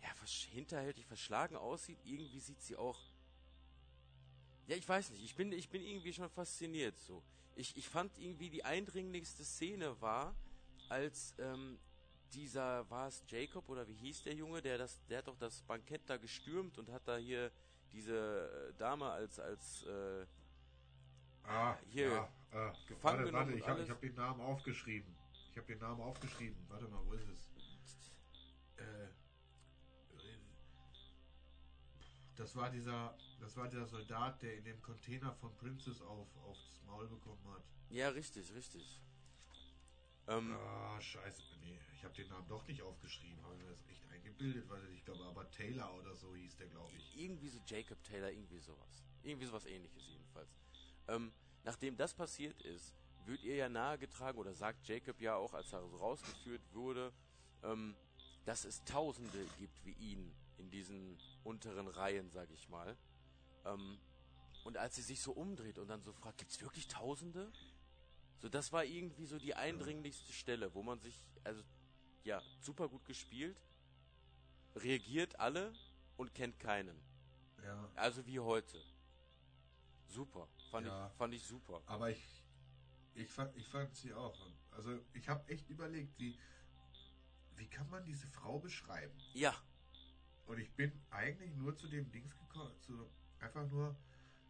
ja, 0.01 0.09
hinterhältig 0.51 1.05
verschlagen 1.05 1.55
aussieht. 1.55 1.99
Irgendwie 2.03 2.41
sieht 2.41 2.61
sie 2.61 2.75
auch, 2.75 2.99
ja, 4.67 4.75
ich 4.75 4.87
weiß 4.87 5.11
nicht. 5.11 5.23
Ich 5.23 5.35
bin, 5.35 5.53
ich 5.53 5.69
bin 5.69 5.81
irgendwie 5.81 6.11
schon 6.11 6.29
fasziniert 6.29 6.99
so. 6.99 7.23
Ich, 7.55 7.77
ich 7.77 7.87
fand 7.87 8.17
irgendwie 8.17 8.49
die 8.49 8.65
eindringlichste 8.65 9.45
Szene 9.45 10.01
war, 10.01 10.35
als 10.89 11.33
ähm, 11.39 11.79
dieser, 12.35 12.89
war 12.89 13.07
es 13.07 13.23
Jacob 13.27 13.67
oder 13.69 13.87
wie 13.87 13.93
hieß 13.93 14.23
der 14.23 14.33
Junge, 14.33 14.61
der 14.61 14.77
das, 14.77 14.99
der 15.07 15.19
hat 15.19 15.27
doch 15.27 15.37
das 15.37 15.61
Bankett 15.63 16.01
da 16.07 16.17
gestürmt 16.17 16.77
und 16.77 16.91
hat 16.91 17.07
da 17.07 17.17
hier 17.17 17.51
diese 17.91 18.69
äh, 18.69 18.73
Dame 18.77 19.09
als, 19.09 19.39
als, 19.39 19.83
äh, 19.83 20.25
Ah, 21.47 21.77
Hier, 21.89 22.09
ja, 22.09 22.23
äh, 22.51 22.73
gefangen 22.87 23.03
warte, 23.03 23.23
genommen 23.25 23.33
warte, 23.33 23.53
ich 23.53 23.67
habe 23.67 23.87
hab 23.87 24.01
den 24.01 24.15
Namen 24.15 24.41
aufgeschrieben. 24.41 25.15
Ich 25.51 25.57
habe 25.57 25.67
den 25.67 25.79
Namen 25.79 26.01
aufgeschrieben. 26.01 26.57
Warte 26.69 26.87
mal, 26.87 27.05
wo 27.05 27.13
ist 27.13 27.27
es? 27.29 27.49
Äh, 28.77 29.07
das 32.35 32.55
war 32.55 32.69
dieser, 32.71 33.15
das 33.39 33.55
war 33.55 33.69
der 33.69 33.85
Soldat, 33.85 34.41
der 34.41 34.57
in 34.57 34.63
dem 34.63 34.81
Container 34.81 35.33
von 35.35 35.55
Princess 35.57 36.01
auf 36.01 36.27
aufs 36.37 36.81
Maul 36.85 37.07
bekommen 37.07 37.47
hat. 37.53 37.63
ja, 37.89 38.09
richtig, 38.09 38.51
richtig. 38.53 39.01
Ähm, 40.27 40.53
Ah, 40.53 40.99
scheiße. 40.99 41.43
Nee, 41.61 41.79
ich 41.93 42.03
habe 42.03 42.13
den 42.13 42.27
Namen 42.29 42.47
doch 42.47 42.65
nicht 42.67 42.81
aufgeschrieben. 42.81 43.41
Habe 43.43 43.55
mir 43.57 43.69
das 43.69 43.85
echt 43.87 44.09
eingebildet, 44.09 44.67
weil 44.69 44.83
ich 44.93 45.03
glaube, 45.05 45.23
aber 45.25 45.49
Taylor 45.51 45.93
oder 45.95 46.15
so 46.15 46.35
hieß 46.35 46.57
der, 46.57 46.67
glaube 46.67 46.91
ich. 46.97 47.15
irgendwie 47.15 47.49
so 47.49 47.59
Jacob 47.65 48.03
Taylor, 48.03 48.31
irgendwie 48.31 48.59
sowas. 48.59 49.03
Irgendwie 49.23 49.45
sowas 49.45 49.65
ähnliches 49.65 50.07
jedenfalls. 50.07 50.49
Ähm, 51.07 51.31
nachdem 51.63 51.95
das 51.97 52.13
passiert 52.13 52.59
ist, 52.61 52.95
wird 53.25 53.43
ihr 53.43 53.55
ja 53.55 53.69
nahegetragen, 53.69 54.39
oder 54.39 54.53
sagt 54.53 54.87
Jacob 54.87 55.19
ja 55.21 55.35
auch, 55.35 55.53
als 55.53 55.73
er 55.73 55.87
so 55.87 55.97
rausgeführt 55.97 56.61
wurde, 56.73 57.11
ähm, 57.63 57.95
dass 58.45 58.65
es 58.65 58.83
Tausende 58.83 59.45
gibt 59.57 59.83
wie 59.85 59.93
ihn 59.93 60.35
in 60.57 60.69
diesen 60.69 61.17
unteren 61.43 61.87
Reihen, 61.87 62.29
sag 62.31 62.49
ich 62.51 62.69
mal. 62.69 62.95
Ähm, 63.65 63.97
und 64.63 64.77
als 64.77 64.95
sie 64.95 65.01
sich 65.01 65.21
so 65.21 65.31
umdreht 65.31 65.77
und 65.79 65.87
dann 65.87 66.01
so 66.03 66.13
fragt, 66.13 66.37
gibt's 66.39 66.61
wirklich 66.61 66.87
Tausende? 66.87 67.51
So, 68.45 68.49
das 68.49 68.71
war 68.71 68.85
irgendwie 68.85 69.25
so 69.25 69.39
die 69.39 69.55
eindringlichste 69.55 70.31
Stelle, 70.31 70.71
wo 70.75 70.83
man 70.83 70.99
sich, 70.99 71.17
also, 71.43 71.63
ja, 72.23 72.39
super 72.59 72.87
gut 72.87 73.03
gespielt, 73.03 73.59
reagiert 74.75 75.39
alle 75.39 75.73
und 76.15 76.31
kennt 76.35 76.59
keinen. 76.59 76.95
Ja. 77.63 77.89
Also 77.95 78.23
wie 78.27 78.39
heute. 78.39 78.79
Super. 80.05 80.47
Fand, 80.69 80.85
Ja. 80.85 81.07
ich, 81.07 81.13
fand 81.13 81.33
ich 81.33 81.43
super. 81.43 81.81
Aber 81.87 82.11
ich, 82.11 82.21
ich 83.15 83.31
fand, 83.31 83.57
ich 83.57 83.67
fand 83.67 83.95
sie 83.95 84.13
auch. 84.13 84.39
Also 84.69 84.99
ich 85.13 85.27
habe 85.27 85.49
echt 85.51 85.67
überlegt, 85.71 86.19
wie, 86.19 86.37
wie 87.55 87.67
kann 87.67 87.89
man 87.89 88.05
diese 88.05 88.27
Frau 88.27 88.59
beschreiben? 88.59 89.17
Ja, 89.33 89.55
Und 90.45 90.59
ich 90.59 90.71
bin 90.75 90.91
eigentlich 91.09 91.51
nur 91.55 91.75
zu 91.75 91.87
dem 91.87 92.11
Dings 92.11 92.37
gekommen, 92.37 92.79
zu 92.79 93.09
einfach 93.39 93.67
nur 93.71 93.97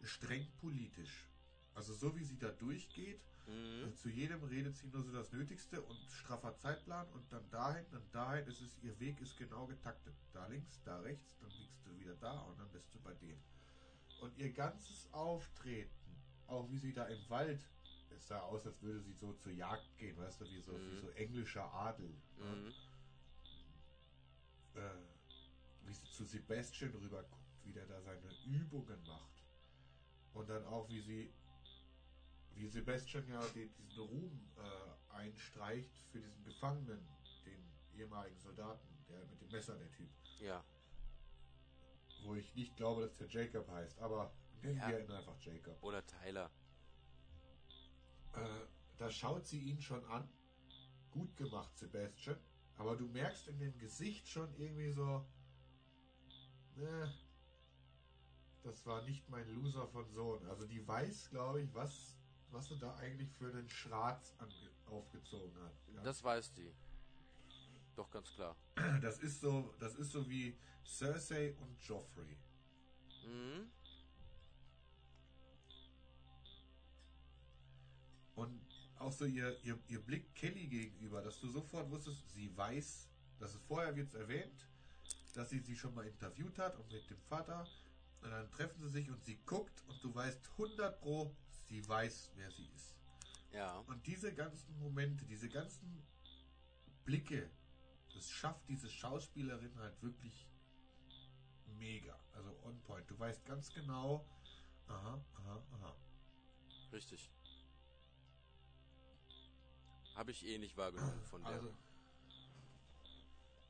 streng 0.02 0.46
politisch. 0.60 1.30
Also 1.72 1.94
so 1.94 2.14
wie 2.14 2.24
sie 2.24 2.38
da 2.38 2.50
durchgeht, 2.50 3.22
mhm. 3.46 3.84
also 3.84 3.96
zu 3.96 4.08
jedem 4.10 4.42
redet 4.44 4.76
sie 4.76 4.88
nur 4.88 5.02
so 5.02 5.12
das 5.12 5.32
Nötigste 5.32 5.80
und 5.82 5.98
straffer 6.10 6.56
Zeitplan 6.56 7.06
und 7.10 7.30
dann 7.32 7.48
dahin, 7.50 7.84
dann 7.90 8.10
dahin, 8.12 8.46
es 8.48 8.60
ist, 8.60 8.82
ihr 8.82 8.98
Weg 9.00 9.20
ist 9.20 9.36
genau 9.36 9.66
getaktet. 9.66 10.14
Da 10.32 10.46
links, 10.46 10.82
da 10.84 10.98
rechts, 11.00 11.36
dann 11.40 11.50
biegst 11.50 11.84
du 11.86 11.98
wieder 11.98 12.14
da 12.16 12.40
und 12.42 12.58
dann 12.58 12.70
bist 12.70 12.92
du 12.94 13.00
bei 13.00 13.14
dem. 13.14 13.38
Und 14.20 14.36
ihr 14.38 14.52
ganzes 14.52 15.08
Auftreten, 15.12 15.90
auch 16.46 16.68
wie 16.70 16.78
sie 16.78 16.92
da 16.92 17.04
im 17.06 17.28
Wald, 17.28 17.60
es 18.10 18.28
sah 18.28 18.40
aus, 18.40 18.66
als 18.66 18.80
würde 18.82 19.00
sie 19.00 19.12
so 19.12 19.32
zur 19.34 19.52
Jagd 19.52 19.96
gehen, 19.98 20.16
weißt 20.16 20.40
du, 20.40 20.44
wie 20.46 20.60
so, 20.60 20.72
wie 20.72 20.92
Mhm. 20.94 21.00
so 21.00 21.10
englischer 21.10 21.72
Adel. 21.74 22.08
ne? 22.38 22.44
Mhm. 22.44 22.72
äh, 24.74 25.86
wie 25.86 25.92
sie 25.92 26.10
zu 26.10 26.24
Sebastian 26.24 26.90
rüberguckt, 26.94 27.64
wie 27.64 27.72
der 27.72 27.86
da 27.86 28.00
seine 28.02 28.28
Übungen 28.44 29.02
macht. 29.06 29.42
Und 30.34 30.48
dann 30.50 30.64
auch, 30.66 30.88
wie 30.88 31.00
sie, 31.00 31.32
wie 32.56 32.66
Sebastian 32.68 33.26
ja 33.28 33.40
die, 33.54 33.68
diesen 33.68 34.02
Ruhm 34.02 34.48
äh, 34.56 35.14
einstreicht 35.14 35.92
für 36.10 36.20
diesen 36.20 36.42
Gefangenen, 36.44 37.06
den 37.44 37.62
ehemaligen 37.94 38.38
Soldaten, 38.38 38.88
der 39.08 39.24
mit 39.26 39.40
dem 39.40 39.50
Messer, 39.50 39.76
der 39.76 39.90
Typ. 39.92 40.08
Ja. 40.40 40.64
Wo 42.22 42.34
ich 42.34 42.54
nicht 42.54 42.76
glaube, 42.76 43.02
dass 43.02 43.16
der 43.18 43.28
Jacob 43.28 43.68
heißt, 43.68 43.98
aber 44.00 44.32
nennen 44.62 44.78
Ja. 44.78 44.88
wir 44.88 45.00
ihn 45.04 45.10
einfach 45.10 45.38
Jacob. 45.40 45.82
Oder 45.82 46.04
Tyler. 46.06 46.50
Äh, 48.34 48.66
da 48.98 49.10
schaut 49.10 49.46
sie 49.46 49.60
ihn 49.60 49.80
schon 49.80 50.04
an. 50.06 50.28
Gut 51.10 51.36
gemacht, 51.36 51.76
Sebastian. 51.76 52.38
Aber 52.76 52.96
du 52.96 53.06
merkst 53.08 53.48
in 53.48 53.58
dem 53.58 53.78
Gesicht 53.78 54.28
schon 54.28 54.52
irgendwie 54.58 54.90
so, 54.90 55.24
ne, 56.74 57.14
das 58.62 58.84
war 58.84 59.02
nicht 59.02 59.28
mein 59.30 59.48
Loser 59.54 59.86
von 59.88 60.10
Sohn. 60.10 60.44
Also 60.46 60.66
die 60.66 60.86
weiß, 60.86 61.30
glaube 61.30 61.62
ich, 61.62 61.72
was, 61.74 62.18
was 62.50 62.68
sie 62.68 62.78
da 62.78 62.94
eigentlich 62.96 63.30
für 63.32 63.48
einen 63.48 63.68
Schratz 63.68 64.34
aufgezogen 64.86 65.54
hat. 65.62 65.74
Ja. 65.94 66.02
Das 66.02 66.22
weiß 66.22 66.52
die. 66.54 66.72
Doch, 67.94 68.10
ganz 68.10 68.32
klar. 68.32 68.56
das 69.00 69.18
ist 69.18 69.40
so, 69.40 69.74
das 69.78 69.94
ist 69.94 70.12
so 70.12 70.28
wie 70.28 70.56
Cersei 70.84 71.54
und 71.60 71.80
Joffrey. 71.82 72.36
Mhm. 73.24 73.70
Und 78.34 78.60
auch 78.98 79.12
so 79.12 79.24
ihr, 79.24 79.58
ihr, 79.64 79.78
ihr 79.88 80.00
Blick 80.00 80.34
Kelly 80.34 80.66
gegenüber, 80.66 81.22
dass 81.22 81.40
du 81.40 81.48
sofort 81.48 81.90
wusstest, 81.90 82.28
sie 82.34 82.54
weiß, 82.56 83.08
dass 83.38 83.54
es 83.54 83.60
vorher 83.62 83.96
wird 83.96 84.14
erwähnt, 84.14 84.68
dass 85.34 85.50
sie 85.50 85.60
sie 85.60 85.76
schon 85.76 85.94
mal 85.94 86.06
interviewt 86.06 86.58
hat 86.58 86.76
und 86.76 86.90
mit 86.90 87.08
dem 87.08 87.20
Vater. 87.22 87.66
Und 88.22 88.30
dann 88.30 88.50
treffen 88.50 88.82
sie 88.82 88.88
sich 88.88 89.10
und 89.10 89.24
sie 89.24 89.36
guckt 89.46 89.82
und 89.88 90.02
du 90.02 90.14
weißt 90.14 90.50
100 90.52 91.00
pro, 91.00 91.34
sie 91.68 91.86
weiß, 91.86 92.32
wer 92.34 92.50
sie 92.50 92.66
ist. 92.74 92.96
Ja. 93.52 93.78
Und 93.80 94.06
diese 94.06 94.34
ganzen 94.34 94.78
Momente, 94.78 95.24
diese 95.26 95.48
ganzen 95.48 96.06
Blicke, 97.04 97.50
das 98.14 98.30
schafft 98.30 98.68
diese 98.68 98.88
Schauspielerin 98.90 99.76
halt 99.78 100.02
wirklich 100.02 100.48
mega. 101.78 102.18
Also 102.32 102.50
on 102.64 102.80
point. 102.82 103.10
Du 103.10 103.18
weißt 103.18 103.44
ganz 103.44 103.72
genau, 103.72 104.26
aha, 104.88 105.24
aha, 105.34 105.66
aha. 105.72 105.96
Richtig. 106.92 107.30
Habe 110.14 110.30
ich 110.30 110.46
eh 110.46 110.58
nicht 110.58 110.76
wahrgenommen 110.76 111.24
von 111.24 111.42
der. 111.42 111.52
Also, 111.52 111.74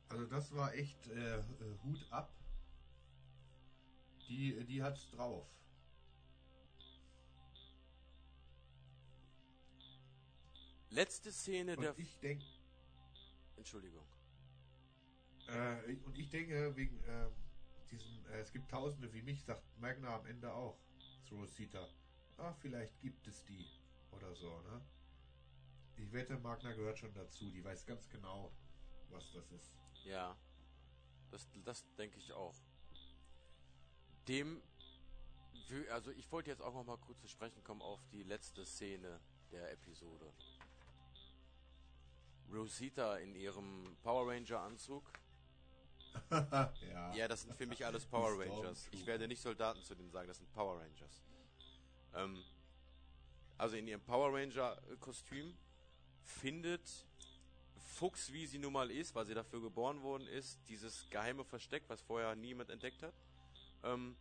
also 0.08 0.26
das 0.26 0.54
war 0.54 0.74
echt 0.74 1.06
äh, 1.08 1.38
äh, 1.38 1.78
Hut 1.82 2.06
ab. 2.10 2.32
Die, 4.28 4.64
die 4.64 4.82
hat's 4.82 5.08
drauf. 5.10 5.48
Letzte 10.90 11.32
Szene 11.32 11.76
der. 11.76 11.90
Und 11.90 11.98
ich 11.98 12.18
denke, 12.18 12.44
Entschuldigung. 13.56 14.04
äh, 15.48 15.96
und 16.04 16.16
ich 16.18 16.28
denke 16.28 16.74
wegen 16.76 17.02
äh, 17.04 17.28
diesen, 17.90 18.24
äh, 18.26 18.40
es 18.40 18.52
gibt 18.52 18.70
Tausende 18.70 19.12
wie 19.12 19.22
mich, 19.22 19.44
sagt 19.44 19.62
Magna 19.78 20.16
am 20.16 20.26
Ende 20.26 20.52
auch 20.52 20.78
zu 21.24 21.36
Rosita. 21.36 21.88
Ah, 22.38 22.52
vielleicht 22.60 23.00
gibt 23.00 23.26
es 23.26 23.44
die 23.44 23.66
oder 24.12 24.34
so, 24.34 24.60
ne? 24.62 24.80
Ich 25.96 26.12
wette, 26.12 26.36
Magna 26.38 26.72
gehört 26.72 26.98
schon 26.98 27.12
dazu. 27.14 27.50
Die 27.50 27.64
weiß 27.64 27.86
ganz 27.86 28.08
genau, 28.08 28.52
was 29.08 29.32
das 29.32 29.50
ist. 29.52 29.72
Ja. 30.04 30.36
Das, 31.30 31.48
das 31.64 31.84
denke 31.96 32.18
ich 32.18 32.32
auch. 32.32 32.54
Dem. 34.28 34.62
Also 35.90 36.10
ich 36.12 36.30
wollte 36.30 36.50
jetzt 36.50 36.62
auch 36.62 36.74
noch 36.74 36.84
mal 36.84 36.98
kurz 36.98 37.20
zu 37.20 37.28
sprechen 37.28 37.64
kommen 37.64 37.82
auf 37.82 38.00
die 38.12 38.22
letzte 38.22 38.64
Szene 38.64 39.20
der 39.50 39.72
Episode. 39.72 40.32
Rosita 42.52 43.16
in 43.18 43.34
ihrem 43.34 43.84
Power 44.02 44.28
Ranger 44.32 44.60
Anzug. 44.60 45.10
ja. 46.30 47.14
Ja, 47.14 47.28
das 47.28 47.42
sind 47.42 47.54
für 47.56 47.66
mich 47.66 47.84
alles 47.84 48.06
Power 48.06 48.38
Rangers. 48.38 48.88
Ich 48.92 49.04
werde 49.06 49.28
nicht 49.28 49.40
Soldaten 49.42 49.82
zu 49.82 49.94
denen 49.94 50.10
sagen, 50.10 50.28
das 50.28 50.38
sind 50.38 50.50
Power 50.52 50.80
Rangers. 50.80 51.22
Ähm, 52.14 52.42
also 53.58 53.76
in 53.76 53.86
ihrem 53.88 54.00
Power 54.00 54.32
Ranger 54.32 54.80
Kostüm 55.00 55.56
findet 56.22 57.06
Fuchs, 57.78 58.32
wie 58.32 58.46
sie 58.46 58.58
nun 58.58 58.72
mal 58.72 58.90
ist, 58.90 59.14
weil 59.14 59.26
sie 59.26 59.34
dafür 59.34 59.60
geboren 59.60 60.02
worden 60.02 60.26
ist, 60.26 60.58
dieses 60.68 61.08
geheime 61.10 61.44
Versteck, 61.44 61.84
was 61.88 62.00
vorher 62.02 62.34
niemand 62.34 62.70
entdeckt 62.70 63.02
hat, 63.02 63.14
ähm, 63.84 64.16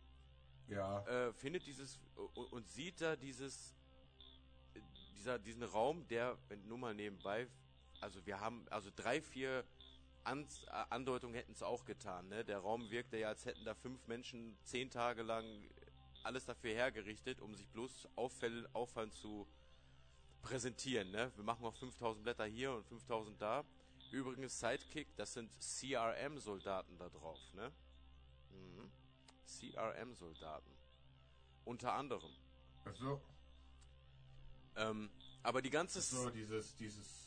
Ja. 0.68 1.02
äh, 1.06 1.32
findet 1.34 1.66
dieses 1.66 1.98
und, 2.34 2.52
und 2.52 2.68
sieht 2.68 3.00
da 3.00 3.16
dieses 3.16 3.74
äh, 4.74 4.80
dieser 5.14 5.38
diesen 5.38 5.62
Raum, 5.62 6.06
der 6.08 6.38
wenn 6.48 6.66
nur 6.66 6.78
mal 6.78 6.94
nebenbei, 6.94 7.48
also 8.00 8.24
wir 8.26 8.40
haben 8.40 8.66
also 8.70 8.90
drei 8.94 9.20
vier 9.20 9.64
Ans, 10.24 10.64
äh, 10.64 10.70
Andeutungen 10.90 11.34
hätten 11.34 11.52
es 11.52 11.62
auch 11.62 11.84
getan. 11.84 12.28
Ne? 12.28 12.44
Der 12.44 12.58
Raum 12.58 12.90
wirkte 12.90 13.16
ja, 13.16 13.28
als 13.28 13.46
hätten 13.46 13.64
da 13.64 13.74
fünf 13.74 14.06
Menschen 14.08 14.58
zehn 14.64 14.90
Tage 14.90 15.22
lang 15.22 15.44
alles 16.24 16.44
dafür 16.44 16.74
hergerichtet, 16.74 17.40
um 17.40 17.54
sich 17.54 17.68
bloß 17.68 18.08
auffall, 18.16 18.68
auffallend 18.72 19.14
zu 19.14 19.46
präsentieren. 20.42 21.12
Ne? 21.12 21.30
Wir 21.36 21.44
machen 21.44 21.64
auch 21.64 21.74
5000 21.76 22.24
Blätter 22.24 22.44
hier 22.44 22.72
und 22.72 22.84
5000 22.86 23.40
da. 23.40 23.64
Übrigens 24.10 24.58
Sidekick, 24.58 25.14
das 25.16 25.32
sind 25.32 25.50
CRM-Soldaten 25.60 26.98
da 26.98 27.08
drauf. 27.08 27.38
Ne? 27.54 27.72
Mhm. 28.50 28.90
CRM-Soldaten. 29.46 30.72
Unter 31.64 31.94
anderem. 31.94 32.30
Achso, 32.84 33.20
Ähm, 34.76 35.10
aber 35.42 35.62
die 35.62 35.70
ganze 35.70 36.00
so 36.00 36.30
dieses, 36.30 36.76
dieses 36.76 37.25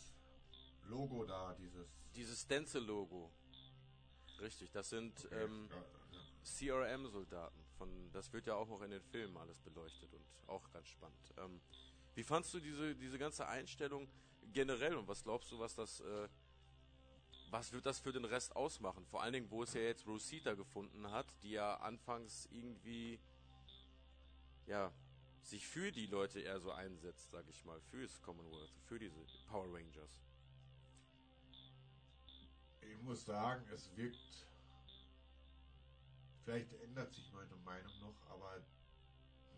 Logo 0.89 1.25
da, 1.25 1.53
dieses. 1.53 1.87
dieses 2.15 2.41
Stencil-Logo. 2.41 3.31
Richtig, 4.41 4.71
das 4.71 4.89
sind 4.89 5.27
ähm, 5.31 5.69
ja, 5.69 5.77
ja. 5.77 6.85
CRM-Soldaten. 6.87 7.59
Von 7.77 8.11
das 8.11 8.31
wird 8.33 8.47
ja 8.47 8.55
auch 8.55 8.67
noch 8.67 8.81
in 8.81 8.91
den 8.91 9.01
Filmen 9.01 9.37
alles 9.37 9.59
beleuchtet 9.59 10.13
und 10.13 10.25
auch 10.47 10.69
ganz 10.71 10.87
spannend. 10.87 11.33
Ähm, 11.37 11.61
wie 12.15 12.23
fandst 12.23 12.53
du 12.53 12.59
diese 12.59 12.95
diese 12.95 13.17
ganze 13.17 13.47
Einstellung 13.47 14.09
generell 14.51 14.95
und 14.95 15.07
was 15.07 15.23
glaubst 15.23 15.51
du, 15.51 15.59
was 15.59 15.75
das 15.75 15.99
äh, 16.01 16.27
was 17.51 17.71
wird 17.71 17.85
das 17.85 17.99
für 17.99 18.11
den 18.11 18.25
Rest 18.25 18.55
ausmachen? 18.55 19.05
Vor 19.05 19.23
allen 19.23 19.33
Dingen, 19.33 19.49
wo 19.49 19.63
es 19.63 19.73
ja 19.73 19.81
jetzt 19.81 20.05
Rosita 20.05 20.53
gefunden 20.53 21.11
hat, 21.11 21.33
die 21.43 21.51
ja 21.51 21.77
anfangs 21.77 22.47
irgendwie 22.51 23.19
ja 24.65 24.91
sich 25.41 25.67
für 25.67 25.91
die 25.91 26.05
Leute 26.05 26.39
eher 26.39 26.59
so 26.59 26.71
einsetzt, 26.71 27.31
sag 27.31 27.47
ich 27.49 27.65
mal, 27.65 27.79
fürs 27.81 28.21
Commonwealth, 28.21 28.71
für 28.85 28.99
diese 28.99 29.25
Power 29.47 29.73
Rangers. 29.73 30.11
Ich 32.89 33.01
muss 33.03 33.25
sagen, 33.25 33.63
es 33.73 33.95
wirkt. 33.95 34.47
Vielleicht 36.43 36.73
ändert 36.81 37.13
sich 37.13 37.31
meine 37.31 37.55
Meinung 37.57 37.99
noch, 37.99 38.15
aber 38.29 38.63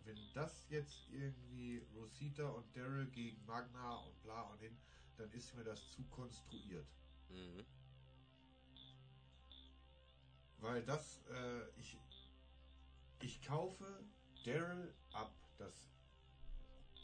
wenn 0.04 0.32
das 0.34 0.68
jetzt 0.68 1.08
irgendwie 1.10 1.78
Rosita 1.94 2.46
und 2.48 2.76
Daryl 2.76 3.06
gegen 3.06 3.44
Magna 3.46 3.96
und 3.96 4.22
bla 4.22 4.42
und 4.42 4.60
hin, 4.60 4.76
dann 5.16 5.30
ist 5.32 5.54
mir 5.54 5.64
das 5.64 5.90
zu 5.90 6.04
konstruiert. 6.04 6.86
Mhm. 7.28 7.64
Weil 10.58 10.82
das, 10.84 11.22
äh, 11.30 11.80
ich, 11.80 11.98
ich 13.20 13.40
kaufe 13.42 14.04
Daryl 14.44 14.94
ab. 15.12 15.34
Das, 15.56 15.72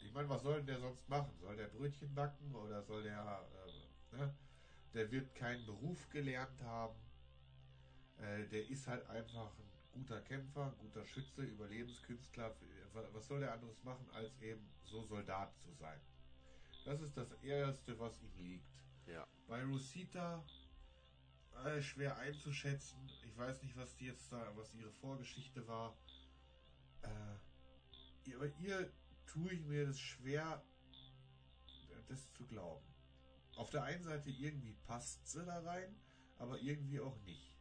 ich 0.01 0.13
meine, 0.13 0.29
was 0.29 0.43
soll 0.43 0.57
denn 0.57 0.67
der 0.67 0.79
sonst 0.79 1.07
machen? 1.09 1.35
Soll 1.39 1.55
der 1.55 1.67
Brötchen 1.67 2.13
backen 2.13 2.53
oder 2.55 2.83
soll 2.83 3.03
der, 3.03 3.49
äh, 4.11 4.15
ne? 4.17 4.33
Der 4.93 5.11
wird 5.11 5.33
keinen 5.35 5.65
Beruf 5.65 6.09
gelernt 6.09 6.61
haben. 6.63 6.95
Äh, 8.17 8.47
der 8.47 8.67
ist 8.69 8.87
halt 8.87 9.05
einfach 9.07 9.51
ein 9.57 9.69
guter 9.91 10.21
Kämpfer, 10.21 10.65
ein 10.67 10.77
guter 10.77 11.05
Schütze, 11.05 11.43
Überlebenskünstler. 11.43 12.55
Was 13.13 13.27
soll 13.27 13.39
der 13.41 13.53
anderes 13.53 13.83
machen, 13.83 14.09
als 14.11 14.35
eben 14.41 14.67
so 14.83 15.03
Soldat 15.03 15.57
zu 15.59 15.71
sein? 15.73 15.99
Das 16.85 17.01
ist 17.01 17.15
das 17.15 17.31
Erste, 17.43 17.97
was 17.99 18.19
ihm 18.21 18.35
liegt. 18.37 18.83
Ja. 19.05 19.27
Bei 19.47 19.63
Rosita 19.63 20.43
äh, 21.65 21.81
schwer 21.81 22.17
einzuschätzen. 22.17 22.97
Ich 23.25 23.37
weiß 23.37 23.61
nicht, 23.63 23.75
was 23.75 23.95
die 23.95 24.05
jetzt 24.05 24.31
da, 24.31 24.51
was 24.55 24.73
ihre 24.73 24.91
Vorgeschichte 24.91 25.67
war. 25.67 25.95
Äh, 27.03 27.09
ihr- 28.29 28.37
aber 28.37 28.47
ihr 28.59 28.91
tue 29.25 29.53
ich 29.53 29.61
mir 29.65 29.85
das 29.85 29.99
schwer, 29.99 30.63
das 32.07 32.31
zu 32.33 32.45
glauben. 32.47 32.85
Auf 33.55 33.69
der 33.69 33.83
einen 33.83 34.03
Seite 34.03 34.29
irgendwie 34.29 34.73
passt 34.85 35.27
sie 35.27 35.43
da 35.45 35.59
rein, 35.59 35.95
aber 36.37 36.59
irgendwie 36.59 36.99
auch 36.99 37.19
nicht. 37.21 37.57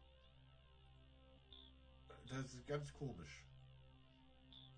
Das 2.28 2.54
ist 2.54 2.66
ganz 2.66 2.92
komisch. 2.92 3.44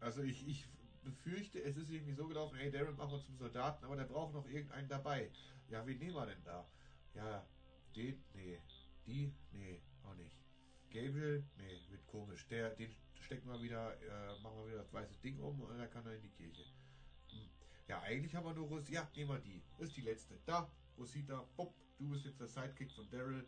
Also 0.01 0.23
ich, 0.23 0.47
ich 0.47 0.69
befürchte, 1.03 1.63
es 1.63 1.77
ist 1.77 1.91
irgendwie 1.91 2.15
so 2.15 2.27
gelaufen, 2.27 2.57
hey 2.57 2.71
Darren, 2.71 2.97
machen 2.97 3.13
wir 3.13 3.23
zum 3.23 3.37
Soldaten, 3.37 3.85
aber 3.85 3.97
der 3.97 4.05
braucht 4.05 4.33
noch 4.33 4.49
irgendeinen 4.49 4.89
dabei. 4.89 5.31
Ja, 5.69 5.87
wen 5.87 5.99
nehmen 5.99 6.15
wir 6.15 6.27
denn 6.27 6.43
da? 6.45 6.67
Ja, 7.15 7.47
den, 7.95 8.25
nee. 8.35 8.61
Die, 9.07 9.35
nee, 9.53 9.83
auch 10.05 10.15
nicht. 10.15 10.41
Gabriel, 10.91 11.45
nee, 11.57 11.81
wird 11.89 12.07
komisch. 12.07 12.47
Der, 12.49 12.71
den 12.71 12.95
stecken 13.21 13.49
wir 13.49 13.61
wieder, 13.63 13.95
äh, 14.03 14.41
machen 14.41 14.59
wir 14.59 14.67
wieder 14.69 14.79
das 14.79 14.93
weiße 14.93 15.19
Ding 15.19 15.39
um 15.39 15.61
und 15.61 15.79
dann 15.79 15.91
kann 15.91 16.07
er 16.07 16.17
in 16.17 16.23
die 16.23 16.31
Kirche. 16.31 16.65
Ja, 17.91 18.01
eigentlich 18.03 18.33
haben 18.37 18.45
wir 18.47 18.55
nur 18.55 18.69
Ros 18.69 18.89
Ja, 18.89 19.11
nehmen 19.17 19.31
wir 19.31 19.41
die. 19.41 19.61
Ist 19.79 19.97
die 19.97 20.03
letzte. 20.03 20.39
Da, 20.47 20.71
Rosita, 20.97 21.45
bupp, 21.57 21.75
du 21.99 22.09
bist 22.11 22.25
jetzt 22.25 22.39
der 22.39 22.47
Sidekick 22.47 22.93
von 22.93 23.09
Daryl. 23.11 23.45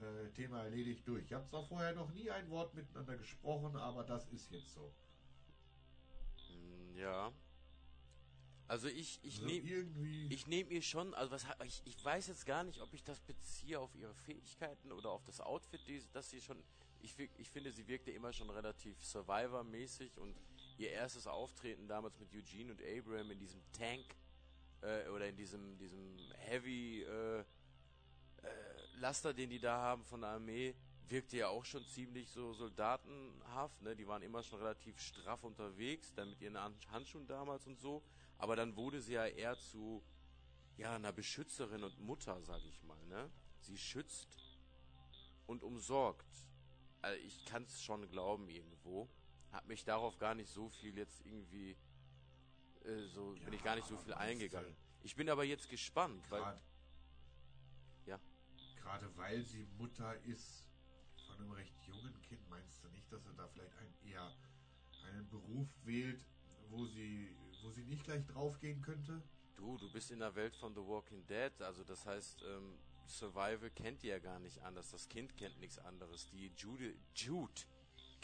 Äh, 0.00 0.32
Thema 0.32 0.64
erledigt 0.64 1.06
durch. 1.06 1.22
Ich 1.26 1.32
habe 1.32 1.46
zwar 1.46 1.64
vorher 1.64 1.94
noch 1.94 2.10
nie 2.12 2.28
ein 2.28 2.50
Wort 2.50 2.74
miteinander 2.74 3.16
gesprochen, 3.16 3.76
aber 3.76 4.02
das 4.02 4.26
ist 4.32 4.50
jetzt 4.50 4.72
so. 4.74 4.92
Mm, 6.50 6.96
Ja. 6.96 7.32
Also 8.66 8.88
ich, 8.88 9.20
ich 9.22 9.34
Also 9.34 9.46
nehme 9.46 9.68
irgendwie. 9.68 10.26
ich 10.34 10.48
nehme 10.48 10.70
ihr 10.70 10.82
schon, 10.82 11.14
also 11.14 11.30
was 11.30 11.46
ich, 11.64 11.82
ich 11.84 12.04
weiß 12.04 12.26
jetzt 12.26 12.46
gar 12.46 12.64
nicht, 12.64 12.80
ob 12.80 12.92
ich 12.94 13.04
das 13.04 13.20
beziehe 13.20 13.78
auf 13.78 13.94
ihre 13.94 14.14
Fähigkeiten 14.14 14.90
oder 14.90 15.10
auf 15.10 15.22
das 15.22 15.40
Outfit, 15.40 15.86
die, 15.86 16.02
das 16.12 16.30
sie 16.30 16.40
schon, 16.40 16.60
ich, 17.00 17.16
ich 17.36 17.50
finde, 17.50 17.70
sie 17.70 17.86
wirkte 17.86 18.10
immer 18.10 18.32
schon 18.32 18.50
relativ 18.50 19.00
Survivor-mäßig 19.04 20.18
und 20.18 20.34
ihr 20.76 20.90
erstes 20.90 21.26
Auftreten 21.26 21.86
damals 21.88 22.18
mit 22.18 22.32
Eugene 22.34 22.72
und 22.72 22.82
Abraham 22.82 23.30
in 23.30 23.38
diesem 23.38 23.60
Tank 23.72 24.04
äh, 24.82 25.08
oder 25.08 25.28
in 25.28 25.36
diesem, 25.36 25.78
diesem 25.78 26.16
Heavy 26.38 27.02
äh, 27.02 27.40
äh, 27.40 27.44
Laster, 28.96 29.32
den 29.34 29.50
die 29.50 29.60
da 29.60 29.76
haben 29.76 30.04
von 30.04 30.20
der 30.20 30.30
Armee, 30.30 30.74
wirkte 31.08 31.36
ja 31.36 31.48
auch 31.48 31.64
schon 31.64 31.84
ziemlich 31.86 32.30
so 32.30 32.52
soldatenhaft, 32.54 33.82
ne? 33.82 33.94
Die 33.94 34.06
waren 34.06 34.22
immer 34.22 34.42
schon 34.42 34.58
relativ 34.58 34.98
straff 35.00 35.44
unterwegs, 35.44 36.12
dann 36.14 36.30
mit 36.30 36.40
ihren 36.40 36.58
Hand- 36.58 36.90
Handschuhen 36.90 37.26
damals 37.26 37.66
und 37.66 37.78
so. 37.78 38.02
Aber 38.38 38.56
dann 38.56 38.74
wurde 38.76 39.00
sie 39.00 39.12
ja 39.14 39.26
eher 39.26 39.58
zu 39.58 40.02
ja, 40.76 40.94
einer 40.94 41.12
Beschützerin 41.12 41.84
und 41.84 42.00
Mutter, 42.00 42.40
sag 42.42 42.64
ich 42.64 42.82
mal, 42.82 42.98
ne? 43.06 43.30
Sie 43.60 43.76
schützt 43.78 44.38
und 45.46 45.62
umsorgt. 45.62 46.26
Also 47.02 47.20
ich 47.22 47.44
kann 47.44 47.64
es 47.64 47.82
schon 47.82 48.08
glauben 48.08 48.48
irgendwo. 48.48 49.08
Hab 49.54 49.66
mich 49.68 49.84
darauf 49.84 50.18
gar 50.18 50.34
nicht 50.34 50.50
so 50.50 50.68
viel 50.68 50.98
jetzt 50.98 51.24
irgendwie 51.24 51.76
äh, 52.84 53.06
so 53.06 53.32
bin 53.32 53.42
Ja, 53.44 53.52
ich 53.54 53.62
gar 53.62 53.76
nicht 53.76 53.86
so 53.86 53.96
viel 53.96 54.12
eingegangen. 54.14 54.74
Ich 55.02 55.14
bin 55.14 55.30
aber 55.30 55.44
jetzt 55.44 55.68
gespannt, 55.68 56.28
weil 56.30 56.40
Gerade, 56.40 56.60
Ja. 58.06 58.20
Gerade 58.76 59.16
weil 59.16 59.44
sie 59.44 59.64
Mutter 59.78 60.20
ist 60.24 60.68
von 61.26 61.36
einem 61.36 61.52
recht 61.52 61.74
jungen 61.86 62.20
Kind, 62.22 62.48
meinst 62.50 62.82
du 62.82 62.88
nicht, 62.88 63.10
dass 63.12 63.22
sie 63.24 63.34
da 63.34 63.46
vielleicht 63.48 63.76
ein, 63.78 63.94
eher 64.02 64.34
einen 65.04 65.28
Beruf 65.28 65.68
wählt, 65.84 66.26
wo 66.68 66.84
sie, 66.86 67.36
wo 67.62 67.70
sie 67.70 67.84
nicht 67.84 68.02
gleich 68.02 68.26
draufgehen 68.26 68.82
könnte? 68.82 69.22
Du, 69.54 69.78
du 69.78 69.90
bist 69.92 70.10
in 70.10 70.18
der 70.18 70.34
Welt 70.34 70.56
von 70.56 70.74
The 70.74 70.80
Walking 70.80 71.24
Dead, 71.26 71.52
also 71.62 71.84
das 71.84 72.04
heißt, 72.04 72.42
ähm, 72.42 72.76
Survival 73.06 73.70
kennt 73.70 74.02
die 74.02 74.08
ja 74.08 74.18
gar 74.18 74.40
nicht 74.40 74.60
anders. 74.62 74.90
Das 74.90 75.08
Kind 75.08 75.36
kennt 75.36 75.58
nichts 75.60 75.78
anderes. 75.78 76.26
Die 76.30 76.50
Jude, 76.56 76.94
Jude 77.14 77.62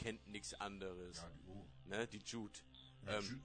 kennt 0.00 0.26
nichts 0.28 0.54
anderes. 0.54 1.16
Ja, 1.18 1.28
die, 1.30 1.48
oh. 1.48 1.66
Ne, 1.84 2.06
die 2.06 2.18
Jude. 2.18 2.58
Ja, 3.06 3.18
Ähm, 3.18 3.24
Ju- 3.24 3.40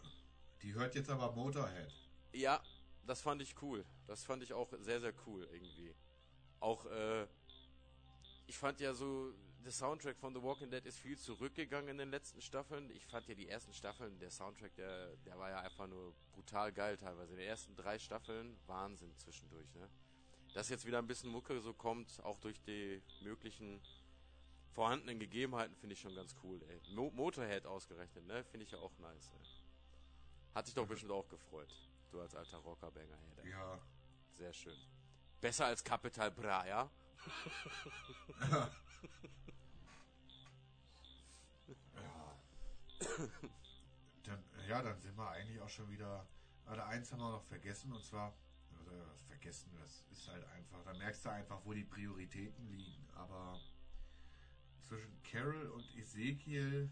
die 0.61 0.73
hört 0.73 0.95
jetzt 0.95 1.09
aber 1.09 1.31
Motorhead. 1.33 1.91
Ja, 2.33 2.61
das 3.05 3.21
fand 3.21 3.41
ich 3.41 3.61
cool. 3.61 3.85
Das 4.07 4.23
fand 4.23 4.41
ich 4.43 4.53
auch 4.53 4.71
sehr, 4.79 4.99
sehr 5.01 5.13
cool 5.25 5.43
irgendwie. 5.51 5.93
Auch, 6.59 6.85
äh, 6.85 7.27
ich 8.47 8.57
fand 8.57 8.79
ja 8.79 8.93
so, 8.93 9.33
der 9.63 9.71
Soundtrack 9.71 10.17
von 10.17 10.33
The 10.33 10.41
Walking 10.41 10.69
Dead 10.69 10.85
ist 10.85 10.99
viel 10.99 11.17
zurückgegangen 11.17 11.89
in 11.89 11.97
den 11.97 12.09
letzten 12.11 12.41
Staffeln. 12.41 12.89
Ich 12.91 13.05
fand 13.05 13.27
ja 13.27 13.35
die 13.35 13.47
ersten 13.49 13.73
Staffeln, 13.73 14.17
der 14.19 14.29
Soundtrack, 14.31 14.75
der, 14.75 15.15
der 15.25 15.37
war 15.37 15.49
ja 15.49 15.59
einfach 15.61 15.87
nur 15.87 16.13
brutal 16.33 16.71
geil 16.71 16.97
teilweise. 16.97 17.33
In 17.33 17.39
den 17.39 17.47
ersten 17.47 17.75
drei 17.75 17.97
Staffeln 17.99 18.55
Wahnsinn 18.67 19.15
zwischendurch, 19.17 19.73
ne? 19.75 19.89
Dass 20.53 20.69
jetzt 20.69 20.85
wieder 20.85 20.99
ein 20.99 21.07
bisschen 21.07 21.31
Mucke 21.31 21.59
so 21.59 21.73
kommt, 21.73 22.23
auch 22.23 22.39
durch 22.39 22.61
die 22.61 23.01
möglichen 23.21 23.81
vorhandenen 24.75 25.19
Gegebenheiten, 25.19 25.73
finde 25.77 25.93
ich 25.93 26.01
schon 26.01 26.13
ganz 26.13 26.35
cool, 26.43 26.61
ey. 26.69 26.81
Mo 26.93 27.09
Motorhead 27.11 27.65
ausgerechnet, 27.65 28.25
ne? 28.27 28.43
Finde 28.43 28.65
ich 28.65 28.71
ja 28.71 28.79
auch 28.79 28.95
nice, 28.99 29.31
ey. 29.31 29.45
Hat 30.53 30.65
sich 30.65 30.75
doch 30.75 30.85
bestimmt 30.85 31.13
auch 31.13 31.27
gefreut. 31.29 31.73
Du 32.11 32.19
als 32.19 32.35
alter 32.35 32.57
Rockerbanger, 32.57 33.17
hey. 33.37 33.49
Ja. 33.51 33.79
Sehr 34.37 34.53
schön. 34.53 34.77
Besser 35.39 35.65
als 35.67 35.83
Capital 35.83 36.29
Bra, 36.29 36.67
ja? 36.67 36.91
Ja. 38.51 38.71
Dann, 44.23 44.43
ja, 44.67 44.81
dann 44.81 44.99
sind 44.99 45.17
wir 45.17 45.29
eigentlich 45.29 45.61
auch 45.61 45.69
schon 45.69 45.89
wieder. 45.89 46.27
Aber 46.65 46.85
eins 46.87 47.11
haben 47.11 47.19
wir 47.19 47.31
noch 47.31 47.43
vergessen 47.43 47.93
und 47.93 48.03
zwar. 48.03 48.33
Was 49.11 49.21
vergessen, 49.21 49.71
das 49.79 50.03
ist 50.11 50.27
halt 50.27 50.45
einfach. 50.49 50.83
Da 50.83 50.93
merkst 50.93 51.25
du 51.25 51.29
einfach, 51.29 51.61
wo 51.63 51.73
die 51.73 51.83
Prioritäten 51.83 52.67
liegen. 52.69 53.07
Aber 53.15 53.59
zwischen 54.87 55.21
Carol 55.23 55.67
und 55.67 55.83
Ezekiel 55.95 56.91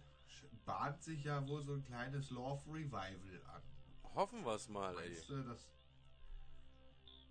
bahnt 0.66 1.02
sich 1.04 1.24
ja 1.24 1.46
wohl 1.48 1.62
so 1.62 1.74
ein 1.74 1.84
kleines 1.84 2.30
Love 2.30 2.62
Revival 2.68 3.42
an. 3.54 3.62
Hoffen 4.16 4.44
wir 4.44 4.56
es 4.56 4.70
mal, 4.70 4.98
ey. 5.00 5.12
Weißt 5.12 5.30
du, 5.30 5.44
das. 5.44 5.70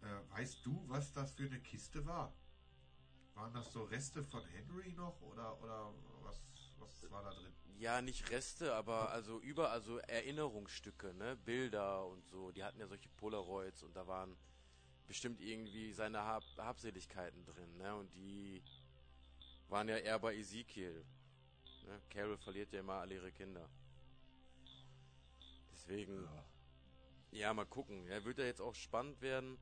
Äh, 0.02 0.36
weißt 0.36 0.66
du, 0.66 0.84
was 0.88 1.12
das 1.12 1.32
für 1.32 1.44
eine 1.44 1.60
Kiste 1.60 2.04
war? 2.04 2.34
Waren 3.34 3.54
das 3.54 3.72
so 3.72 3.84
Reste 3.84 4.22
von 4.22 4.44
Henry 4.46 4.92
noch 4.92 5.20
oder 5.22 5.60
oder 5.62 5.94
was 6.22 6.42
was 6.78 7.10
war 7.10 7.22
da 7.22 7.30
drin? 7.30 7.52
Ja, 7.78 8.02
nicht 8.02 8.30
Reste, 8.30 8.74
aber 8.74 9.10
also 9.10 9.40
überall 9.40 9.80
so 9.80 9.98
Erinnerungsstücke, 9.98 11.14
ne? 11.14 11.36
Bilder 11.36 12.06
und 12.06 12.26
so. 12.26 12.50
Die 12.52 12.62
hatten 12.62 12.78
ja 12.78 12.86
solche 12.86 13.08
Polaroids 13.10 13.82
und 13.82 13.94
da 13.96 14.06
waren 14.06 14.36
bestimmt 15.06 15.40
irgendwie 15.40 15.92
seine 15.92 16.20
Hab 16.20 16.44
Habseligkeiten 16.58 17.44
drin, 17.44 17.76
ne? 17.76 17.94
Und 17.94 18.14
die 18.14 18.62
waren 19.72 19.88
ja 19.88 19.96
eher 19.96 20.18
bei 20.18 20.36
Ezekiel. 20.36 21.04
Ne? 21.86 22.00
Carol 22.10 22.36
verliert 22.36 22.72
ja 22.72 22.80
immer 22.80 22.94
alle 22.94 23.14
ihre 23.14 23.32
Kinder. 23.32 23.68
Deswegen, 25.72 26.28
ja, 27.30 27.52
mal 27.54 27.64
gucken. 27.64 28.06
Ja, 28.06 28.22
wird 28.24 28.38
ja 28.38 28.44
jetzt 28.44 28.60
auch 28.60 28.74
spannend 28.74 29.20
werden, 29.22 29.58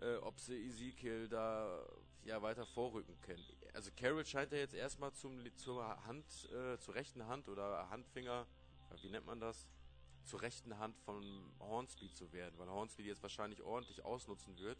äh, 0.00 0.16
ob 0.16 0.40
sie 0.40 0.66
Ezekiel 0.66 1.28
da 1.28 1.86
ja 2.24 2.42
weiter 2.42 2.66
vorrücken 2.66 3.18
können. 3.20 3.44
Also 3.72 3.90
Carol 3.96 4.26
scheint 4.26 4.52
ja 4.52 4.58
jetzt 4.58 4.74
erstmal 4.74 5.12
zum 5.12 5.40
zur 5.56 6.04
Hand, 6.04 6.26
äh, 6.50 6.76
zur 6.78 6.96
rechten 6.96 7.26
Hand 7.26 7.48
oder 7.48 7.88
Handfinger, 7.90 8.46
ja, 8.90 9.02
wie 9.02 9.08
nennt 9.08 9.24
man 9.24 9.38
das? 9.38 9.68
Zur 10.24 10.42
rechten 10.42 10.76
Hand 10.78 10.98
von 10.98 11.54
Hornsby 11.60 12.12
zu 12.12 12.32
werden, 12.32 12.58
weil 12.58 12.68
Hornsby 12.68 13.04
die 13.04 13.08
jetzt 13.08 13.22
wahrscheinlich 13.22 13.62
ordentlich 13.62 14.04
ausnutzen 14.04 14.58
wird, 14.58 14.78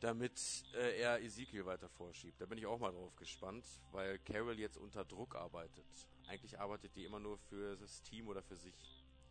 damit 0.00 0.64
äh, 0.74 1.00
er 1.00 1.22
Ezekiel 1.22 1.66
weiter 1.66 1.88
vorschiebt. 1.88 2.40
Da 2.40 2.46
bin 2.46 2.58
ich 2.58 2.66
auch 2.66 2.78
mal 2.78 2.90
drauf 2.90 3.14
gespannt, 3.16 3.66
weil 3.92 4.18
Carol 4.20 4.58
jetzt 4.58 4.78
unter 4.78 5.04
Druck 5.04 5.34
arbeitet. 5.34 5.86
Eigentlich 6.26 6.58
arbeitet 6.58 6.96
die 6.96 7.04
immer 7.04 7.20
nur 7.20 7.38
für 7.38 7.76
das 7.76 8.02
Team 8.02 8.28
oder 8.28 8.42
für 8.42 8.56
sich. 8.56 8.74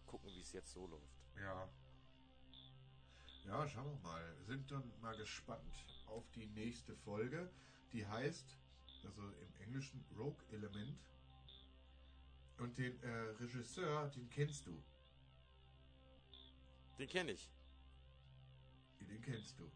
Gucken, 0.05 0.33
wie 0.33 0.41
es 0.41 0.51
jetzt 0.53 0.71
so 0.71 0.87
läuft. 0.87 1.21
Ja. 1.35 1.69
Ja, 3.45 3.67
schauen 3.67 3.91
wir 3.91 3.99
mal. 4.01 4.35
Sind 4.47 4.71
dann 4.71 4.91
mal 5.01 5.15
gespannt 5.15 5.85
auf 6.07 6.29
die 6.31 6.47
nächste 6.47 6.95
Folge. 6.95 7.51
Die 7.93 8.05
heißt, 8.05 8.57
also 9.03 9.21
im 9.21 9.55
Englischen 9.61 10.03
Rogue 10.17 10.43
Element. 10.51 10.99
Und 12.57 12.77
den 12.77 13.01
äh, 13.01 13.09
Regisseur, 13.39 14.09
den 14.09 14.29
kennst 14.29 14.65
du. 14.67 14.83
Den 16.97 17.07
kenne 17.07 17.31
ich. 17.31 17.49
Den 18.99 19.21
kennst 19.21 19.59
du. 19.59 19.71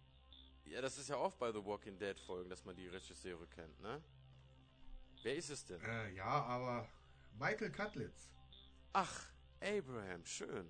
Ja, 0.65 0.81
das 0.81 0.97
ist 0.97 1.09
ja 1.09 1.17
oft 1.17 1.37
bei 1.37 1.51
The 1.51 1.63
Walking 1.63 1.97
Dead 1.97 2.19
Folgen, 2.21 2.49
dass 2.49 2.63
man 2.65 2.75
die 2.75 2.87
Regisseure 2.87 3.45
kennt, 3.47 3.79
ne? 3.81 4.01
Wer 5.21 5.35
ist 5.35 5.49
es 5.49 5.65
denn? 5.65 5.81
Äh, 5.81 6.13
ja, 6.15 6.25
aber 6.25 6.87
Michael 7.37 7.71
Cutlitz. 7.71 8.29
Ach, 8.93 9.25
Abraham, 9.61 10.25
schön. 10.25 10.67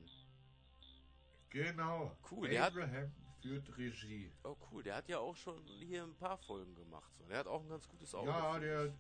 Genau. 1.49 2.15
Cool, 2.31 2.49
der 2.49 2.63
hat- 2.63 2.73
Abraham 2.73 3.11
führt 3.41 3.77
Regie. 3.77 4.31
Oh 4.43 4.55
cool, 4.71 4.83
der 4.83 4.95
hat 4.95 5.07
ja 5.09 5.19
auch 5.19 5.35
schon 5.35 5.63
hier 5.79 6.03
ein 6.03 6.15
paar 6.15 6.37
Folgen 6.37 6.75
gemacht. 6.75 7.11
So. 7.17 7.25
Der 7.25 7.39
hat 7.39 7.47
auch 7.47 7.61
ein 7.61 7.69
ganz 7.69 7.87
gutes 7.87 8.13
Auge. 8.15 8.29
Ja, 8.29 8.59
der, 8.59 8.93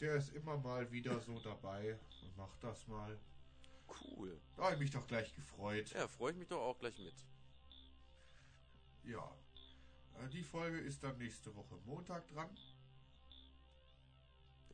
der 0.00 0.16
ist 0.16 0.30
immer 0.30 0.56
mal 0.56 0.90
wieder 0.90 1.20
so 1.20 1.38
dabei 1.40 1.98
und 2.22 2.36
macht 2.36 2.62
das 2.64 2.86
mal. 2.88 3.18
Cool. 4.00 4.40
Da 4.56 4.64
habe 4.64 4.74
ich 4.74 4.80
mich 4.80 4.90
doch 4.90 5.06
gleich 5.06 5.34
gefreut. 5.34 5.90
Ja, 5.90 6.08
freue 6.08 6.32
ich 6.32 6.38
mich 6.38 6.48
doch 6.48 6.60
auch 6.62 6.78
gleich 6.78 6.98
mit. 6.98 7.14
Ja. 9.04 9.30
Äh, 10.20 10.28
Die 10.28 10.42
Folge 10.42 10.78
ist 10.78 11.02
dann 11.02 11.18
nächste 11.18 11.54
Woche 11.54 11.76
Montag 11.84 12.26
dran. 12.28 12.50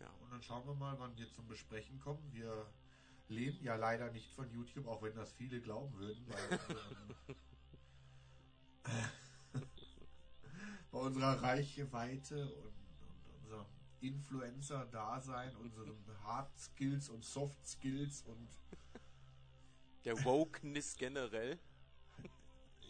Ja. 0.00 0.08
Und 0.20 0.30
dann 0.30 0.42
schauen 0.42 0.66
wir 0.66 0.74
mal, 0.74 0.98
wann 0.98 1.16
wir 1.16 1.30
zum 1.30 1.46
Besprechen 1.48 1.98
kommen. 1.98 2.32
Wir 2.32 2.66
leben 3.28 3.62
ja 3.62 3.76
leider 3.76 4.10
nicht 4.12 4.30
von 4.32 4.50
YouTube, 4.50 4.86
auch 4.86 5.02
wenn 5.02 5.14
das 5.14 5.32
viele 5.32 5.60
glauben 5.60 5.96
würden. 5.98 6.26
Weil, 6.28 6.60
ähm, 9.54 9.62
bei 10.90 10.98
unserer 10.98 11.42
Reichweite 11.42 12.54
und, 12.54 12.74
und 13.02 13.42
unserem 13.42 13.66
Influencer-Dasein, 14.00 15.56
unseren 15.56 15.96
Hard 16.22 16.56
Skills 16.58 17.08
und 17.08 17.24
Soft 17.24 17.66
Skills 17.66 18.22
und 18.22 18.48
Der 20.04 20.24
Wokeness 20.24 20.96
generell. 20.96 21.58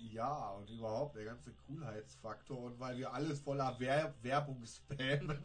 Ja, 0.01 0.51
und 0.51 0.71
überhaupt 0.71 1.17
der 1.17 1.25
ganze 1.25 1.53
Coolheitsfaktor 1.67 2.59
und 2.59 2.79
weil 2.79 2.97
wir 2.99 3.13
alles 3.13 3.41
voller 3.41 3.75
Wer 3.79 4.15
Werbung 4.23 4.65
spammen. 4.65 5.43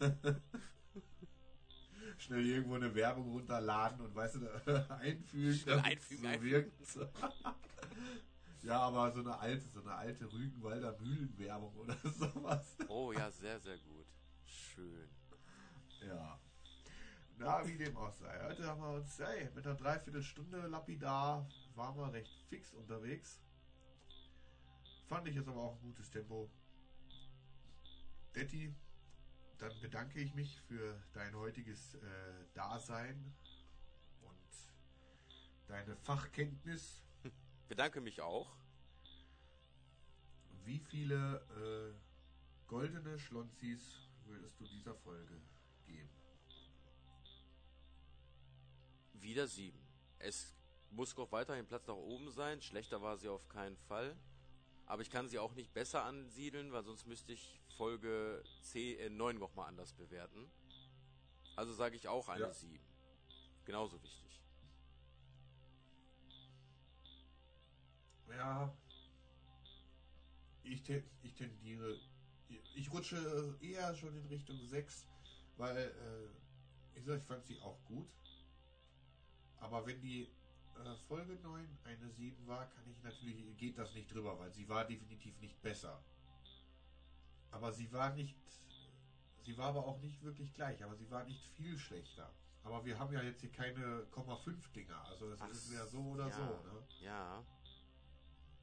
Schnell 2.18 2.46
irgendwo 2.46 2.74
eine 2.76 2.94
Werbung 2.94 3.30
runterladen 3.30 4.00
und 4.00 4.14
weißt 4.14 4.36
du, 4.36 4.40
da 4.40 4.86
einfügen, 5.00 5.54
Schnell 5.54 5.80
einfügen, 5.80 6.22
so 6.22 6.28
einfügen. 6.28 6.72
ja, 8.62 8.80
aber 8.80 9.12
so 9.12 9.20
eine 9.20 9.38
alte, 9.38 9.68
so 9.68 9.80
eine 9.80 9.94
alte 9.94 10.32
Rügenwalder 10.32 10.96
Mühlenwerbung 10.98 11.74
oder 11.76 11.96
sowas. 12.04 12.76
Oh 12.88 13.12
ja, 13.12 13.30
sehr, 13.30 13.60
sehr 13.60 13.78
gut. 13.78 14.06
Schön. 14.44 15.08
Ja. 16.06 16.40
Na, 17.38 17.66
wie 17.66 17.76
dem 17.76 17.94
auch 17.98 18.12
sei. 18.12 18.42
Heute 18.44 18.66
haben 18.66 18.80
wir 18.80 18.90
uns, 18.90 19.20
ey, 19.20 19.50
mit 19.54 19.66
einer 19.66 19.76
Dreiviertelstunde 19.76 20.66
lapidar 20.68 21.46
waren 21.74 21.96
wir 21.98 22.10
recht 22.12 22.42
fix 22.48 22.72
unterwegs. 22.72 23.42
Fand 25.06 25.28
ich 25.28 25.34
jetzt 25.34 25.48
aber 25.48 25.60
auch 25.60 25.74
ein 25.74 25.82
gutes 25.82 26.10
Tempo. 26.10 26.50
Detti, 28.34 28.74
dann 29.58 29.72
bedanke 29.80 30.18
ich 30.18 30.34
mich 30.34 30.60
für 30.62 30.98
dein 31.12 31.34
heutiges 31.36 31.94
äh, 31.96 31.98
Dasein 32.54 33.34
und 34.22 34.72
deine 35.66 35.94
Fachkenntnis. 35.96 37.02
Bedanke 37.68 38.00
mich 38.00 38.22
auch. 38.22 38.56
Wie 40.64 40.78
viele 40.78 41.42
äh, 41.56 42.66
goldene 42.66 43.18
Schlonzis 43.18 44.08
würdest 44.24 44.58
du 44.58 44.64
dieser 44.64 44.94
Folge 44.96 45.38
geben? 45.86 46.15
Wieder 49.26 49.48
sieben. 49.48 49.84
Es 50.20 50.54
muss 50.92 51.18
auch 51.18 51.32
weiterhin 51.32 51.66
Platz 51.66 51.84
nach 51.88 51.96
oben 51.96 52.30
sein. 52.30 52.62
Schlechter 52.62 53.02
war 53.02 53.16
sie 53.16 53.28
auf 53.28 53.48
keinen 53.48 53.76
Fall. 53.76 54.16
Aber 54.86 55.02
ich 55.02 55.10
kann 55.10 55.28
sie 55.28 55.40
auch 55.40 55.52
nicht 55.54 55.74
besser 55.74 56.04
ansiedeln, 56.04 56.70
weil 56.70 56.84
sonst 56.84 57.06
müsste 57.08 57.32
ich 57.32 57.60
Folge 57.76 58.44
10, 58.60 58.98
äh, 59.00 59.10
9 59.10 59.36
nochmal 59.36 59.66
anders 59.66 59.92
bewerten. 59.94 60.48
Also 61.56 61.72
sage 61.72 61.96
ich 61.96 62.06
auch 62.06 62.28
eine 62.28 62.44
Ja. 62.44 62.52
7. 62.52 62.78
Genauso 63.64 64.00
wichtig. 64.00 64.40
Ja. 68.28 68.72
Ich, 70.62 70.84
te 70.84 71.02
ich 71.24 71.34
tendiere. 71.34 71.98
Ich 72.76 72.92
rutsche 72.92 73.58
eher 73.60 73.92
schon 73.96 74.16
in 74.16 74.26
Richtung 74.26 74.64
6, 74.64 75.04
weil 75.56 75.76
äh, 75.78 76.98
ich, 76.98 77.04
sag, 77.04 77.18
ich 77.18 77.24
fand 77.24 77.44
sie 77.44 77.60
auch 77.60 77.84
gut. 77.86 78.06
Aber 79.66 79.84
wenn 79.84 80.00
die 80.00 80.22
äh, 80.22 80.94
Folge 81.08 81.34
9 81.42 81.66
eine 81.82 82.08
7 82.08 82.46
war, 82.46 82.70
kann 82.70 82.84
ich 82.88 83.02
natürlich, 83.02 83.56
geht 83.56 83.76
das 83.76 83.92
nicht 83.94 84.14
drüber, 84.14 84.38
weil 84.38 84.52
sie 84.52 84.68
war 84.68 84.84
definitiv 84.84 85.40
nicht 85.40 85.60
besser. 85.60 86.00
Aber 87.50 87.72
sie 87.72 87.92
war 87.92 88.14
nicht, 88.14 88.36
sie 89.42 89.58
war 89.58 89.70
aber 89.70 89.84
auch 89.84 90.00
nicht 90.00 90.22
wirklich 90.22 90.54
gleich, 90.54 90.84
aber 90.84 90.94
sie 90.94 91.10
war 91.10 91.24
nicht 91.24 91.44
viel 91.56 91.76
schlechter. 91.76 92.30
Aber 92.62 92.84
wir 92.84 92.96
haben 92.96 93.12
ja 93.12 93.22
jetzt 93.22 93.40
hier 93.40 93.50
keine 93.50 94.04
0,5 94.14 94.72
Dinger, 94.72 95.04
also 95.04 95.32
es 95.32 95.40
Ach, 95.40 95.48
ist 95.48 95.72
ja 95.72 95.84
so 95.86 96.00
oder 96.00 96.28
ja. 96.28 96.36
so, 96.36 96.42
ne? 96.42 96.86
Ja. 97.00 97.44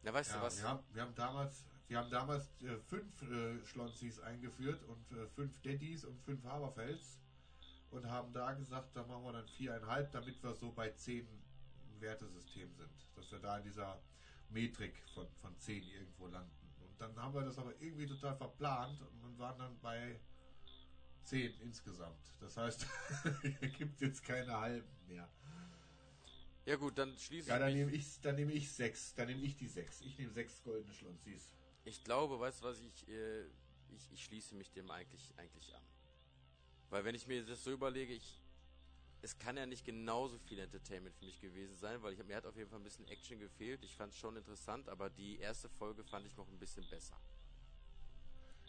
Na, 0.03 0.13
weißt 0.13 0.31
Ja, 0.31 0.37
du 0.37 0.43
was? 0.43 0.57
Wir, 0.57 0.69
haben, 0.69 0.83
wir 0.93 1.01
haben 1.01 1.15
damals, 1.15 1.65
wir 1.89 1.97
haben 1.97 2.09
damals 2.11 2.49
äh, 2.61 2.77
fünf 2.77 3.21
äh, 3.23 3.65
Schlonzis 3.65 4.21
eingeführt 4.21 4.81
und 4.83 5.11
äh, 5.17 5.27
fünf 5.27 5.61
Daddies 5.63 6.05
und 6.05 6.17
fünf 6.21 6.45
Haberfelds 6.45 7.19
und 7.93 8.09
haben 8.09 8.33
da 8.33 8.53
gesagt, 8.53 8.95
da 8.95 9.03
machen 9.03 9.23
wir 9.23 9.33
dann 9.33 9.47
viereinhalb, 9.47 10.11
damit 10.11 10.41
wir 10.41 10.53
so 10.55 10.71
bei 10.71 10.89
zehn 10.91 11.27
Wertesystem 11.99 12.73
sind. 12.73 12.91
Dass 13.15 13.31
wir 13.31 13.39
da 13.39 13.57
in 13.57 13.63
dieser 13.63 14.01
Metrik 14.49 14.95
von, 15.13 15.27
von 15.41 15.57
zehn 15.59 15.83
irgendwo 15.83 16.27
landen. 16.27 16.51
Und 16.79 16.99
dann 16.99 17.15
haben 17.15 17.33
wir 17.33 17.43
das 17.43 17.57
aber 17.57 17.73
irgendwie 17.79 18.07
total 18.07 18.35
verplant 18.35 18.99
und 19.01 19.37
waren 19.37 19.57
dann 19.59 19.79
bei 19.79 20.19
zehn 21.23 21.53
insgesamt. 21.61 22.33
Das 22.39 22.57
heißt, 22.57 22.87
hier 23.41 23.69
gibt 23.69 24.01
jetzt 24.01 24.23
keine 24.23 24.57
halben 24.57 25.07
mehr. 25.07 25.29
Ja 26.65 26.75
gut, 26.77 26.97
dann 26.97 27.17
schließe 27.17 27.49
Ja, 27.49 27.59
dann 27.59 27.69
ich 27.69 27.75
nehme 27.75 27.91
ich, 27.91 28.21
dann 28.21 28.35
nehme 28.35 28.53
ich 28.53 28.71
sechs. 28.71 29.13
Dann 29.13 29.27
nehme 29.27 29.41
ich 29.41 29.55
die 29.55 29.67
sechs. 29.67 30.01
Ich 30.01 30.17
nehme 30.17 30.31
sechs 30.31 30.63
goldene 30.63 30.93
Schlonzis. 30.93 31.53
Ich 31.83 32.03
glaube, 32.03 32.39
weißt 32.39 32.61
du 32.61 32.65
was, 32.65 32.79
ich, 32.79 33.07
äh, 33.09 33.43
ich, 33.89 34.11
ich 34.11 34.23
schließe 34.23 34.55
mich 34.55 34.71
dem 34.71 34.89
eigentlich, 34.89 35.33
eigentlich 35.37 35.75
an. 35.75 35.83
Weil 36.93 37.05
wenn 37.05 37.15
ich 37.15 37.25
mir 37.25 37.43
das 37.43 37.63
so 37.63 37.71
überlege, 37.71 38.13
ich, 38.13 38.39
es 39.23 39.39
kann 39.39 39.57
ja 39.57 39.65
nicht 39.65 39.83
genauso 39.83 40.37
viel 40.37 40.59
Entertainment 40.59 41.15
für 41.15 41.25
mich 41.25 41.41
gewesen 41.41 41.75
sein, 41.75 41.99
weil 42.03 42.13
ich, 42.13 42.23
mir 42.23 42.35
hat 42.35 42.45
auf 42.45 42.55
jeden 42.55 42.69
Fall 42.69 42.79
ein 42.79 42.83
bisschen 42.83 43.07
Action 43.07 43.39
gefehlt. 43.39 43.83
Ich 43.83 43.95
fand 43.95 44.13
es 44.13 44.19
schon 44.19 44.35
interessant, 44.35 44.87
aber 44.87 45.09
die 45.09 45.39
erste 45.39 45.69
Folge 45.69 46.03
fand 46.03 46.27
ich 46.27 46.37
noch 46.37 46.47
ein 46.47 46.59
bisschen 46.59 46.87
besser. 46.91 47.19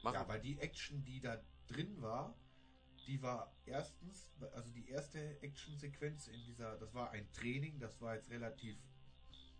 Machen, 0.02 0.14
Ja, 0.14 0.26
weil 0.26 0.40
die 0.40 0.58
Action, 0.58 1.04
die 1.04 1.20
da 1.20 1.38
drin 1.66 2.00
war, 2.00 2.34
die 3.06 3.20
war 3.20 3.54
erstens, 3.66 4.32
also 4.54 4.70
die 4.70 4.88
erste 4.88 5.38
Actionsequenz 5.42 6.28
in 6.28 6.42
dieser, 6.44 6.78
das 6.78 6.94
war 6.94 7.10
ein 7.10 7.30
Training, 7.30 7.78
das 7.78 8.00
war 8.00 8.14
jetzt 8.14 8.30
relativ, 8.30 8.78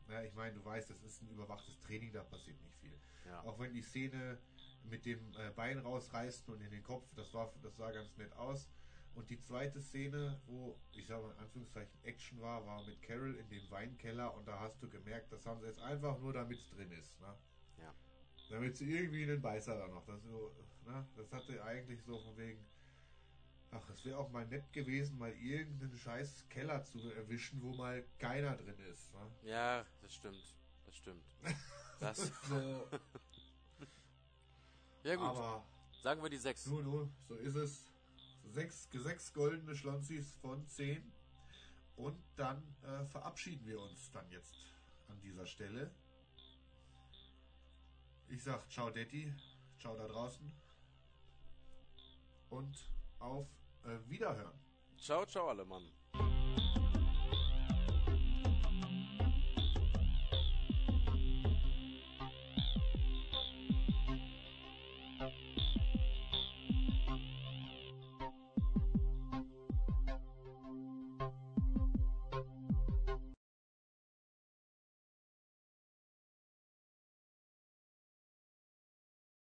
na, 0.08 0.24
ich 0.24 0.32
meine, 0.32 0.54
du 0.54 0.64
weißt, 0.64 0.88
das 0.88 1.02
ist 1.02 1.20
ein 1.20 1.28
überwachtes 1.28 1.78
Training, 1.80 2.14
da 2.14 2.24
passiert 2.24 2.58
nicht 2.62 2.76
viel. 2.76 2.98
ja. 3.26 3.44
Auch 3.44 3.58
wenn 3.58 3.74
die 3.74 3.82
Szene 3.82 4.38
mit 4.84 5.04
dem 5.06 5.34
äh, 5.36 5.50
Bein 5.50 5.78
rausreißen 5.78 6.52
und 6.52 6.60
in 6.60 6.70
den 6.70 6.82
Kopf, 6.82 7.06
das 7.14 7.32
war, 7.34 7.52
das 7.62 7.76
sah 7.76 7.90
ganz 7.90 8.16
nett 8.16 8.32
aus. 8.36 8.68
Und 9.14 9.30
die 9.30 9.38
zweite 9.38 9.80
Szene, 9.80 10.40
wo, 10.46 10.76
ich 10.92 11.06
sage 11.06 11.22
mal 11.22 11.32
in 11.32 11.38
Anführungszeichen 11.38 12.02
Action 12.02 12.40
war, 12.40 12.66
war 12.66 12.84
mit 12.84 13.00
Carol 13.02 13.34
in 13.36 13.48
dem 13.48 13.70
Weinkeller 13.70 14.34
und 14.34 14.46
da 14.48 14.58
hast 14.58 14.82
du 14.82 14.88
gemerkt, 14.88 15.32
das 15.32 15.46
haben 15.46 15.60
sie 15.60 15.66
jetzt 15.66 15.80
einfach 15.80 16.18
nur, 16.18 16.32
damit 16.32 16.58
es 16.58 16.68
drin 16.70 16.90
ist. 16.90 17.20
Ne? 17.20 17.34
Ja. 17.78 17.94
Damit 18.50 18.76
sie 18.76 18.90
irgendwie 18.90 19.22
einen 19.22 19.40
Beißer 19.40 19.78
da 19.78 19.86
noch. 19.86 20.04
Das, 20.04 20.20
so, 20.24 20.52
ne? 20.84 21.06
das 21.16 21.32
hatte 21.32 21.62
eigentlich 21.62 22.02
so 22.02 22.18
von 22.18 22.36
wegen, 22.36 22.66
ach, 23.70 23.88
es 23.90 24.04
wäre 24.04 24.18
auch 24.18 24.30
mal 24.30 24.46
nett 24.46 24.72
gewesen, 24.72 25.16
mal 25.16 25.32
irgendeinen 25.32 25.96
scheiß 25.96 26.48
Keller 26.48 26.82
zu 26.82 26.98
erwischen, 27.12 27.62
wo 27.62 27.72
mal 27.72 28.04
keiner 28.18 28.56
drin 28.56 28.78
ist. 28.92 29.12
Ne? 29.14 29.30
ja, 29.44 29.86
das 30.02 30.14
stimmt. 30.14 30.56
Das 30.84 30.96
stimmt. 30.96 31.24
Das, 32.00 32.32
so, 32.48 32.88
ja 35.04 35.16
gut, 35.16 35.26
aber 35.26 35.64
sagen 36.02 36.22
wir 36.22 36.30
die 36.30 36.38
sechs. 36.38 36.66
Nun, 36.66 36.84
nun, 36.84 37.14
so 37.28 37.34
ist 37.36 37.54
es. 37.54 37.90
Sechs, 38.46 38.88
sechs 38.92 39.32
goldene 39.32 39.74
Schlonzis 39.74 40.34
von 40.36 40.66
zehn. 40.68 41.12
Und 41.96 42.22
dann 42.36 42.62
äh, 42.82 43.04
verabschieden 43.06 43.66
wir 43.66 43.80
uns 43.80 44.10
dann 44.10 44.28
jetzt 44.30 44.54
an 45.08 45.20
dieser 45.20 45.46
Stelle. 45.46 45.90
Ich 48.28 48.42
sag 48.42 48.70
ciao 48.70 48.90
Detti, 48.90 49.32
ciao 49.78 49.96
da 49.96 50.08
draußen. 50.08 50.52
Und 52.50 52.90
auf 53.18 53.46
äh, 53.84 53.98
Wiederhören. 54.08 54.58
Ciao, 54.98 55.24
ciao 55.26 55.48
alle 55.48 55.64
Mann. 55.64 55.90